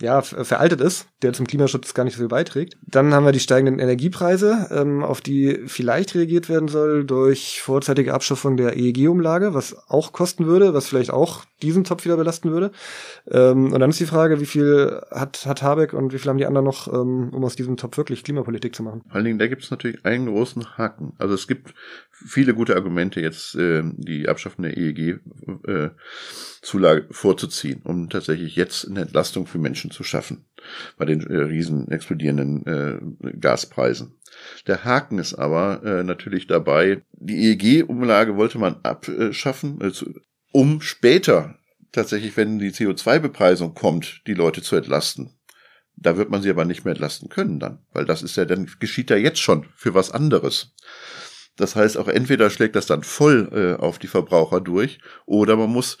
ja, 0.00 0.22
veraltet 0.22 0.80
ist, 0.80 1.06
der 1.22 1.32
zum 1.32 1.46
Klimaschutz 1.46 1.94
gar 1.94 2.04
nicht 2.04 2.14
so 2.14 2.20
viel 2.20 2.28
beiträgt. 2.28 2.76
Dann 2.86 3.14
haben 3.14 3.24
wir 3.24 3.32
die 3.32 3.40
steigenden 3.40 3.78
Energiepreise, 3.78 4.68
ähm, 4.70 5.02
auf 5.02 5.20
die 5.20 5.60
vielleicht 5.66 6.14
reagiert 6.14 6.48
werden 6.48 6.68
soll 6.68 7.04
durch 7.04 7.60
vorzeitige 7.62 8.14
Abschaffung 8.14 8.56
der 8.56 8.76
EEG-Umlage, 8.76 9.54
was 9.54 9.76
auch 9.88 10.12
kosten 10.12 10.46
würde, 10.46 10.74
was 10.74 10.86
vielleicht 10.86 11.10
auch 11.10 11.44
diesen 11.62 11.84
Topf 11.84 12.04
wieder 12.04 12.16
belasten 12.16 12.50
würde. 12.50 12.70
Ähm, 13.30 13.72
und 13.72 13.80
dann 13.80 13.90
ist 13.90 14.00
die 14.00 14.06
Frage, 14.06 14.40
wie 14.40 14.46
viel 14.46 15.00
hat, 15.10 15.46
hat 15.46 15.62
Habeck 15.62 15.92
und 15.92 16.12
wie 16.12 16.18
viel 16.18 16.28
haben 16.28 16.38
die 16.38 16.46
anderen 16.46 16.66
noch, 16.66 16.88
ähm, 16.88 17.30
um 17.32 17.44
aus 17.44 17.56
diesem 17.56 17.76
Topf 17.76 17.96
wirklich 17.96 18.24
Klimapolitik 18.24 18.74
zu 18.74 18.82
machen? 18.82 19.02
Vor 19.06 19.16
allen 19.16 19.24
Dingen, 19.24 19.38
da 19.38 19.46
gibt 19.46 19.62
es 19.62 19.70
natürlich 19.70 20.04
einen 20.04 20.26
großen 20.26 20.76
Haken. 20.76 21.14
Also 21.18 21.34
es 21.34 21.46
gibt 21.46 21.74
viele 22.10 22.54
gute 22.54 22.76
Argumente 22.76 23.20
jetzt, 23.20 23.54
äh, 23.54 23.82
die 23.96 24.28
Abschaffung 24.28 24.64
der 24.64 24.76
EEG 24.76 25.20
äh, 25.66 25.90
Zulage 26.62 27.06
vorzuziehen, 27.10 27.80
um 27.84 28.08
tatsächlich 28.08 28.56
jetzt 28.56 28.88
eine 28.88 29.02
Entlastung 29.02 29.46
für 29.46 29.58
Menschen 29.58 29.83
zu 29.90 30.04
schaffen 30.04 30.46
bei 30.96 31.04
den 31.04 31.20
äh, 31.20 31.36
riesen 31.36 31.90
explodierenden 31.90 32.66
äh, 32.66 33.36
Gaspreisen. 33.38 34.14
Der 34.66 34.84
Haken 34.84 35.18
ist 35.18 35.34
aber 35.34 35.82
äh, 35.84 36.02
natürlich 36.02 36.46
dabei, 36.46 37.02
die 37.12 37.50
EEG-Umlage 37.50 38.36
wollte 38.36 38.58
man 38.58 38.76
abschaffen, 38.82 39.80
äh, 39.80 39.92
um 40.52 40.80
später 40.80 41.58
tatsächlich, 41.92 42.36
wenn 42.36 42.58
die 42.58 42.72
CO2-Bepreisung 42.72 43.74
kommt, 43.74 44.22
die 44.26 44.34
Leute 44.34 44.62
zu 44.62 44.76
entlasten. 44.76 45.30
Da 45.96 46.16
wird 46.16 46.28
man 46.28 46.42
sie 46.42 46.50
aber 46.50 46.64
nicht 46.64 46.84
mehr 46.84 46.92
entlasten 46.92 47.28
können 47.28 47.60
dann, 47.60 47.78
weil 47.92 48.04
das 48.04 48.22
ist 48.22 48.36
ja 48.36 48.44
dann 48.44 48.68
geschieht 48.80 49.10
ja 49.10 49.16
jetzt 49.16 49.40
schon 49.40 49.66
für 49.76 49.94
was 49.94 50.10
anderes. 50.10 50.74
Das 51.56 51.76
heißt, 51.76 51.96
auch 51.98 52.08
entweder 52.08 52.50
schlägt 52.50 52.74
das 52.76 52.86
dann 52.86 53.02
voll 53.02 53.48
äh, 53.52 53.80
auf 53.80 53.98
die 53.98 54.08
Verbraucher 54.08 54.60
durch 54.60 54.98
oder 55.26 55.56
man 55.56 55.70
muss 55.70 55.98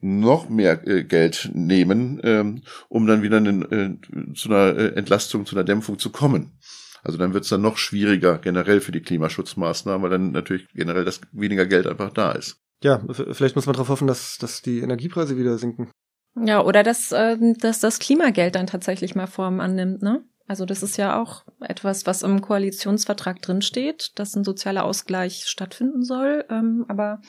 noch 0.00 0.48
mehr 0.48 0.86
äh, 0.86 1.04
Geld 1.04 1.50
nehmen, 1.52 2.20
ähm, 2.22 2.62
um 2.88 3.06
dann 3.06 3.22
wieder 3.22 3.38
eine, 3.38 3.50
äh, 3.50 4.34
zu 4.34 4.48
einer 4.50 4.76
äh, 4.76 4.94
Entlastung, 4.94 5.46
zu 5.46 5.56
einer 5.56 5.64
Dämpfung 5.64 5.98
zu 5.98 6.10
kommen. 6.10 6.58
Also 7.02 7.18
dann 7.18 7.34
wird 7.34 7.44
es 7.44 7.50
dann 7.50 7.62
noch 7.62 7.76
schwieriger 7.76 8.38
generell 8.38 8.80
für 8.80 8.92
die 8.92 9.02
Klimaschutzmaßnahmen, 9.02 10.02
weil 10.02 10.10
dann 10.10 10.32
natürlich 10.32 10.68
generell 10.74 11.04
das 11.04 11.20
weniger 11.32 11.66
Geld 11.66 11.86
einfach 11.86 12.12
da 12.12 12.32
ist. 12.32 12.60
Ja, 12.82 13.02
vielleicht 13.32 13.56
muss 13.56 13.66
man 13.66 13.74
darauf 13.74 13.88
hoffen, 13.88 14.06
dass, 14.06 14.38
dass 14.38 14.62
die 14.62 14.80
Energiepreise 14.80 15.36
wieder 15.36 15.58
sinken. 15.58 15.90
Ja, 16.36 16.62
oder 16.62 16.82
dass, 16.82 17.10
äh, 17.12 17.36
dass 17.58 17.80
das 17.80 17.98
Klimageld 17.98 18.54
dann 18.54 18.66
tatsächlich 18.66 19.14
mal 19.14 19.26
Form 19.26 19.60
annimmt, 19.60 20.02
ne? 20.02 20.22
Also 20.48 20.64
das 20.64 20.82
ist 20.82 20.96
ja 20.96 21.20
auch 21.20 21.44
etwas, 21.60 22.06
was 22.06 22.22
im 22.22 22.40
Koalitionsvertrag 22.40 23.42
drinsteht, 23.42 24.12
dass 24.14 24.34
ein 24.34 24.44
sozialer 24.44 24.84
Ausgleich 24.84 25.44
stattfinden 25.46 26.02
soll. 26.02 26.46
Ähm, 26.48 26.86
aber 26.88 27.20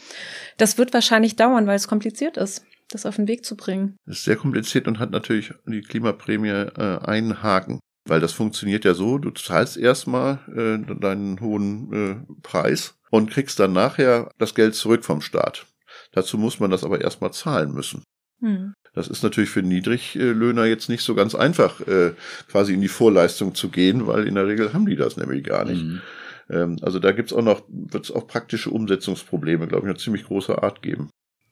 das 0.58 0.78
wird 0.78 0.94
wahrscheinlich 0.94 1.36
dauern, 1.36 1.68
weil 1.68 1.76
es 1.76 1.90
kompliziert 1.90 2.38
ist, 2.38 2.64
das 2.90 3.06
auf 3.06 3.18
den 3.18 3.28
Weg 3.28 3.46
zu 3.46 3.58
bringen. 3.58 3.98
Das 4.06 4.20
ist 4.20 4.24
sehr 4.24 4.38
kompliziert 4.38 4.88
und 4.88 5.00
hat 5.00 5.12
natürlich 5.12 5.54
die 5.68 5.82
Klimaprämie 5.82 6.48
äh, 6.48 7.00
einen 7.04 7.44
Haken. 7.44 7.80
Weil 8.06 8.22
das 8.22 8.32
funktioniert 8.32 8.86
ja 8.86 8.94
so, 8.94 9.18
du 9.18 9.32
zahlst 9.32 9.76
erstmal 9.76 10.40
äh, 10.56 10.96
deinen 11.00 11.42
hohen 11.42 11.94
äh, 11.94 12.34
Preis 12.42 12.98
und 13.12 13.30
kriegst 13.30 13.60
dann 13.60 13.74
nachher 13.74 14.32
das 14.38 14.56
Geld 14.56 14.76
zurück 14.76 15.04
vom 15.04 15.20
Staat. 15.20 15.68
Dazu 16.14 16.38
muss 16.38 16.60
man 16.62 16.72
das 16.72 16.86
aber 16.86 17.02
erstmal 17.02 17.34
zahlen 17.34 17.74
müssen. 17.74 18.04
Hm. 18.40 18.74
Das 19.00 19.08
ist 19.08 19.24
natürlich 19.24 19.50
für 19.50 19.62
Niedriglöhner 19.62 20.66
jetzt 20.66 20.90
nicht 20.90 21.04
so 21.04 21.16
ganz 21.16 21.34
einfach, 21.34 21.80
äh, 21.88 22.12
quasi 22.52 22.74
in 22.74 22.82
die 22.82 22.90
Vorleistung 22.90 23.56
zu 23.56 23.70
gehen, 23.70 24.08
weil 24.08 24.28
in 24.28 24.36
der 24.36 24.46
Regel 24.46 24.74
haben 24.74 24.86
die 24.86 24.98
das 24.98 25.16
nämlich 25.16 25.46
gar 25.46 25.64
nicht. 25.64 25.86
Mhm. 25.86 26.02
Ähm, 26.50 26.76
also 26.82 27.00
da 27.00 27.14
gibt's 27.14 27.32
auch 27.32 27.42
noch, 27.42 27.62
wird 27.70 28.04
es 28.04 28.12
auch 28.12 28.28
praktische 28.28 28.72
Umsetzungsprobleme, 28.72 29.68
glaube 29.68 29.86
ich, 29.86 29.90
eine 29.92 29.98
ziemlich 29.98 30.26
große 30.26 30.62
Art 30.62 30.82
geben. 30.82 31.10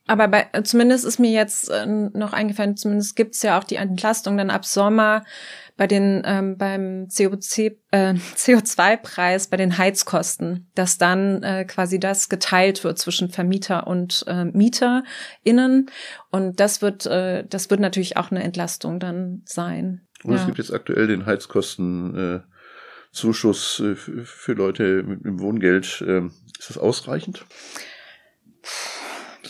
Aber 0.07 0.27
bei, 0.27 0.47
zumindest 0.63 1.05
ist 1.05 1.19
mir 1.19 1.31
jetzt 1.31 1.69
äh, 1.69 1.85
noch 1.85 2.33
eingefallen, 2.33 2.77
zumindest 2.77 3.15
gibt's 3.15 3.41
ja 3.43 3.59
auch 3.59 3.63
die 3.63 3.75
Entlastung 3.75 4.37
dann 4.37 4.49
ab 4.49 4.65
Sommer 4.65 5.23
bei 5.75 5.85
den 5.85 6.23
ähm, 6.25 6.57
beim 6.57 7.07
CO2, 7.09 7.75
äh, 7.91 8.13
CO2-Preis, 8.35 9.47
bei 9.47 9.57
den 9.57 9.77
Heizkosten, 9.77 10.71
dass 10.75 10.97
dann 10.97 11.43
äh, 11.43 11.65
quasi 11.65 11.99
das 11.99 12.29
geteilt 12.29 12.83
wird 12.83 12.97
zwischen 12.97 13.29
Vermieter 13.29 13.85
und 13.85 14.23
äh, 14.27 14.45
MieterInnen. 14.45 15.91
Und 16.31 16.59
das 16.59 16.81
wird, 16.81 17.05
äh, 17.05 17.45
das 17.47 17.69
wird 17.69 17.79
natürlich 17.79 18.17
auch 18.17 18.31
eine 18.31 18.43
Entlastung 18.43 18.99
dann 18.99 19.43
sein. 19.45 20.07
Und 20.23 20.33
ja. 20.33 20.39
es 20.39 20.45
gibt 20.45 20.57
jetzt 20.57 20.73
aktuell 20.73 21.07
den 21.07 21.25
Heizkosten. 21.25 22.15
Äh 22.15 22.57
Zuschuss 23.17 23.79
äh, 23.79 23.95
für 23.95 24.53
Leute 24.53 25.03
mit 25.03 25.25
dem 25.25 25.39
Wohngeld. 25.39 26.03
Ähm, 26.07 26.31
ist 26.59 26.69
das 26.69 26.77
ausreichend? 26.77 27.45
Das 28.61 28.96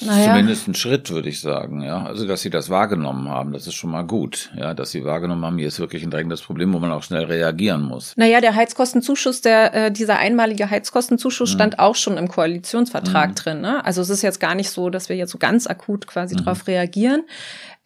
naja. 0.02 0.20
ist 0.20 0.26
zumindest 0.28 0.68
ein 0.68 0.76
Schritt, 0.76 1.10
würde 1.10 1.30
ich 1.30 1.42
sagen. 1.42 1.82
Ja, 1.82 2.04
also 2.04 2.28
dass 2.28 2.42
sie 2.42 2.50
das 2.50 2.70
wahrgenommen 2.70 3.30
haben, 3.30 3.54
das 3.54 3.68
ist 3.68 3.76
schon 3.76 3.92
mal 3.92 4.04
gut. 4.04 4.52
Ja, 4.56 4.74
dass 4.74 4.92
sie 4.92 5.04
wahrgenommen 5.04 5.46
haben, 5.46 5.58
hier 5.58 5.68
ist 5.68 5.80
wirklich 5.80 6.04
ein 6.04 6.12
drängendes 6.12 6.42
Problem, 6.42 6.74
wo 6.74 6.80
man 6.80 6.92
auch 6.92 7.04
schnell 7.04 7.26
reagieren 7.26 7.82
muss. 7.82 8.14
Naja, 8.18 8.42
der 8.42 8.56
Heizkostenzuschuss, 8.56 9.42
der 9.42 9.74
äh, 9.74 9.92
dieser 9.92 10.18
einmalige 10.18 10.70
Heizkostenzuschuss 10.70 11.52
mhm. 11.52 11.56
stand 11.56 11.80
auch 11.80 11.96
schon 11.96 12.18
im 12.18 12.28
Koalitionsvertrag 12.28 13.30
mhm. 13.30 13.36
drin. 13.36 13.62
Ne? 13.62 13.86
Also 13.86 14.02
es 14.02 14.10
ist 14.10 14.22
jetzt 14.22 14.39
gar 14.39 14.56
nicht 14.56 14.70
so, 14.70 14.89
dass 14.89 15.10
wir 15.10 15.16
jetzt 15.16 15.32
so 15.32 15.38
ganz 15.38 15.68
akut 15.68 16.08
quasi 16.08 16.36
mhm. 16.36 16.39
darauf 16.39 16.68
reagieren. 16.68 17.24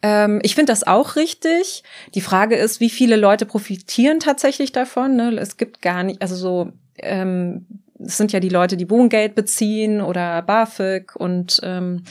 Ähm, 0.02 0.40
ich 0.42 0.54
finde 0.54 0.72
das 0.72 0.86
auch 0.86 1.16
richtig. 1.16 1.84
Die 2.14 2.20
Frage 2.20 2.56
ist, 2.56 2.80
wie 2.80 2.90
viele 2.90 3.16
Leute 3.16 3.46
profitieren 3.46 4.20
tatsächlich 4.20 4.72
davon? 4.72 5.16
Ne? 5.16 5.36
Es 5.38 5.56
gibt 5.56 5.80
gar 5.80 6.02
nicht, 6.02 6.20
also 6.20 6.34
so 6.34 6.72
ähm, 6.98 7.66
es 8.04 8.16
sind 8.16 8.32
ja 8.32 8.40
die 8.40 8.48
Leute, 8.48 8.76
die 8.76 8.88
Wohngeld 8.90 9.34
beziehen 9.34 10.00
oder 10.00 10.42
BAföG 10.42 11.14
und 11.16 11.60
ähm, 11.62 12.02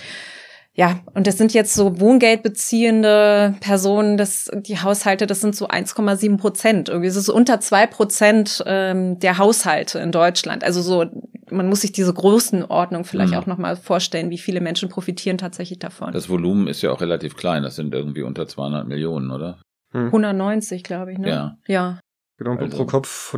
ja, 0.73 1.01
und 1.13 1.27
das 1.27 1.37
sind 1.37 1.53
jetzt 1.53 1.73
so 1.73 1.99
Wohngeldbeziehende 1.99 3.55
Personen, 3.59 4.17
das, 4.17 4.49
die 4.53 4.79
Haushalte, 4.79 5.27
das 5.27 5.41
sind 5.41 5.55
so 5.55 5.67
1,7 5.67 6.37
Prozent. 6.37 6.87
Irgendwie 6.89 7.09
ist 7.09 7.17
es 7.17 7.27
unter 7.27 7.59
zwei 7.59 7.87
Prozent 7.87 8.63
ähm, 8.65 9.19
der 9.19 9.37
Haushalte 9.37 9.99
in 9.99 10.11
Deutschland. 10.11 10.63
Also 10.63 10.81
so 10.81 11.05
man 11.49 11.67
muss 11.67 11.81
sich 11.81 11.91
diese 11.91 12.13
Größenordnung 12.13 13.03
vielleicht 13.03 13.33
Mhm. 13.33 13.37
auch 13.39 13.45
nochmal 13.45 13.75
vorstellen, 13.75 14.29
wie 14.29 14.37
viele 14.37 14.61
Menschen 14.61 14.87
profitieren 14.87 15.37
tatsächlich 15.37 15.79
davon. 15.79 16.13
Das 16.13 16.29
Volumen 16.29 16.67
ist 16.67 16.81
ja 16.81 16.91
auch 16.91 17.01
relativ 17.01 17.35
klein. 17.35 17.63
Das 17.63 17.75
sind 17.75 17.93
irgendwie 17.93 18.21
unter 18.21 18.47
200 18.47 18.87
Millionen, 18.87 19.31
oder? 19.31 19.59
190, 19.93 20.83
glaube 20.83 21.11
ich, 21.11 21.17
ne? 21.17 21.27
Ja. 21.29 21.57
Ja. 21.67 21.99
Genau, 22.37 22.55
Also- 22.55 22.77
pro 22.77 22.85
Kopf 22.85 23.33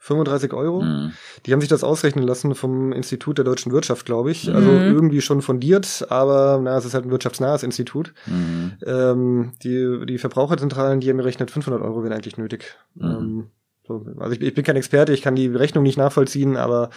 135 0.00 0.52
Euro. 0.52 0.82
Mhm. 0.82 1.12
Die 1.44 1.52
haben 1.52 1.60
sich 1.60 1.68
das 1.68 1.84
ausrechnen 1.84 2.26
lassen 2.26 2.54
vom 2.54 2.92
Institut 2.92 3.38
der 3.38 3.44
deutschen 3.44 3.72
Wirtschaft, 3.72 4.06
glaube 4.06 4.30
ich. 4.30 4.52
Also 4.54 4.70
Mhm. 4.70 4.94
irgendwie 4.94 5.20
schon 5.20 5.42
fundiert, 5.42 6.06
aber 6.08 6.60
na, 6.62 6.76
es 6.76 6.84
ist 6.84 6.94
halt 6.94 7.04
ein 7.06 7.10
wirtschaftsnahes 7.10 7.62
Institut. 7.62 8.12
Mhm. 8.26 8.72
Ähm, 8.86 9.52
die, 9.62 10.06
die 10.06 10.18
Verbraucherzentralen, 10.18 11.00
die 11.00 11.10
haben 11.10 11.18
gerechnet, 11.18 11.50
500 11.50 11.82
Euro 11.82 12.02
wären 12.02 12.12
eigentlich 12.12 12.38
nötig. 12.38 12.76
Mhm. 12.94 13.04
Ähm, 13.04 13.50
so, 13.86 14.04
also 14.18 14.32
ich, 14.34 14.40
ich 14.42 14.54
bin 14.54 14.64
kein 14.64 14.76
Experte, 14.76 15.12
ich 15.12 15.22
kann 15.22 15.34
die 15.34 15.46
Rechnung 15.48 15.82
nicht 15.82 15.96
nachvollziehen, 15.98 16.56
aber 16.56 16.90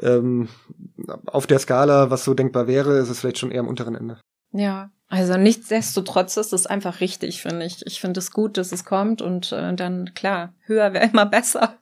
ähm, 0.00 0.48
auf 1.26 1.46
der 1.46 1.58
Skala, 1.58 2.10
was 2.10 2.24
so 2.24 2.34
denkbar 2.34 2.66
wäre, 2.66 2.98
ist 2.98 3.10
es 3.10 3.20
vielleicht 3.20 3.38
schon 3.38 3.50
eher 3.50 3.60
am 3.60 3.68
unteren 3.68 3.94
Ende. 3.94 4.18
Ja, 4.52 4.90
also 5.08 5.36
nichtsdestotrotz 5.36 6.36
ist 6.36 6.52
es 6.52 6.66
einfach 6.66 7.00
richtig, 7.00 7.42
finde 7.42 7.66
ich. 7.66 7.84
Ich 7.86 8.00
finde 8.00 8.18
es 8.20 8.30
gut, 8.32 8.56
dass 8.56 8.72
es 8.72 8.84
kommt 8.84 9.22
und 9.22 9.52
äh, 9.52 9.74
dann, 9.74 10.14
klar, 10.14 10.54
höher 10.64 10.92
wäre 10.92 11.06
immer 11.12 11.26
besser. 11.26 11.74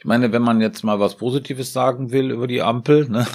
Ich 0.00 0.06
meine, 0.06 0.32
wenn 0.32 0.40
man 0.40 0.62
jetzt 0.62 0.82
mal 0.82 0.98
was 0.98 1.16
Positives 1.16 1.74
sagen 1.74 2.10
will 2.10 2.30
über 2.30 2.46
die 2.46 2.62
Ampel, 2.62 3.06
ne, 3.10 3.26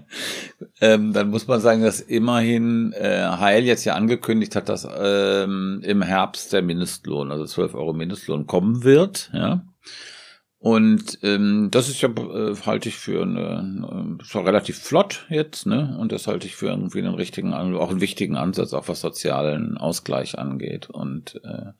ähm, 0.82 1.14
dann 1.14 1.30
muss 1.30 1.46
man 1.46 1.62
sagen, 1.62 1.80
dass 1.80 2.02
immerhin 2.02 2.92
äh, 2.92 3.26
Heil 3.26 3.64
jetzt 3.64 3.86
ja 3.86 3.94
angekündigt 3.94 4.54
hat, 4.54 4.68
dass 4.68 4.86
ähm, 5.00 5.80
im 5.82 6.02
Herbst 6.02 6.52
der 6.52 6.60
Mindestlohn, 6.60 7.32
also 7.32 7.46
12 7.46 7.74
Euro 7.74 7.94
Mindestlohn 7.94 8.46
kommen 8.46 8.84
wird, 8.84 9.30
ja. 9.32 9.64
Und 10.58 11.20
ähm, 11.22 11.68
das 11.70 11.88
ist 11.88 12.02
ja, 12.02 12.10
äh, 12.10 12.54
halte 12.66 12.90
ich 12.90 12.96
für 12.96 13.22
eine, 13.22 14.18
äh, 14.20 14.24
schon 14.24 14.44
relativ 14.44 14.78
flott 14.78 15.24
jetzt, 15.30 15.64
ne? 15.64 15.96
Und 15.98 16.12
das 16.12 16.26
halte 16.26 16.46
ich 16.46 16.54
für 16.54 16.66
irgendwie 16.66 16.98
einen 16.98 17.14
richtigen, 17.14 17.54
auch 17.54 17.90
einen 17.90 18.02
wichtigen 18.02 18.36
Ansatz, 18.36 18.74
auch 18.74 18.88
was 18.88 19.00
sozialen 19.00 19.78
Ausgleich 19.78 20.38
angeht. 20.38 20.90
Und 20.90 21.40
äh, 21.44 21.72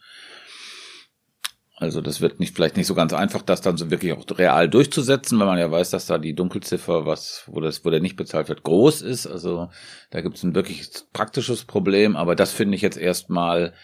also 1.80 2.00
das 2.00 2.20
wird 2.20 2.40
nicht 2.40 2.56
vielleicht 2.56 2.76
nicht 2.76 2.88
so 2.88 2.94
ganz 2.96 3.12
einfach, 3.12 3.40
das 3.42 3.60
dann 3.60 3.76
so 3.76 3.88
wirklich 3.88 4.12
auch 4.12 4.24
real 4.36 4.68
durchzusetzen, 4.68 5.38
weil 5.38 5.46
man 5.46 5.58
ja 5.58 5.70
weiß, 5.70 5.90
dass 5.90 6.06
da 6.06 6.18
die 6.18 6.34
Dunkelziffer, 6.34 7.06
was 7.06 7.44
wo 7.46 7.60
das 7.60 7.84
wo 7.84 7.90
der 7.90 8.00
nicht 8.00 8.16
bezahlt 8.16 8.48
wird, 8.48 8.64
groß 8.64 9.02
ist. 9.02 9.28
Also 9.28 9.70
da 10.10 10.20
gibt 10.20 10.36
es 10.36 10.42
ein 10.42 10.56
wirklich 10.56 10.90
praktisches 11.12 11.64
Problem, 11.64 12.16
aber 12.16 12.34
das 12.34 12.52
finde 12.52 12.74
ich 12.74 12.82
jetzt 12.82 12.98
erstmal, 12.98 13.74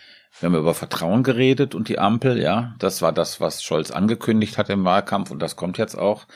wir 0.40 0.49
haben 0.49 0.57
über 0.57 0.74
Vertrauen 0.74 1.22
geredet 1.22 1.76
und 1.76 1.88
die 1.88 2.01
Ampel, 2.01 2.40
ja, 2.40 2.74
das 2.80 3.01
war 3.01 3.12
das, 3.12 3.40
was 3.40 3.62
Scholz 3.62 3.92
angekündigt 3.92 4.59
hat 4.59 4.70
im 4.70 4.84
Wahlkampf 4.84 5.30
und 5.30 5.40
das 5.40 5.55
kommt 5.55 5.78
jetzt 5.78 5.97
auch. 5.97 6.26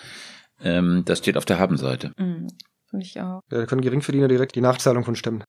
Ähm, 0.61 1.02
das 1.06 1.18
steht 1.18 1.36
auf 1.36 1.44
der 1.44 1.59
Habenseite. 1.59 2.12
Mhm, 2.18 2.48
finde 2.88 3.04
ich 3.04 3.20
auch. 3.20 3.40
Ja, 3.50 3.59
da 3.59 3.66
können 3.66 3.80
Geringverdiener 3.80 4.28
direkt 4.28 4.54
die 4.54 4.61
Nachzahlung 4.61 5.04
von 5.04 5.16
stemmen. 5.16 5.42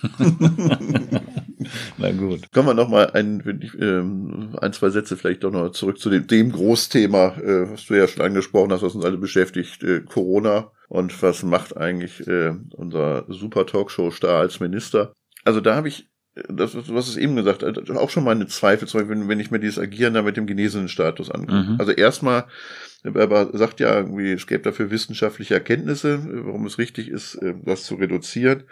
Na 1.96 2.12
gut. 2.12 2.52
Kommen 2.52 2.68
wir 2.68 2.74
noch 2.74 2.88
mal 2.88 3.10
ein, 3.10 3.44
wenn 3.44 3.60
ich, 3.62 3.74
ähm, 3.80 4.56
ein, 4.60 4.72
zwei 4.72 4.90
Sätze 4.90 5.16
vielleicht 5.16 5.44
doch 5.44 5.50
noch 5.50 5.70
zurück 5.70 5.98
zu 5.98 6.10
dem, 6.10 6.26
dem 6.26 6.52
Großthema, 6.52 7.36
äh, 7.38 7.70
was 7.70 7.86
du 7.86 7.94
ja 7.94 8.06
schon 8.06 8.24
angesprochen 8.24 8.72
hast, 8.72 8.82
was 8.82 8.94
uns 8.94 9.04
alle 9.04 9.18
beschäftigt, 9.18 9.82
äh, 9.82 10.00
Corona 10.00 10.70
und 10.88 11.22
was 11.22 11.42
macht 11.42 11.76
eigentlich 11.76 12.26
äh, 12.26 12.54
unser 12.70 13.24
super 13.28 13.66
Talkshow-Star 13.66 14.40
als 14.40 14.60
Minister. 14.60 15.12
Also 15.44 15.60
da 15.60 15.74
habe 15.76 15.88
ich, 15.88 16.08
äh, 16.34 16.42
das, 16.48 16.74
was 16.74 17.08
es 17.08 17.16
eben 17.16 17.36
gesagt 17.36 17.62
hat, 17.62 17.90
auch 17.90 18.10
schon 18.10 18.24
meine 18.24 18.46
Zweifel, 18.46 18.88
zum 18.88 19.00
Beispiel, 19.00 19.16
wenn, 19.16 19.28
wenn 19.28 19.40
ich 19.40 19.50
mir 19.50 19.60
dieses 19.60 19.78
Agieren 19.78 20.14
da 20.14 20.22
mit 20.22 20.36
dem 20.36 20.46
genesenen 20.46 20.88
Status 20.88 21.30
angucke. 21.30 21.72
Mhm. 21.72 21.76
Also 21.78 21.92
erstmal, 21.92 22.46
aber 23.04 23.56
sagt 23.56 23.80
ja 23.80 23.96
irgendwie, 23.96 24.32
es 24.32 24.46
gäbe 24.46 24.62
dafür 24.62 24.90
wissenschaftliche 24.90 25.54
Erkenntnisse, 25.54 26.20
warum 26.44 26.66
es 26.66 26.78
richtig 26.78 27.08
ist, 27.08 27.36
äh, 27.36 27.54
das 27.64 27.84
zu 27.84 27.96
reduzieren. 27.96 28.64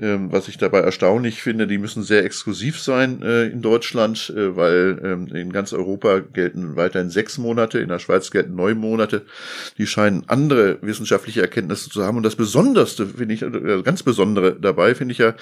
Ähm, 0.00 0.32
was 0.32 0.48
ich 0.48 0.56
dabei 0.56 0.80
erstaunlich 0.80 1.42
finde, 1.42 1.66
die 1.66 1.76
müssen 1.76 2.02
sehr 2.02 2.24
exklusiv 2.24 2.80
sein 2.80 3.20
äh, 3.22 3.46
in 3.46 3.60
Deutschland, 3.60 4.32
äh, 4.34 4.56
weil 4.56 4.98
ähm, 5.04 5.26
in 5.34 5.52
ganz 5.52 5.74
Europa 5.74 6.20
gelten 6.20 6.74
weiterhin 6.76 7.10
sechs 7.10 7.36
Monate, 7.36 7.80
in 7.80 7.88
der 7.88 7.98
Schweiz 7.98 8.30
gelten 8.30 8.54
neun 8.54 8.78
Monate. 8.78 9.22
Die 9.76 9.86
scheinen 9.86 10.24
andere 10.26 10.78
wissenschaftliche 10.80 11.42
Erkenntnisse 11.42 11.90
zu 11.90 12.02
haben. 12.02 12.16
Und 12.16 12.22
das 12.22 12.34
Besonderste, 12.36 13.06
finde 13.06 13.34
ich, 13.34 13.42
äh, 13.42 13.82
ganz 13.82 14.02
Besondere 14.02 14.56
dabei, 14.58 14.94
finde 14.94 15.12
ich 15.12 15.18
ja, 15.18 15.34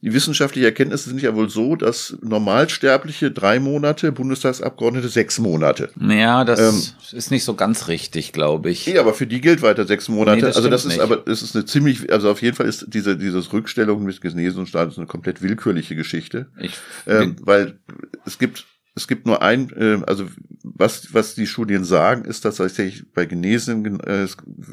die 0.00 0.14
wissenschaftlichen 0.14 0.66
Erkenntnisse 0.66 1.08
sind 1.08 1.20
ja 1.20 1.34
wohl 1.34 1.48
so, 1.50 1.74
dass 1.74 2.16
Normalsterbliche 2.22 3.32
drei 3.32 3.58
Monate, 3.58 4.12
Bundestagsabgeordnete 4.12 5.08
sechs 5.08 5.40
Monate. 5.40 5.88
Ja, 6.00 6.44
das 6.44 6.60
Ähm, 6.60 7.16
ist 7.18 7.30
nicht 7.32 7.44
so 7.44 7.54
ganz 7.54 7.88
richtig, 7.88 8.32
glaube 8.32 8.70
ich. 8.70 8.86
Ja, 8.86 9.00
aber 9.00 9.14
für 9.14 9.26
die 9.26 9.40
gilt 9.40 9.62
weiter 9.62 9.86
sechs 9.86 10.08
Monate. 10.08 10.36
Nee, 10.36 10.42
das 10.42 10.56
also 10.56 10.68
das 10.68 10.84
ist 10.84 10.92
nicht. 10.92 11.00
aber 11.00 11.16
das 11.16 11.42
ist 11.42 11.56
eine 11.56 11.64
ziemlich, 11.64 12.12
also 12.12 12.30
auf 12.30 12.42
jeden 12.42 12.56
Fall 12.56 12.66
ist 12.66 12.86
diese 12.94 13.16
dieses 13.16 13.52
Rückstellung 13.52 14.03
mit 14.04 14.20
genesenen 14.20 14.66
Status 14.66 14.98
eine 14.98 15.06
komplett 15.06 15.42
willkürliche 15.42 15.96
Geschichte, 15.96 16.50
Ich 16.58 16.78
ähm, 17.06 17.36
weil 17.40 17.78
es 18.24 18.38
gibt 18.38 18.66
es 18.96 19.08
gibt 19.08 19.26
nur 19.26 19.42
ein, 19.42 19.70
äh, 19.76 20.02
also 20.06 20.28
was 20.62 21.12
was 21.12 21.34
die 21.34 21.46
Studien 21.46 21.84
sagen, 21.84 22.24
ist, 22.24 22.44
dass 22.44 22.56
tatsächlich 22.56 23.12
bei 23.12 23.26
Genesenen 23.26 24.00
äh, 24.00 24.28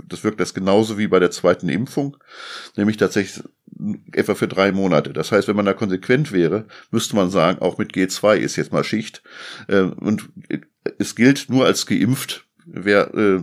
das 0.08 0.24
wirkt 0.24 0.40
das 0.40 0.54
genauso 0.54 0.98
wie 0.98 1.08
bei 1.08 1.20
der 1.20 1.32
zweiten 1.32 1.70
Impfung, 1.70 2.18
nämlich 2.76 2.98
tatsächlich 2.98 3.44
etwa 4.12 4.36
für 4.36 4.48
drei 4.48 4.72
Monate. 4.72 5.14
Das 5.14 5.32
heißt, 5.32 5.48
wenn 5.48 5.56
man 5.56 5.66
da 5.66 5.74
konsequent 5.74 6.32
wäre, 6.32 6.66
müsste 6.92 7.16
man 7.16 7.30
sagen, 7.30 7.60
auch 7.62 7.78
mit 7.78 7.94
G2 7.94 8.36
ist 8.36 8.56
jetzt 8.56 8.72
mal 8.72 8.84
Schicht. 8.84 9.24
Äh, 9.68 9.82
und 9.82 10.30
es 10.98 11.16
gilt 11.16 11.50
nur 11.50 11.66
als 11.66 11.86
geimpft, 11.86 12.46
wer 12.66 13.14
äh, 13.14 13.42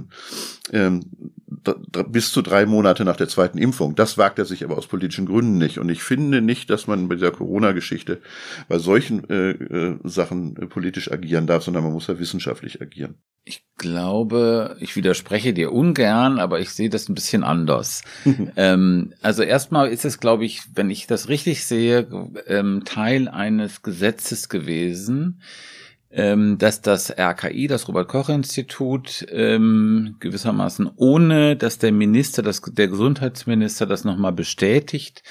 ähm, 0.72 1.02
bis 2.08 2.32
zu 2.32 2.42
drei 2.42 2.66
Monate 2.66 3.04
nach 3.04 3.16
der 3.16 3.28
zweiten 3.28 3.58
Impfung. 3.58 3.94
Das 3.94 4.18
wagt 4.18 4.38
er 4.38 4.44
sich 4.44 4.64
aber 4.64 4.78
aus 4.78 4.86
politischen 4.86 5.26
Gründen 5.26 5.58
nicht. 5.58 5.78
Und 5.78 5.88
ich 5.88 6.02
finde 6.02 6.40
nicht, 6.40 6.70
dass 6.70 6.86
man 6.86 7.08
bei 7.08 7.16
dieser 7.16 7.30
Corona-Geschichte 7.30 8.20
bei 8.68 8.78
solchen 8.78 9.28
äh, 9.28 9.50
äh, 9.50 9.98
Sachen 10.04 10.56
äh, 10.56 10.66
politisch 10.66 11.10
agieren 11.10 11.46
darf, 11.46 11.64
sondern 11.64 11.84
man 11.84 11.92
muss 11.92 12.06
ja 12.06 12.18
wissenschaftlich 12.18 12.80
agieren. 12.80 13.16
Ich 13.44 13.64
glaube, 13.78 14.76
ich 14.80 14.94
widerspreche 14.96 15.54
dir 15.54 15.72
ungern, 15.72 16.38
aber 16.38 16.60
ich 16.60 16.70
sehe 16.70 16.90
das 16.90 17.08
ein 17.08 17.14
bisschen 17.14 17.44
anders. 17.44 18.02
ähm, 18.56 19.14
also 19.22 19.42
erstmal 19.42 19.88
ist 19.88 20.04
es, 20.04 20.20
glaube 20.20 20.44
ich, 20.44 20.62
wenn 20.74 20.90
ich 20.90 21.06
das 21.06 21.28
richtig 21.28 21.64
sehe, 21.64 22.06
ähm, 22.46 22.82
Teil 22.84 23.28
eines 23.28 23.82
Gesetzes 23.82 24.48
gewesen, 24.48 25.40
ähm, 26.10 26.58
dass 26.58 26.80
das 26.80 27.10
RKI, 27.10 27.66
das 27.66 27.88
Robert-Koch-Institut, 27.88 29.26
ähm, 29.30 30.16
gewissermaßen 30.20 30.90
ohne, 30.96 31.56
dass 31.56 31.78
der 31.78 31.92
Minister, 31.92 32.42
das, 32.42 32.62
der 32.62 32.88
Gesundheitsminister 32.88 33.86
das 33.86 34.04
nochmal 34.04 34.32
bestätigt, 34.32 35.22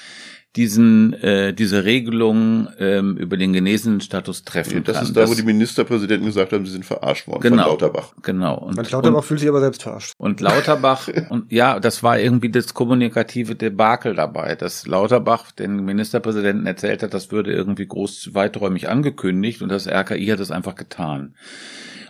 diesen, 0.56 1.12
äh, 1.12 1.52
diese 1.52 1.84
Regelung 1.84 2.68
ähm, 2.78 3.16
über 3.16 3.36
den 3.36 3.52
genesenen 3.52 4.00
Status 4.00 4.44
treffen 4.44 4.82
Das 4.82 4.96
kann. 4.96 5.04
ist 5.04 5.16
da, 5.16 5.28
wo 5.28 5.34
die 5.34 5.42
Ministerpräsidenten 5.42 6.26
gesagt 6.26 6.52
haben, 6.52 6.64
sie 6.64 6.72
sind 6.72 6.86
verarscht 6.86 7.28
worden 7.28 7.42
genau, 7.42 7.64
von 7.64 7.72
Lauterbach. 7.72 8.14
Genau. 8.22 8.58
Und, 8.58 8.76
Mein 8.76 8.86
Lauterbach 8.86 9.24
fühlt 9.24 9.40
sich 9.40 9.48
aber 9.48 9.60
selbst 9.60 9.82
verarscht. 9.82 10.14
und 10.16 10.40
Lauterbach, 10.40 11.08
und 11.28 11.52
ja, 11.52 11.78
das 11.80 12.02
war 12.02 12.18
irgendwie 12.18 12.50
das 12.50 12.72
kommunikative 12.72 13.54
Debakel 13.54 14.14
dabei, 14.14 14.54
dass 14.54 14.86
Lauterbach 14.86 15.52
den 15.52 15.84
Ministerpräsidenten 15.84 16.66
erzählt 16.66 17.02
hat, 17.02 17.12
das 17.12 17.30
würde 17.30 17.52
irgendwie 17.52 17.86
groß 17.86 18.30
weiträumig 18.32 18.88
angekündigt 18.88 19.60
und 19.62 19.68
das 19.68 19.86
RKI 19.86 20.26
hat 20.26 20.40
es 20.40 20.50
einfach 20.50 20.74
getan. 20.76 21.34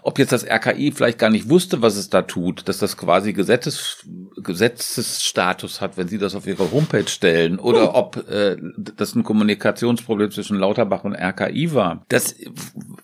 Ob 0.09 0.19
jetzt 0.19 0.33
das 0.33 0.47
RKI 0.47 0.91
vielleicht 0.93 1.19
gar 1.19 1.29
nicht 1.29 1.51
wusste, 1.51 1.83
was 1.83 1.97
es 1.97 2.09
da 2.09 2.23
tut, 2.23 2.67
dass 2.67 2.79
das 2.79 2.97
quasi 2.97 3.35
Gesetzes, 3.35 4.07
Gesetzesstatus 4.43 5.83
hat, 5.83 5.99
wenn 5.99 6.09
sie 6.09 6.17
das 6.17 6.35
auf 6.35 6.47
ihre 6.47 6.71
Homepage 6.73 7.07
stellen, 7.09 7.59
oder 7.59 7.95
ob 7.95 8.17
äh, 8.31 8.57
das 8.97 9.15
ein 9.15 9.23
Kommunikationsproblem 9.23 10.31
zwischen 10.31 10.57
Lauterbach 10.59 11.05
und 11.05 11.15
RKI 11.15 11.75
war, 11.75 12.07
das 12.09 12.35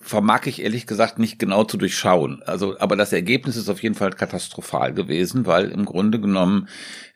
vermag 0.01 0.47
ich 0.47 0.63
ehrlich 0.63 0.87
gesagt 0.87 1.19
nicht 1.19 1.39
genau 1.39 1.65
zu 1.65 1.77
durchschauen. 1.77 2.43
Also, 2.47 2.79
aber 2.79 2.97
das 2.97 3.13
Ergebnis 3.13 3.57
ist 3.57 3.69
auf 3.69 3.83
jeden 3.83 3.95
Fall 3.95 4.11
katastrophal 4.13 4.95
gewesen, 4.95 5.45
weil 5.45 5.71
im 5.71 5.85
Grunde 5.85 6.19
genommen 6.21 6.69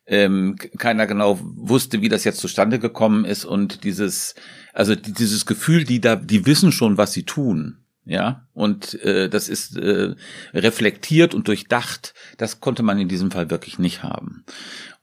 ähm, 0.06 0.56
keiner 0.78 1.06
genau 1.06 1.38
wusste, 1.42 2.02
wie 2.02 2.10
das 2.10 2.24
jetzt 2.24 2.40
zustande 2.40 2.78
gekommen 2.78 3.24
ist 3.24 3.46
und 3.46 3.84
dieses, 3.84 4.34
also 4.74 4.94
die- 4.94 5.12
dieses 5.12 5.46
Gefühl, 5.46 5.84
die 5.84 6.00
da, 6.02 6.16
die 6.16 6.44
wissen 6.44 6.72
schon, 6.72 6.98
was 6.98 7.12
sie 7.14 7.24
tun. 7.24 7.78
Ja, 8.08 8.46
und 8.54 8.94
äh, 9.04 9.28
das 9.28 9.50
ist 9.50 9.76
äh, 9.76 10.14
reflektiert 10.54 11.34
und 11.34 11.46
durchdacht. 11.46 12.14
Das 12.38 12.58
konnte 12.58 12.82
man 12.82 12.98
in 12.98 13.06
diesem 13.06 13.30
Fall 13.30 13.50
wirklich 13.50 13.78
nicht 13.78 14.02
haben. 14.02 14.44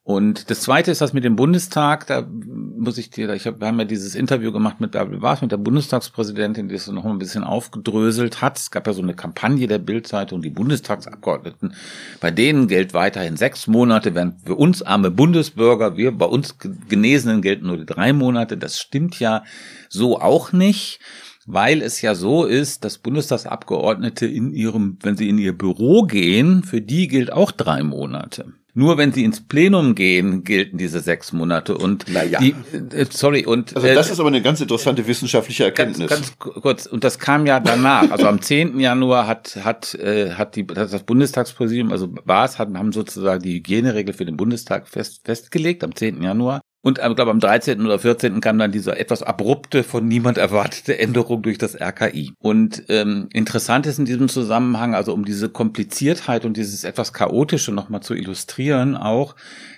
Und 0.02 0.50
das 0.50 0.62
Zweite 0.62 0.90
ist 0.90 1.02
das 1.02 1.14
mit 1.14 1.24
dem 1.24 1.36
Bundestag. 1.36 2.08
Da 2.08 2.28
muss 2.28 2.98
ich 2.98 3.12
dir, 3.12 3.32
ich 3.34 3.46
hab, 3.46 3.60
wir 3.60 3.68
haben 3.68 3.78
ja 3.78 3.86
dieses 3.86 4.16
Interview 4.16 4.52
gemacht 4.52 4.82
mit, 4.82 4.96
da 4.96 5.06
war 5.22 5.36
es 5.36 5.42
mit 5.42 5.52
der 5.52 5.58
Bundestagspräsidentin, 5.58 6.68
die 6.68 6.74
es 6.74 6.88
noch 6.88 7.06
ein 7.06 7.20
bisschen 7.20 7.44
aufgedröselt 7.44 8.42
hat. 8.42 8.58
Es 8.58 8.72
gab 8.72 8.88
ja 8.88 8.94
so 8.94 9.04
eine 9.04 9.14
Kampagne 9.14 9.68
der 9.68 9.80
Bildzeitung, 9.80 10.42
die 10.42 10.50
Bundestagsabgeordneten, 10.50 11.76
bei 12.22 12.32
denen 12.32 12.68
gilt 12.68 12.96
weiterhin 12.96 13.38
sechs 13.38 13.68
Monate, 13.68 14.16
während 14.16 14.42
für 14.42 14.56
uns 14.56 14.82
arme 14.82 15.12
Bundesbürger, 15.12 15.96
wir 15.96 16.12
bei 16.12 16.26
uns 16.26 16.56
Genesenen 16.90 17.44
gelten 17.44 17.68
nur 17.68 17.78
die 17.78 17.86
drei 17.86 18.14
Monate. 18.14 18.58
Das 18.58 18.80
stimmt 18.80 19.20
ja 19.20 19.44
so 19.90 20.20
auch 20.20 20.52
nicht 20.52 21.00
weil 21.46 21.82
es 21.82 22.02
ja 22.02 22.16
so 22.16 22.46
ist, 22.46 22.84
dass 22.84 22.98
Bundestagsabgeordnete 22.98 24.26
in 24.26 24.52
ihrem, 24.52 24.98
wenn 25.02 25.16
sie 25.16 25.30
in 25.30 25.38
ihr 25.38 25.58
Büro 25.58 26.04
gehen, 26.04 26.64
für 26.64 26.82
die 26.82 27.08
gilt 27.08 27.32
auch 27.32 27.52
drei 27.52 27.84
Monate. 27.84 28.54
nur 28.78 28.98
wenn 28.98 29.14
sie 29.14 29.24
ins 29.24 29.40
Plenum 29.40 29.96
gehen, 29.96 30.44
gelten 30.44 30.78
diese 30.78 31.00
sechs 31.00 31.32
Monate. 31.32 31.78
Und 31.78 32.12
naja. 32.12 32.40
die, 32.40 32.56
äh, 32.94 33.06
sorry, 33.10 33.46
und 33.46 33.74
also 33.74 33.88
das 33.88 34.10
äh, 34.10 34.12
ist 34.12 34.20
aber 34.20 34.28
eine 34.28 34.42
ganz 34.42 34.60
interessante 34.60 35.08
wissenschaftliche 35.08 35.64
Erkenntnis. 35.64 36.10
Ganz, 36.10 36.38
ganz 36.38 36.38
kurz, 36.38 36.86
und 36.86 37.06
das 37.06 37.18
kam 37.18 37.46
ja 37.46 37.62
danach. 37.62 38.12
Also 38.12 38.28
am 38.28 38.42
10. 38.42 38.80
Januar 38.80 39.28
hat, 39.28 39.58
hat, 39.64 39.96
äh, 39.96 40.32
hat 40.32 40.58
die, 40.58 40.68
das 40.68 41.04
Bundestagspräsidium, 41.04 41.92
also 41.92 42.10
BAS, 42.10 42.60
haben 42.60 42.92
sozusagen 42.92 43.42
die 43.42 43.54
Hygieneregel 43.54 44.14
für 44.14 44.26
den 44.26 44.36
Bundestag 44.36 44.90
fest, 44.90 45.22
festgelegt 45.24 45.82
am 45.84 45.96
10. 45.96 46.22
Januar. 46.22 46.60
Und 46.86 47.00
ich 47.00 47.16
glaube, 47.16 47.32
am 47.32 47.40
13. 47.40 47.84
oder 47.84 47.98
14. 47.98 48.42
kam 48.42 48.60
dann 48.60 48.72
diese 48.72 48.96
etwas 48.96 49.24
abrupte, 49.24 49.82
von 49.82 50.08
niemand 50.08 50.38
erwartete 50.38 51.00
Änderung 51.00 51.42
durch 51.42 51.58
das 51.58 51.74
RKI. 51.74 52.34
Und 52.38 52.84
ähm, 52.90 53.28
interessant 53.34 53.88
ist 53.88 53.98
in 53.98 54.06
diesem 54.06 54.30
Zusammenhang, 54.30 54.94
also 54.94 55.12
um 55.12 55.26
diese 55.26 55.50
Kompliziertheit 55.50 56.46
und 56.46 56.58
dieses 56.58 56.84
etwas 56.84 57.12
Chaotische 57.12 57.72
nochmal 57.72 58.02
zu 58.02 58.14
illustrieren, 58.14 58.96
auch, 58.96 59.36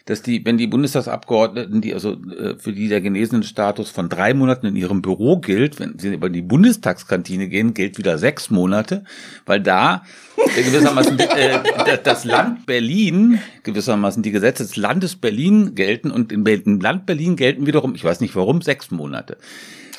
dass 0.08 0.22
die, 0.22 0.44
wenn 0.46 0.58
die 0.58 0.68
Bundestagsabgeordneten, 0.68 1.80
die 1.80 1.94
also 1.94 2.14
äh, 2.14 2.56
für 2.58 2.74
die 2.74 2.90
der 2.90 3.00
genesenen 3.00 3.44
Status 3.44 3.90
von 3.90 4.10
drei 4.10 4.34
Monaten 4.34 4.66
in 4.66 4.76
ihrem 4.76 5.02
Büro 5.02 5.38
gilt, 5.38 5.80
wenn 5.80 6.00
sie 6.00 6.14
über 6.14 6.30
die 6.30 6.42
Bundestagskantine 6.42 7.48
gehen, 7.48 7.74
gilt 7.74 7.98
wieder 7.98 8.18
sechs 8.18 8.50
Monate, 8.50 9.06
weil 9.46 9.62
da 9.62 10.04
äh, 10.56 10.64
gewissermaßen 10.64 11.20
äh, 11.20 11.60
das 12.04 12.24
Land 12.24 12.66
Berlin, 12.66 13.40
gewissermaßen 13.64 14.24
die 14.24 14.32
Gesetze 14.32 14.64
des 14.64 14.78
Landes 14.78 15.16
Berlin 15.18 15.76
gelten 15.76 16.10
und 16.10 16.32
im 16.32 16.46
Land 16.80 16.97
Berlin 17.06 17.36
gelten 17.36 17.66
wiederum, 17.66 17.96
ich 17.96 18.04
weiß 18.04 18.20
nicht 18.22 18.36
warum, 18.36 18.62
sechs 18.62 18.92
Monate. 18.92 19.38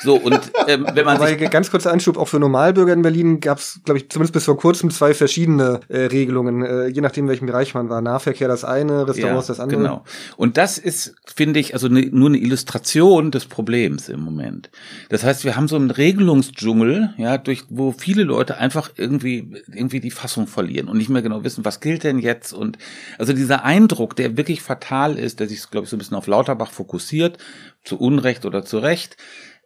So, 0.01 0.15
und 0.15 0.39
ähm, 0.67 0.85
wenn 0.93 1.05
man 1.05 1.17
Aber 1.17 1.27
sich 1.27 1.49
ganz 1.49 1.71
kurzer 1.71 1.91
Einschub, 1.91 2.17
auch 2.17 2.27
für 2.27 2.39
Normalbürger 2.39 2.93
in 2.93 3.01
Berlin 3.01 3.39
gab 3.39 3.57
es, 3.57 3.81
glaube 3.83 3.99
ich, 3.99 4.09
zumindest 4.09 4.33
bis 4.33 4.45
vor 4.45 4.57
kurzem 4.57 4.91
zwei 4.91 5.13
verschiedene 5.13 5.81
äh, 5.89 6.05
Regelungen, 6.05 6.63
äh, 6.63 6.87
je 6.87 7.01
nachdem, 7.01 7.27
welchem 7.27 7.47
Bereich 7.47 7.73
man 7.73 7.89
war. 7.89 8.01
Nahverkehr 8.01 8.47
das 8.47 8.63
eine, 8.63 9.07
Restaurants 9.07 9.47
ja, 9.47 9.53
das 9.53 9.59
andere. 9.59 9.81
Genau. 9.81 10.03
Und 10.37 10.57
das 10.57 10.77
ist, 10.77 11.15
finde 11.25 11.59
ich, 11.59 11.73
also 11.73 11.87
ne, 11.87 12.09
nur 12.11 12.29
eine 12.29 12.37
Illustration 12.37 13.31
des 13.31 13.45
Problems 13.45 14.09
im 14.09 14.21
Moment. 14.21 14.69
Das 15.09 15.23
heißt, 15.23 15.43
wir 15.43 15.55
haben 15.55 15.67
so 15.67 15.75
einen 15.75 15.91
Regelungsdschungel, 15.91 17.13
ja, 17.17 17.37
durch 17.37 17.65
wo 17.69 17.91
viele 17.91 18.23
Leute 18.23 18.57
einfach 18.57 18.91
irgendwie 18.95 19.53
irgendwie 19.67 19.99
die 19.99 20.11
Fassung 20.11 20.47
verlieren 20.47 20.87
und 20.87 20.97
nicht 20.97 21.09
mehr 21.09 21.21
genau 21.21 21.43
wissen, 21.43 21.65
was 21.65 21.79
gilt 21.79 22.03
denn 22.03 22.19
jetzt 22.19 22.53
und 22.53 22.77
also 23.17 23.33
dieser 23.33 23.63
Eindruck, 23.63 24.15
der 24.15 24.37
wirklich 24.37 24.61
fatal 24.61 25.17
ist, 25.17 25.39
der 25.39 25.47
sich, 25.47 25.69
glaube 25.69 25.85
ich, 25.85 25.89
so 25.89 25.95
ein 25.95 25.99
bisschen 25.99 26.17
auf 26.17 26.27
Lauterbach 26.27 26.71
fokussiert, 26.71 27.37
zu 27.83 27.97
Unrecht 27.97 28.45
oder 28.45 28.63
zu 28.63 28.79
Recht 28.79 29.17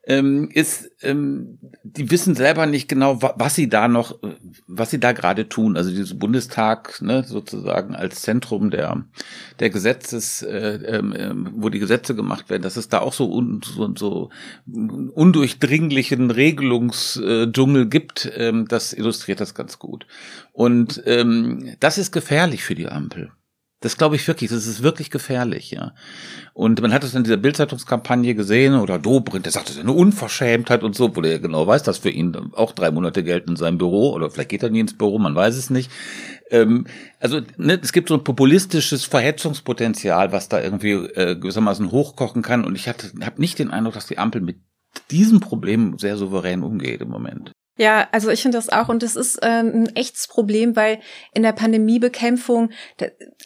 ähm, 0.06 0.49
ist, 0.51 0.91
ähm, 1.01 1.60
die 1.84 2.12
wissen 2.12 2.36
selber 2.36 2.66
nicht 2.66 2.89
genau, 2.89 3.22
was 3.22 3.56
sie 3.56 3.70
da 3.70 3.88
noch, 3.88 4.20
was 4.68 4.91
sie 4.91 4.99
da 4.99 5.14
gerade 5.14 5.47
tun. 5.47 5.78
Also 5.78 5.91
dieses 5.91 6.20
Bundestag, 6.20 7.01
ne, 7.01 7.24
sozusagen 7.24 7.95
als 7.95 8.22
Zentrum 8.22 8.70
der 8.70 9.06
der 9.60 9.70
Gesetzes, 9.70 10.41
äh, 10.41 10.76
äh, 10.76 11.34
wo 11.54 11.70
die 11.70 11.80
Gesetze 11.80 12.16
gemacht 12.16 12.49
werden, 12.49 12.64
dass 12.64 12.76
es 12.76 12.89
da 12.89 12.99
auch 12.99 13.14
so 13.14 13.32
un, 13.32 13.62
so, 13.64 13.93
so 13.95 14.30
undurchdringlichen 14.66 16.32
Regelungsdschungel 16.32 17.88
gibt, 17.88 18.30
ähm, 18.36 18.68
das 18.68 18.91
illustriert 18.91 19.39
das 19.39 19.56
ganz 19.56 19.80
gut. 19.80 20.06
Und 20.51 21.01
ähm, 21.06 21.76
das 21.80 21.97
ist 21.97 22.12
gefährlich 22.12 22.64
für 22.64 22.76
die 22.76 22.89
Ampel. 22.89 23.32
Das 23.84 23.98
glaube 23.98 24.16
ich 24.16 24.26
wirklich, 24.30 24.50
das 24.50 24.66
ist 24.66 24.82
wirklich 24.82 25.12
gefährlich, 25.12 25.72
ja. 25.72 25.94
Und 26.54 26.82
man 26.82 26.94
hat 26.94 27.04
es 27.04 27.14
in 27.16 27.26
dieser 27.26 27.36
Bildzeitungskampagne 27.36 28.34
gesehen, 28.34 28.76
oder 28.76 28.98
Dobrindt, 28.98 29.46
der 29.46 29.52
sagt, 29.52 29.68
das 29.68 29.76
ist 29.76 29.82
eine 29.82 29.92
Unverschämtheit 29.92 30.84
und 30.84 30.96
so, 30.96 31.14
wo 31.14 31.20
der 31.20 31.40
genau 31.40 31.68
weiß, 31.68 31.84
dass 31.84 31.98
für 31.98 32.10
ihn 32.10 32.34
auch 32.54 32.72
drei 32.72 32.92
Monate 32.92 33.26
gelten 33.26 33.52
in 33.52 33.56
seinem 33.58 33.78
Büro, 33.78 34.14
oder 34.14 34.32
vielleicht 34.32 34.48
geht 34.48 34.64
er 34.64 34.70
nie 34.70 34.80
ins 34.80 34.98
Büro, 34.98 35.20
man 35.20 35.36
weiß 35.36 35.58
es 35.58 35.70
nicht. 35.70 35.92
Ähm, 36.50 36.86
also 37.20 37.42
ne, 37.58 37.78
es 37.84 37.92
gibt 37.92 38.08
so 38.08 38.14
ein 38.14 38.24
populistisches 38.24 39.04
Verhetzungspotenzial, 39.04 40.32
was 40.32 40.48
da 40.48 40.62
irgendwie 40.62 40.92
äh, 40.92 41.36
gewissermaßen 41.36 41.92
hochkochen 41.92 42.42
kann. 42.42 42.64
Und 42.64 42.76
ich 42.76 42.88
habe 42.88 43.02
nicht 43.36 43.60
den 43.60 43.70
Eindruck, 43.70 43.96
dass 43.96 44.08
die 44.08 44.18
Ampel 44.18 44.40
mit 44.40 44.62
diesem 45.12 45.42
Problem 45.42 45.98
sehr 45.98 46.16
souverän 46.16 46.64
umgeht 46.64 47.02
im 47.02 47.10
Moment. 47.10 47.52
Ja, 47.76 48.07
also 48.11 48.30
ich 48.30 48.43
finde 48.43 48.57
das 48.57 48.69
auch 48.69 48.88
und 48.89 49.01
das 49.01 49.15
ist 49.15 49.39
ähm, 49.41 49.71
ein 49.74 49.95
echtes 49.95 50.28
Problem, 50.28 50.76
weil 50.76 50.99
in 51.34 51.41
der 51.41 51.53
Pandemiebekämpfung, 51.53 52.69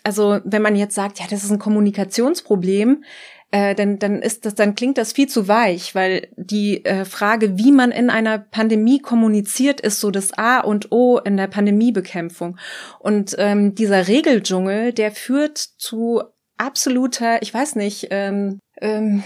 also 0.03 0.39
wenn 0.43 0.61
man 0.61 0.75
jetzt 0.75 0.95
sagt, 0.95 1.19
ja, 1.19 1.25
das 1.30 1.45
ist 1.45 1.51
ein 1.51 1.59
Kommunikationsproblem, 1.59 3.03
äh, 3.51 3.75
dann, 3.75 3.99
dann 3.99 4.21
ist 4.21 4.45
das, 4.45 4.55
dann 4.55 4.75
klingt 4.75 4.97
das 4.97 5.13
viel 5.13 5.30
zu 5.30 5.47
weich, 5.47 5.95
weil 5.95 6.28
die 6.36 6.84
äh, 6.84 7.05
Frage, 7.05 7.57
wie 7.57 7.71
man 7.71 7.91
in 7.91 8.09
einer 8.09 8.38
Pandemie 8.39 8.99
kommuniziert, 8.99 9.80
ist 9.80 10.01
so 10.01 10.11
das 10.11 10.38
A 10.38 10.59
und 10.59 10.91
O 10.91 11.19
in 11.19 11.38
der 11.38 11.47
Pandemiebekämpfung. 11.47 12.57
Und 12.99 13.36
ähm, 13.38 13.73
dieser 13.75 14.09
Regeldschungel, 14.09 14.91
der 14.91 15.11
führt 15.11 15.57
zu 15.57 16.23
absoluter, 16.57 17.41
ich 17.41 17.53
weiß 17.53 17.75
nicht, 17.75 18.07
ähm, 18.11 18.59
ähm, 18.82 19.23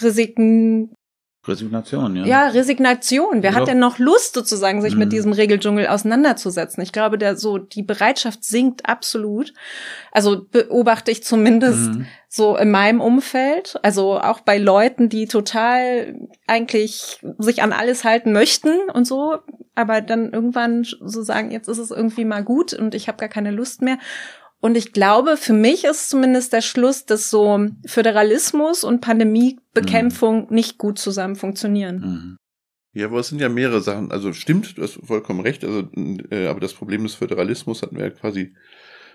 Risiken, 0.00 0.94
Resignation, 1.50 2.16
ja. 2.16 2.24
Ja, 2.24 2.48
Resignation. 2.48 3.42
Wer 3.42 3.52
ja. 3.52 3.56
hat 3.56 3.68
denn 3.68 3.78
noch 3.78 3.98
Lust, 3.98 4.34
sozusagen, 4.34 4.80
sich 4.80 4.94
mhm. 4.94 5.00
mit 5.00 5.12
diesem 5.12 5.32
Regeldschungel 5.32 5.86
auseinanderzusetzen? 5.86 6.82
Ich 6.82 6.92
glaube, 6.92 7.18
der 7.18 7.36
so, 7.36 7.58
die 7.58 7.82
Bereitschaft 7.82 8.44
sinkt 8.44 8.88
absolut. 8.88 9.52
Also 10.12 10.46
beobachte 10.50 11.10
ich 11.10 11.22
zumindest 11.22 11.90
mhm. 11.90 12.06
so 12.28 12.56
in 12.56 12.70
meinem 12.70 13.00
Umfeld. 13.00 13.78
Also 13.82 14.18
auch 14.18 14.40
bei 14.40 14.58
Leuten, 14.58 15.08
die 15.08 15.26
total 15.26 16.14
eigentlich 16.46 17.20
sich 17.38 17.62
an 17.62 17.72
alles 17.72 18.04
halten 18.04 18.32
möchten 18.32 18.90
und 18.92 19.06
so, 19.06 19.38
aber 19.74 20.00
dann 20.00 20.32
irgendwann 20.32 20.84
so 20.84 21.22
sagen, 21.22 21.50
jetzt 21.50 21.68
ist 21.68 21.78
es 21.78 21.90
irgendwie 21.90 22.24
mal 22.24 22.42
gut 22.42 22.72
und 22.72 22.94
ich 22.94 23.08
habe 23.08 23.18
gar 23.18 23.28
keine 23.28 23.50
Lust 23.50 23.82
mehr. 23.82 23.98
Und 24.60 24.76
ich 24.76 24.92
glaube, 24.92 25.36
für 25.36 25.54
mich 25.54 25.84
ist 25.84 26.10
zumindest 26.10 26.52
der 26.52 26.60
Schluss, 26.60 27.06
dass 27.06 27.30
so 27.30 27.66
Föderalismus 27.86 28.84
und 28.84 29.00
Pandemiebekämpfung 29.00 30.48
mhm. 30.48 30.54
nicht 30.54 30.76
gut 30.76 30.98
zusammen 30.98 31.36
funktionieren. 31.36 31.96
Mhm. 32.00 32.36
Ja, 32.92 33.06
aber 33.06 33.20
es 33.20 33.28
sind 33.28 33.40
ja 33.40 33.48
mehrere 33.48 33.80
Sachen. 33.80 34.10
Also 34.10 34.32
stimmt, 34.32 34.76
du 34.76 34.82
hast 34.82 34.98
vollkommen 35.04 35.40
recht. 35.40 35.64
Also, 35.64 35.88
äh, 36.30 36.46
aber 36.46 36.60
das 36.60 36.74
Problem 36.74 37.04
des 37.04 37.14
Föderalismus 37.14 37.82
hatten 37.82 37.96
wir 37.96 38.04
ja 38.04 38.10
quasi 38.10 38.54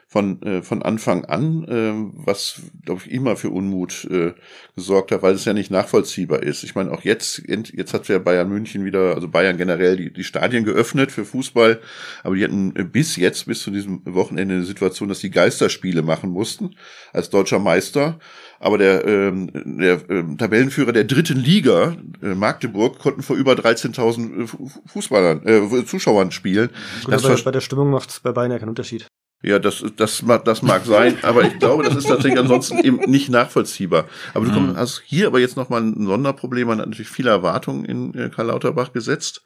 von, 0.08 0.42
äh, 0.44 0.62
von 0.62 0.84
Anfang 0.84 1.26
an, 1.26 1.64
äh, 1.66 1.94
was, 2.26 2.62
glaube 2.86 3.02
ich, 3.04 3.12
immer 3.12 3.36
für 3.36 3.50
Unmut 3.50 4.06
äh, 4.06 4.34
gesorgt 4.76 5.12
hat, 5.12 5.24
weil 5.24 5.34
es 5.34 5.46
ja 5.46 5.54
nicht 5.54 5.72
nachvollziehbar 5.72 6.44
ist. 6.44 6.64
Ich 6.64 6.76
meine, 6.76 6.92
auch 6.92 7.02
jetzt, 7.02 7.42
jetzt 7.48 7.94
hat 7.94 8.08
ja 8.08 8.20
Bayern 8.20 8.48
München 8.48 8.86
wieder, 8.86 9.16
also 9.16 9.28
Bayern 9.28 9.58
generell, 9.58 9.98
die, 9.98 10.14
die 10.14 10.24
Stadien 10.24 10.64
geöffnet 10.64 11.12
für 11.12 11.26
Fußball, 11.26 11.82
aber 12.24 12.36
die 12.36 12.44
hatten 12.44 12.74
bis 12.92 13.16
jetzt, 13.16 13.48
bis 13.48 13.62
zu 13.62 13.72
diesem 13.72 14.02
Wochenende 14.06 14.56
eine 14.56 14.64
Situation, 14.64 15.10
dass 15.10 15.20
die 15.20 15.32
Geisterspiele 15.32 16.04
machen 16.04 16.30
mussten 16.30 16.76
als 17.12 17.30
deutscher 17.30 17.60
Meister. 17.60 18.20
Aber 18.60 18.78
der, 18.78 19.06
ähm, 19.06 19.50
der 19.54 20.10
ähm, 20.10 20.38
Tabellenführer 20.38 20.94
der 20.94 21.04
dritten 21.04 21.38
Liga, 21.38 21.98
äh, 22.22 22.36
Magdeburg, 22.36 23.00
konnten 23.00 23.22
vor 23.22 23.36
über 23.36 23.54
13.000 23.54 24.50
Fußballern, 24.86 25.46
äh, 25.46 25.86
Zuschauern 25.86 26.32
spielen. 26.32 26.70
Gut, 27.04 27.14
das 27.14 27.26
aber 27.26 27.36
bei 27.42 27.52
der 27.52 27.62
Stimmung 27.62 27.90
macht 27.90 28.12
es 28.12 28.20
bei 28.22 28.32
Bayern 28.32 28.52
ja 28.52 28.60
keinen 28.60 28.70
Unterschied. 28.70 29.08
Ja, 29.46 29.60
das, 29.60 29.84
das, 29.96 30.24
das 30.44 30.62
mag 30.64 30.86
sein, 30.86 31.20
aber 31.22 31.44
ich 31.44 31.60
glaube, 31.60 31.84
das 31.84 31.96
ist 31.96 32.08
tatsächlich 32.08 32.40
ansonsten 32.40 32.80
eben 32.80 32.98
nicht 33.06 33.30
nachvollziehbar. 33.30 34.06
Aber 34.34 34.48
du 34.48 34.60
mhm. 34.60 34.76
hast 34.76 35.04
hier 35.06 35.28
aber 35.28 35.40
jetzt 35.40 35.56
nochmal 35.56 35.84
ein 35.84 36.08
Sonderproblem. 36.08 36.68
Man 36.68 36.80
hat 36.80 36.88
natürlich 36.88 37.12
viele 37.12 37.30
Erwartungen 37.30 37.86
in 37.86 38.14
äh, 38.16 38.30
Karl 38.30 38.48
Lauterbach 38.48 38.92
gesetzt, 38.92 39.44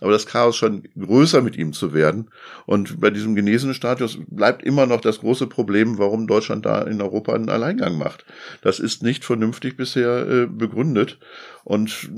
aber 0.00 0.10
das 0.10 0.26
Chaos 0.26 0.56
schon 0.56 0.82
größer 0.98 1.42
mit 1.42 1.56
ihm 1.56 1.72
zu 1.72 1.94
werden. 1.94 2.28
Und 2.66 3.00
bei 3.00 3.10
diesem 3.10 3.36
genesenen 3.36 3.74
Status 3.74 4.18
bleibt 4.26 4.64
immer 4.64 4.86
noch 4.86 5.00
das 5.00 5.20
große 5.20 5.46
Problem, 5.46 5.96
warum 5.98 6.26
Deutschland 6.26 6.66
da 6.66 6.82
in 6.82 7.00
Europa 7.00 7.32
einen 7.32 7.48
Alleingang 7.48 7.96
macht. 7.96 8.24
Das 8.62 8.80
ist 8.80 9.04
nicht 9.04 9.24
vernünftig 9.24 9.76
bisher 9.76 10.26
äh, 10.28 10.46
begründet. 10.46 11.18
Und 11.66 12.08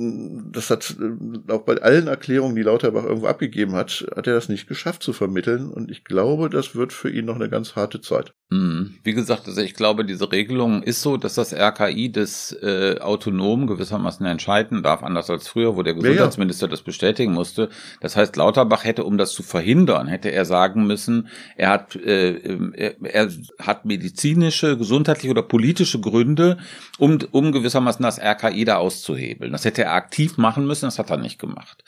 das 0.53 0.69
hat 0.69 0.97
äh, 1.01 1.53
auch 1.53 1.63
bei 1.63 1.77
allen 1.77 2.07
Erklärungen, 2.07 2.55
die 2.55 2.63
Lauterbach 2.63 3.05
irgendwo 3.05 3.29
abgegeben 3.29 3.73
hat, 3.73 4.07
hat 4.15 4.27
er 4.27 4.35
das 4.35 4.51
nicht 4.51 4.69
geschafft 4.69 5.03
zu 5.03 5.15
vermitteln. 5.15 5.71
Und 5.71 5.91
ich 5.91 6.05
glaube, 6.05 6.51
das 6.51 6.75
wird 6.75 6.93
für 6.93 7.11
ihn 7.11 7.18
noch 7.23 7.37
eine 7.37 7.49
ganz 7.49 7.77
harte 7.77 8.01
Zeit. 8.01 8.33
Mhm. 8.51 8.95
Wie 9.05 9.13
gesagt, 9.13 9.47
also 9.47 9.61
ich 9.61 9.75
glaube, 9.75 10.07
diese 10.07 10.33
Regelung 10.33 10.83
ist 10.83 11.03
so, 11.03 11.19
dass 11.19 11.35
das 11.35 11.53
RKI 11.53 12.11
das 12.11 12.53
äh, 12.63 12.97
autonom 12.99 13.67
gewissermaßen 13.67 14.25
entscheiden 14.25 14.83
darf, 14.83 15.03
anders 15.03 15.29
als 15.29 15.49
früher, 15.49 15.77
wo 15.77 15.83
der 15.83 15.93
Gesundheitsminister 15.93 16.65
ja, 16.65 16.69
ja. 16.69 16.71
das 16.71 16.83
bestätigen 16.83 17.35
musste. 17.35 17.69
Das 18.01 18.17
heißt, 18.17 18.37
Lauterbach 18.37 18.85
hätte, 18.85 19.05
um 19.05 19.19
das 19.19 19.33
zu 19.33 19.43
verhindern, 19.43 20.09
hätte 20.09 20.31
er 20.31 20.47
sagen 20.47 20.87
müssen, 20.87 21.29
er 21.57 21.69
hat, 21.69 21.95
äh, 21.97 22.39
er, 22.73 22.95
er 23.03 23.29
hat 23.61 23.85
medizinische, 23.85 24.79
gesundheitliche 24.79 25.31
oder 25.31 25.43
politische 25.43 26.01
Gründe, 26.01 26.57
um, 26.99 27.19
um 27.33 27.53
gewissermaßen 27.53 28.03
das 28.03 28.19
RKI 28.19 28.65
da 28.65 28.77
auszuhebeln. 28.77 29.53
Das 29.53 29.67
hätte 29.67 29.85
er 29.85 29.93
aktiv 29.93 30.39
machen 30.39 30.67
müssen, 30.67 30.87
das 30.87 30.99
hat 30.99 31.11
er 31.11 31.19
nicht 31.19 31.39
gemacht. 31.39 31.85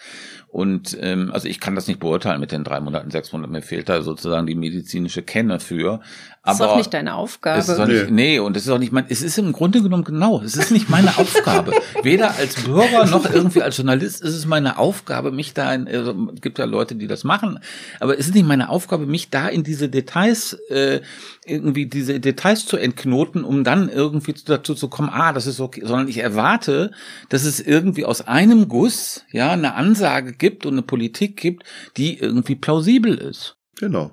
Und 0.51 0.99
ähm, 1.01 1.31
also 1.33 1.47
ich 1.47 1.61
kann 1.61 1.77
das 1.77 1.87
nicht 1.87 2.01
beurteilen 2.01 2.41
mit 2.41 2.51
den 2.51 2.65
drei 2.65 2.81
Monaten, 2.81 3.11
sechs 3.11 3.33
Monaten. 3.33 3.53
Mir 3.53 3.63
fehlt 3.63 3.89
da 3.89 4.03
sozusagen 4.03 4.49
die 4.49 4.57
medizinische 4.57 5.23
Kenne 5.23 5.61
für. 5.61 6.01
Aber 6.43 6.59
das 6.59 6.67
ist 6.67 6.73
auch 6.73 6.77
nicht 6.79 6.95
deine 6.95 7.17
Aufgabe. 7.17 7.59
Es 7.59 7.69
ist 7.69 7.87
nicht, 7.87 8.11
nee, 8.11 8.39
und 8.39 8.57
es 8.57 8.65
ist 8.65 8.71
auch 8.71 8.79
nicht 8.79 8.93
mein, 8.93 9.05
es 9.11 9.21
ist 9.21 9.37
im 9.37 9.53
Grunde 9.53 9.83
genommen 9.83 10.05
genau, 10.05 10.41
es 10.41 10.57
ist 10.57 10.71
nicht 10.71 10.89
meine 10.89 11.19
Aufgabe. 11.19 11.73
Weder 12.03 12.35
als 12.37 12.63
Bürger 12.63 13.05
noch 13.05 13.31
irgendwie 13.31 13.61
als 13.61 13.77
Journalist 13.77 14.23
ist 14.23 14.35
es 14.35 14.47
meine 14.47 14.79
Aufgabe, 14.79 15.33
mich 15.33 15.53
da 15.53 15.75
in, 15.75 15.87
also, 15.87 16.15
gibt 16.41 16.59
ja 16.59 16.65
Leute, 16.65 16.95
die 16.95 17.07
das 17.07 17.25
machen, 17.25 17.59
aber 18.01 18.19
es 18.19 18.29
ist 18.29 18.35
nicht 18.35 18.47
meine 18.47 18.71
Aufgabe, 18.71 19.05
mich 19.05 19.29
da 19.29 19.49
in 19.49 19.65
diese 19.65 19.91
Details, 19.91 20.55
äh, 20.71 21.03
irgendwie 21.45 21.85
diese 21.85 22.21
Details 22.21 22.65
zu 22.65 22.79
entknoten, 22.79 23.45
um 23.45 23.63
dann 23.63 23.91
irgendwie 23.91 24.35
dazu 24.47 24.75
zu 24.75 24.89
kommen, 24.89 25.11
ah, 25.11 25.35
das 25.35 25.47
ist 25.47 25.61
okay, 25.61 25.83
sondern 25.85 26.09
ich 26.09 26.19
erwarte, 26.19 26.93
dass 27.29 27.45
es 27.45 27.61
irgendwie 27.61 28.07
aus 28.07 28.23
einem 28.23 28.69
Guss, 28.69 29.27
ja, 29.31 29.51
eine 29.51 29.75
Ansage 29.75 30.33
gibt 30.33 30.65
und 30.65 30.73
eine 30.73 30.83
Politik 30.83 31.37
gibt, 31.37 31.65
die 31.99 32.19
irgendwie 32.19 32.55
plausibel 32.55 33.15
ist. 33.15 33.57
Genau. 33.79 34.13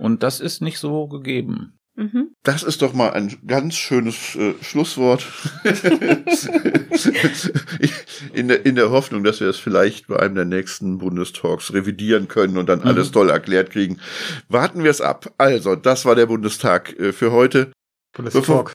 Und 0.00 0.22
das 0.22 0.40
ist 0.40 0.62
nicht 0.62 0.78
so 0.78 1.06
gegeben. 1.08 1.74
Mhm. 1.94 2.30
Das 2.42 2.62
ist 2.62 2.80
doch 2.80 2.94
mal 2.94 3.10
ein 3.10 3.36
ganz 3.46 3.74
schönes 3.74 4.34
äh, 4.34 4.54
Schlusswort. 4.62 5.26
in, 8.32 8.48
der, 8.48 8.64
in 8.64 8.76
der 8.76 8.90
Hoffnung, 8.90 9.22
dass 9.24 9.40
wir 9.40 9.48
es 9.48 9.58
vielleicht 9.58 10.06
bei 10.06 10.18
einem 10.18 10.36
der 10.36 10.46
nächsten 10.46 10.96
Bundestalks 10.96 11.74
revidieren 11.74 12.28
können 12.28 12.56
und 12.56 12.70
dann 12.70 12.80
mhm. 12.80 12.86
alles 12.86 13.10
toll 13.10 13.28
erklärt 13.28 13.70
kriegen. 13.70 14.00
Warten 14.48 14.82
wir 14.84 14.90
es 14.90 15.02
ab. 15.02 15.34
Also, 15.36 15.76
das 15.76 16.06
war 16.06 16.14
der 16.14 16.26
Bundestag 16.26 16.98
äh, 16.98 17.12
für 17.12 17.32
heute. 17.32 17.70
Bundestalk. 18.14 18.72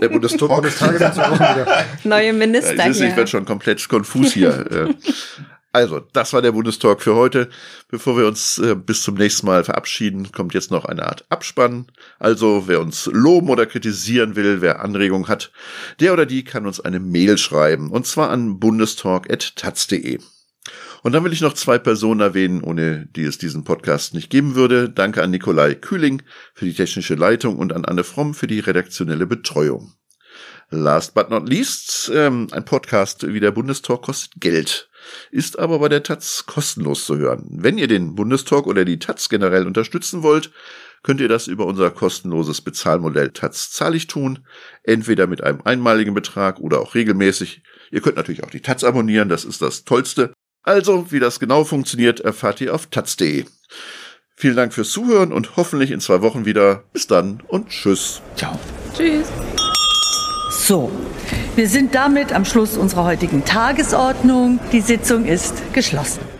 Der 0.00 0.08
Bundestag. 0.08 0.48
Bundestag 0.48 2.04
Neue 2.04 2.32
Minister. 2.32 2.74
Ja, 2.74 2.88
ich 2.88 3.00
werde 3.00 3.28
schon 3.28 3.44
komplett 3.44 3.88
konfus 3.88 4.32
hier. 4.32 4.92
Also, 5.74 5.98
das 6.12 6.32
war 6.32 6.40
der 6.40 6.52
Bundestalk 6.52 7.02
für 7.02 7.16
heute. 7.16 7.48
Bevor 7.88 8.16
wir 8.16 8.28
uns 8.28 8.58
äh, 8.58 8.76
bis 8.76 9.02
zum 9.02 9.16
nächsten 9.16 9.46
Mal 9.46 9.64
verabschieden, 9.64 10.30
kommt 10.30 10.54
jetzt 10.54 10.70
noch 10.70 10.84
eine 10.84 11.04
Art 11.04 11.24
Abspann. 11.30 11.86
Also, 12.20 12.68
wer 12.68 12.80
uns 12.80 13.06
loben 13.06 13.48
oder 13.48 13.66
kritisieren 13.66 14.36
will, 14.36 14.60
wer 14.60 14.84
Anregungen 14.84 15.26
hat, 15.26 15.50
der 15.98 16.12
oder 16.12 16.26
die 16.26 16.44
kann 16.44 16.68
uns 16.68 16.78
eine 16.78 17.00
Mail 17.00 17.38
schreiben. 17.38 17.90
Und 17.90 18.06
zwar 18.06 18.30
an 18.30 18.60
bundestalk.taz.de. 18.60 20.20
Und 21.02 21.12
dann 21.12 21.24
will 21.24 21.32
ich 21.32 21.40
noch 21.40 21.54
zwei 21.54 21.78
Personen 21.78 22.20
erwähnen, 22.20 22.62
ohne 22.62 23.06
die 23.06 23.24
es 23.24 23.38
diesen 23.38 23.64
Podcast 23.64 24.14
nicht 24.14 24.30
geben 24.30 24.54
würde. 24.54 24.88
Danke 24.88 25.24
an 25.24 25.32
Nikolai 25.32 25.74
Kühling 25.74 26.22
für 26.54 26.66
die 26.66 26.74
technische 26.74 27.16
Leitung 27.16 27.56
und 27.56 27.72
an 27.72 27.84
Anne 27.84 28.04
Fromm 28.04 28.34
für 28.34 28.46
die 28.46 28.60
redaktionelle 28.60 29.26
Betreuung. 29.26 29.94
Last 30.70 31.14
but 31.14 31.30
not 31.30 31.48
least, 31.48 32.12
ähm, 32.14 32.46
ein 32.52 32.64
Podcast 32.64 33.26
wie 33.26 33.40
der 33.40 33.50
Bundestalk 33.50 34.02
kostet 34.02 34.40
Geld 34.40 34.88
ist 35.30 35.58
aber 35.58 35.78
bei 35.78 35.88
der 35.88 36.02
Taz 36.02 36.44
kostenlos 36.46 37.04
zu 37.04 37.16
hören. 37.16 37.46
Wenn 37.50 37.78
ihr 37.78 37.88
den 37.88 38.14
Bundestalk 38.14 38.66
oder 38.66 38.84
die 38.84 38.98
Taz 38.98 39.28
generell 39.28 39.66
unterstützen 39.66 40.22
wollt, 40.22 40.50
könnt 41.02 41.20
ihr 41.20 41.28
das 41.28 41.46
über 41.46 41.66
unser 41.66 41.90
kostenloses 41.90 42.60
Bezahlmodell 42.60 43.30
Taz 43.30 43.70
zahlig 43.70 44.06
tun, 44.06 44.40
entweder 44.82 45.26
mit 45.26 45.42
einem 45.42 45.60
einmaligen 45.62 46.14
Betrag 46.14 46.58
oder 46.60 46.80
auch 46.80 46.94
regelmäßig. 46.94 47.62
Ihr 47.90 48.00
könnt 48.00 48.16
natürlich 48.16 48.42
auch 48.42 48.50
die 48.50 48.62
Taz 48.62 48.82
abonnieren, 48.84 49.28
das 49.28 49.44
ist 49.44 49.62
das 49.62 49.84
Tollste. 49.84 50.32
Also, 50.62 51.12
wie 51.12 51.20
das 51.20 51.40
genau 51.40 51.64
funktioniert, 51.64 52.20
erfahrt 52.20 52.60
ihr 52.62 52.74
auf 52.74 52.86
taz.de. 52.86 53.44
Vielen 54.36 54.56
Dank 54.56 54.72
fürs 54.72 54.90
Zuhören 54.90 55.32
und 55.32 55.56
hoffentlich 55.56 55.90
in 55.90 56.00
zwei 56.00 56.22
Wochen 56.22 56.44
wieder. 56.44 56.84
Bis 56.92 57.06
dann 57.06 57.42
und 57.46 57.68
tschüss. 57.68 58.20
Ciao. 58.34 58.58
Tschüss. 58.96 59.28
So, 60.50 60.90
wir 61.56 61.68
sind 61.68 61.94
damit 61.94 62.32
am 62.32 62.44
Schluss 62.44 62.76
unserer 62.76 63.04
heutigen 63.04 63.44
Tagesordnung. 63.44 64.58
Die 64.72 64.80
Sitzung 64.80 65.24
ist 65.24 65.72
geschlossen. 65.72 66.33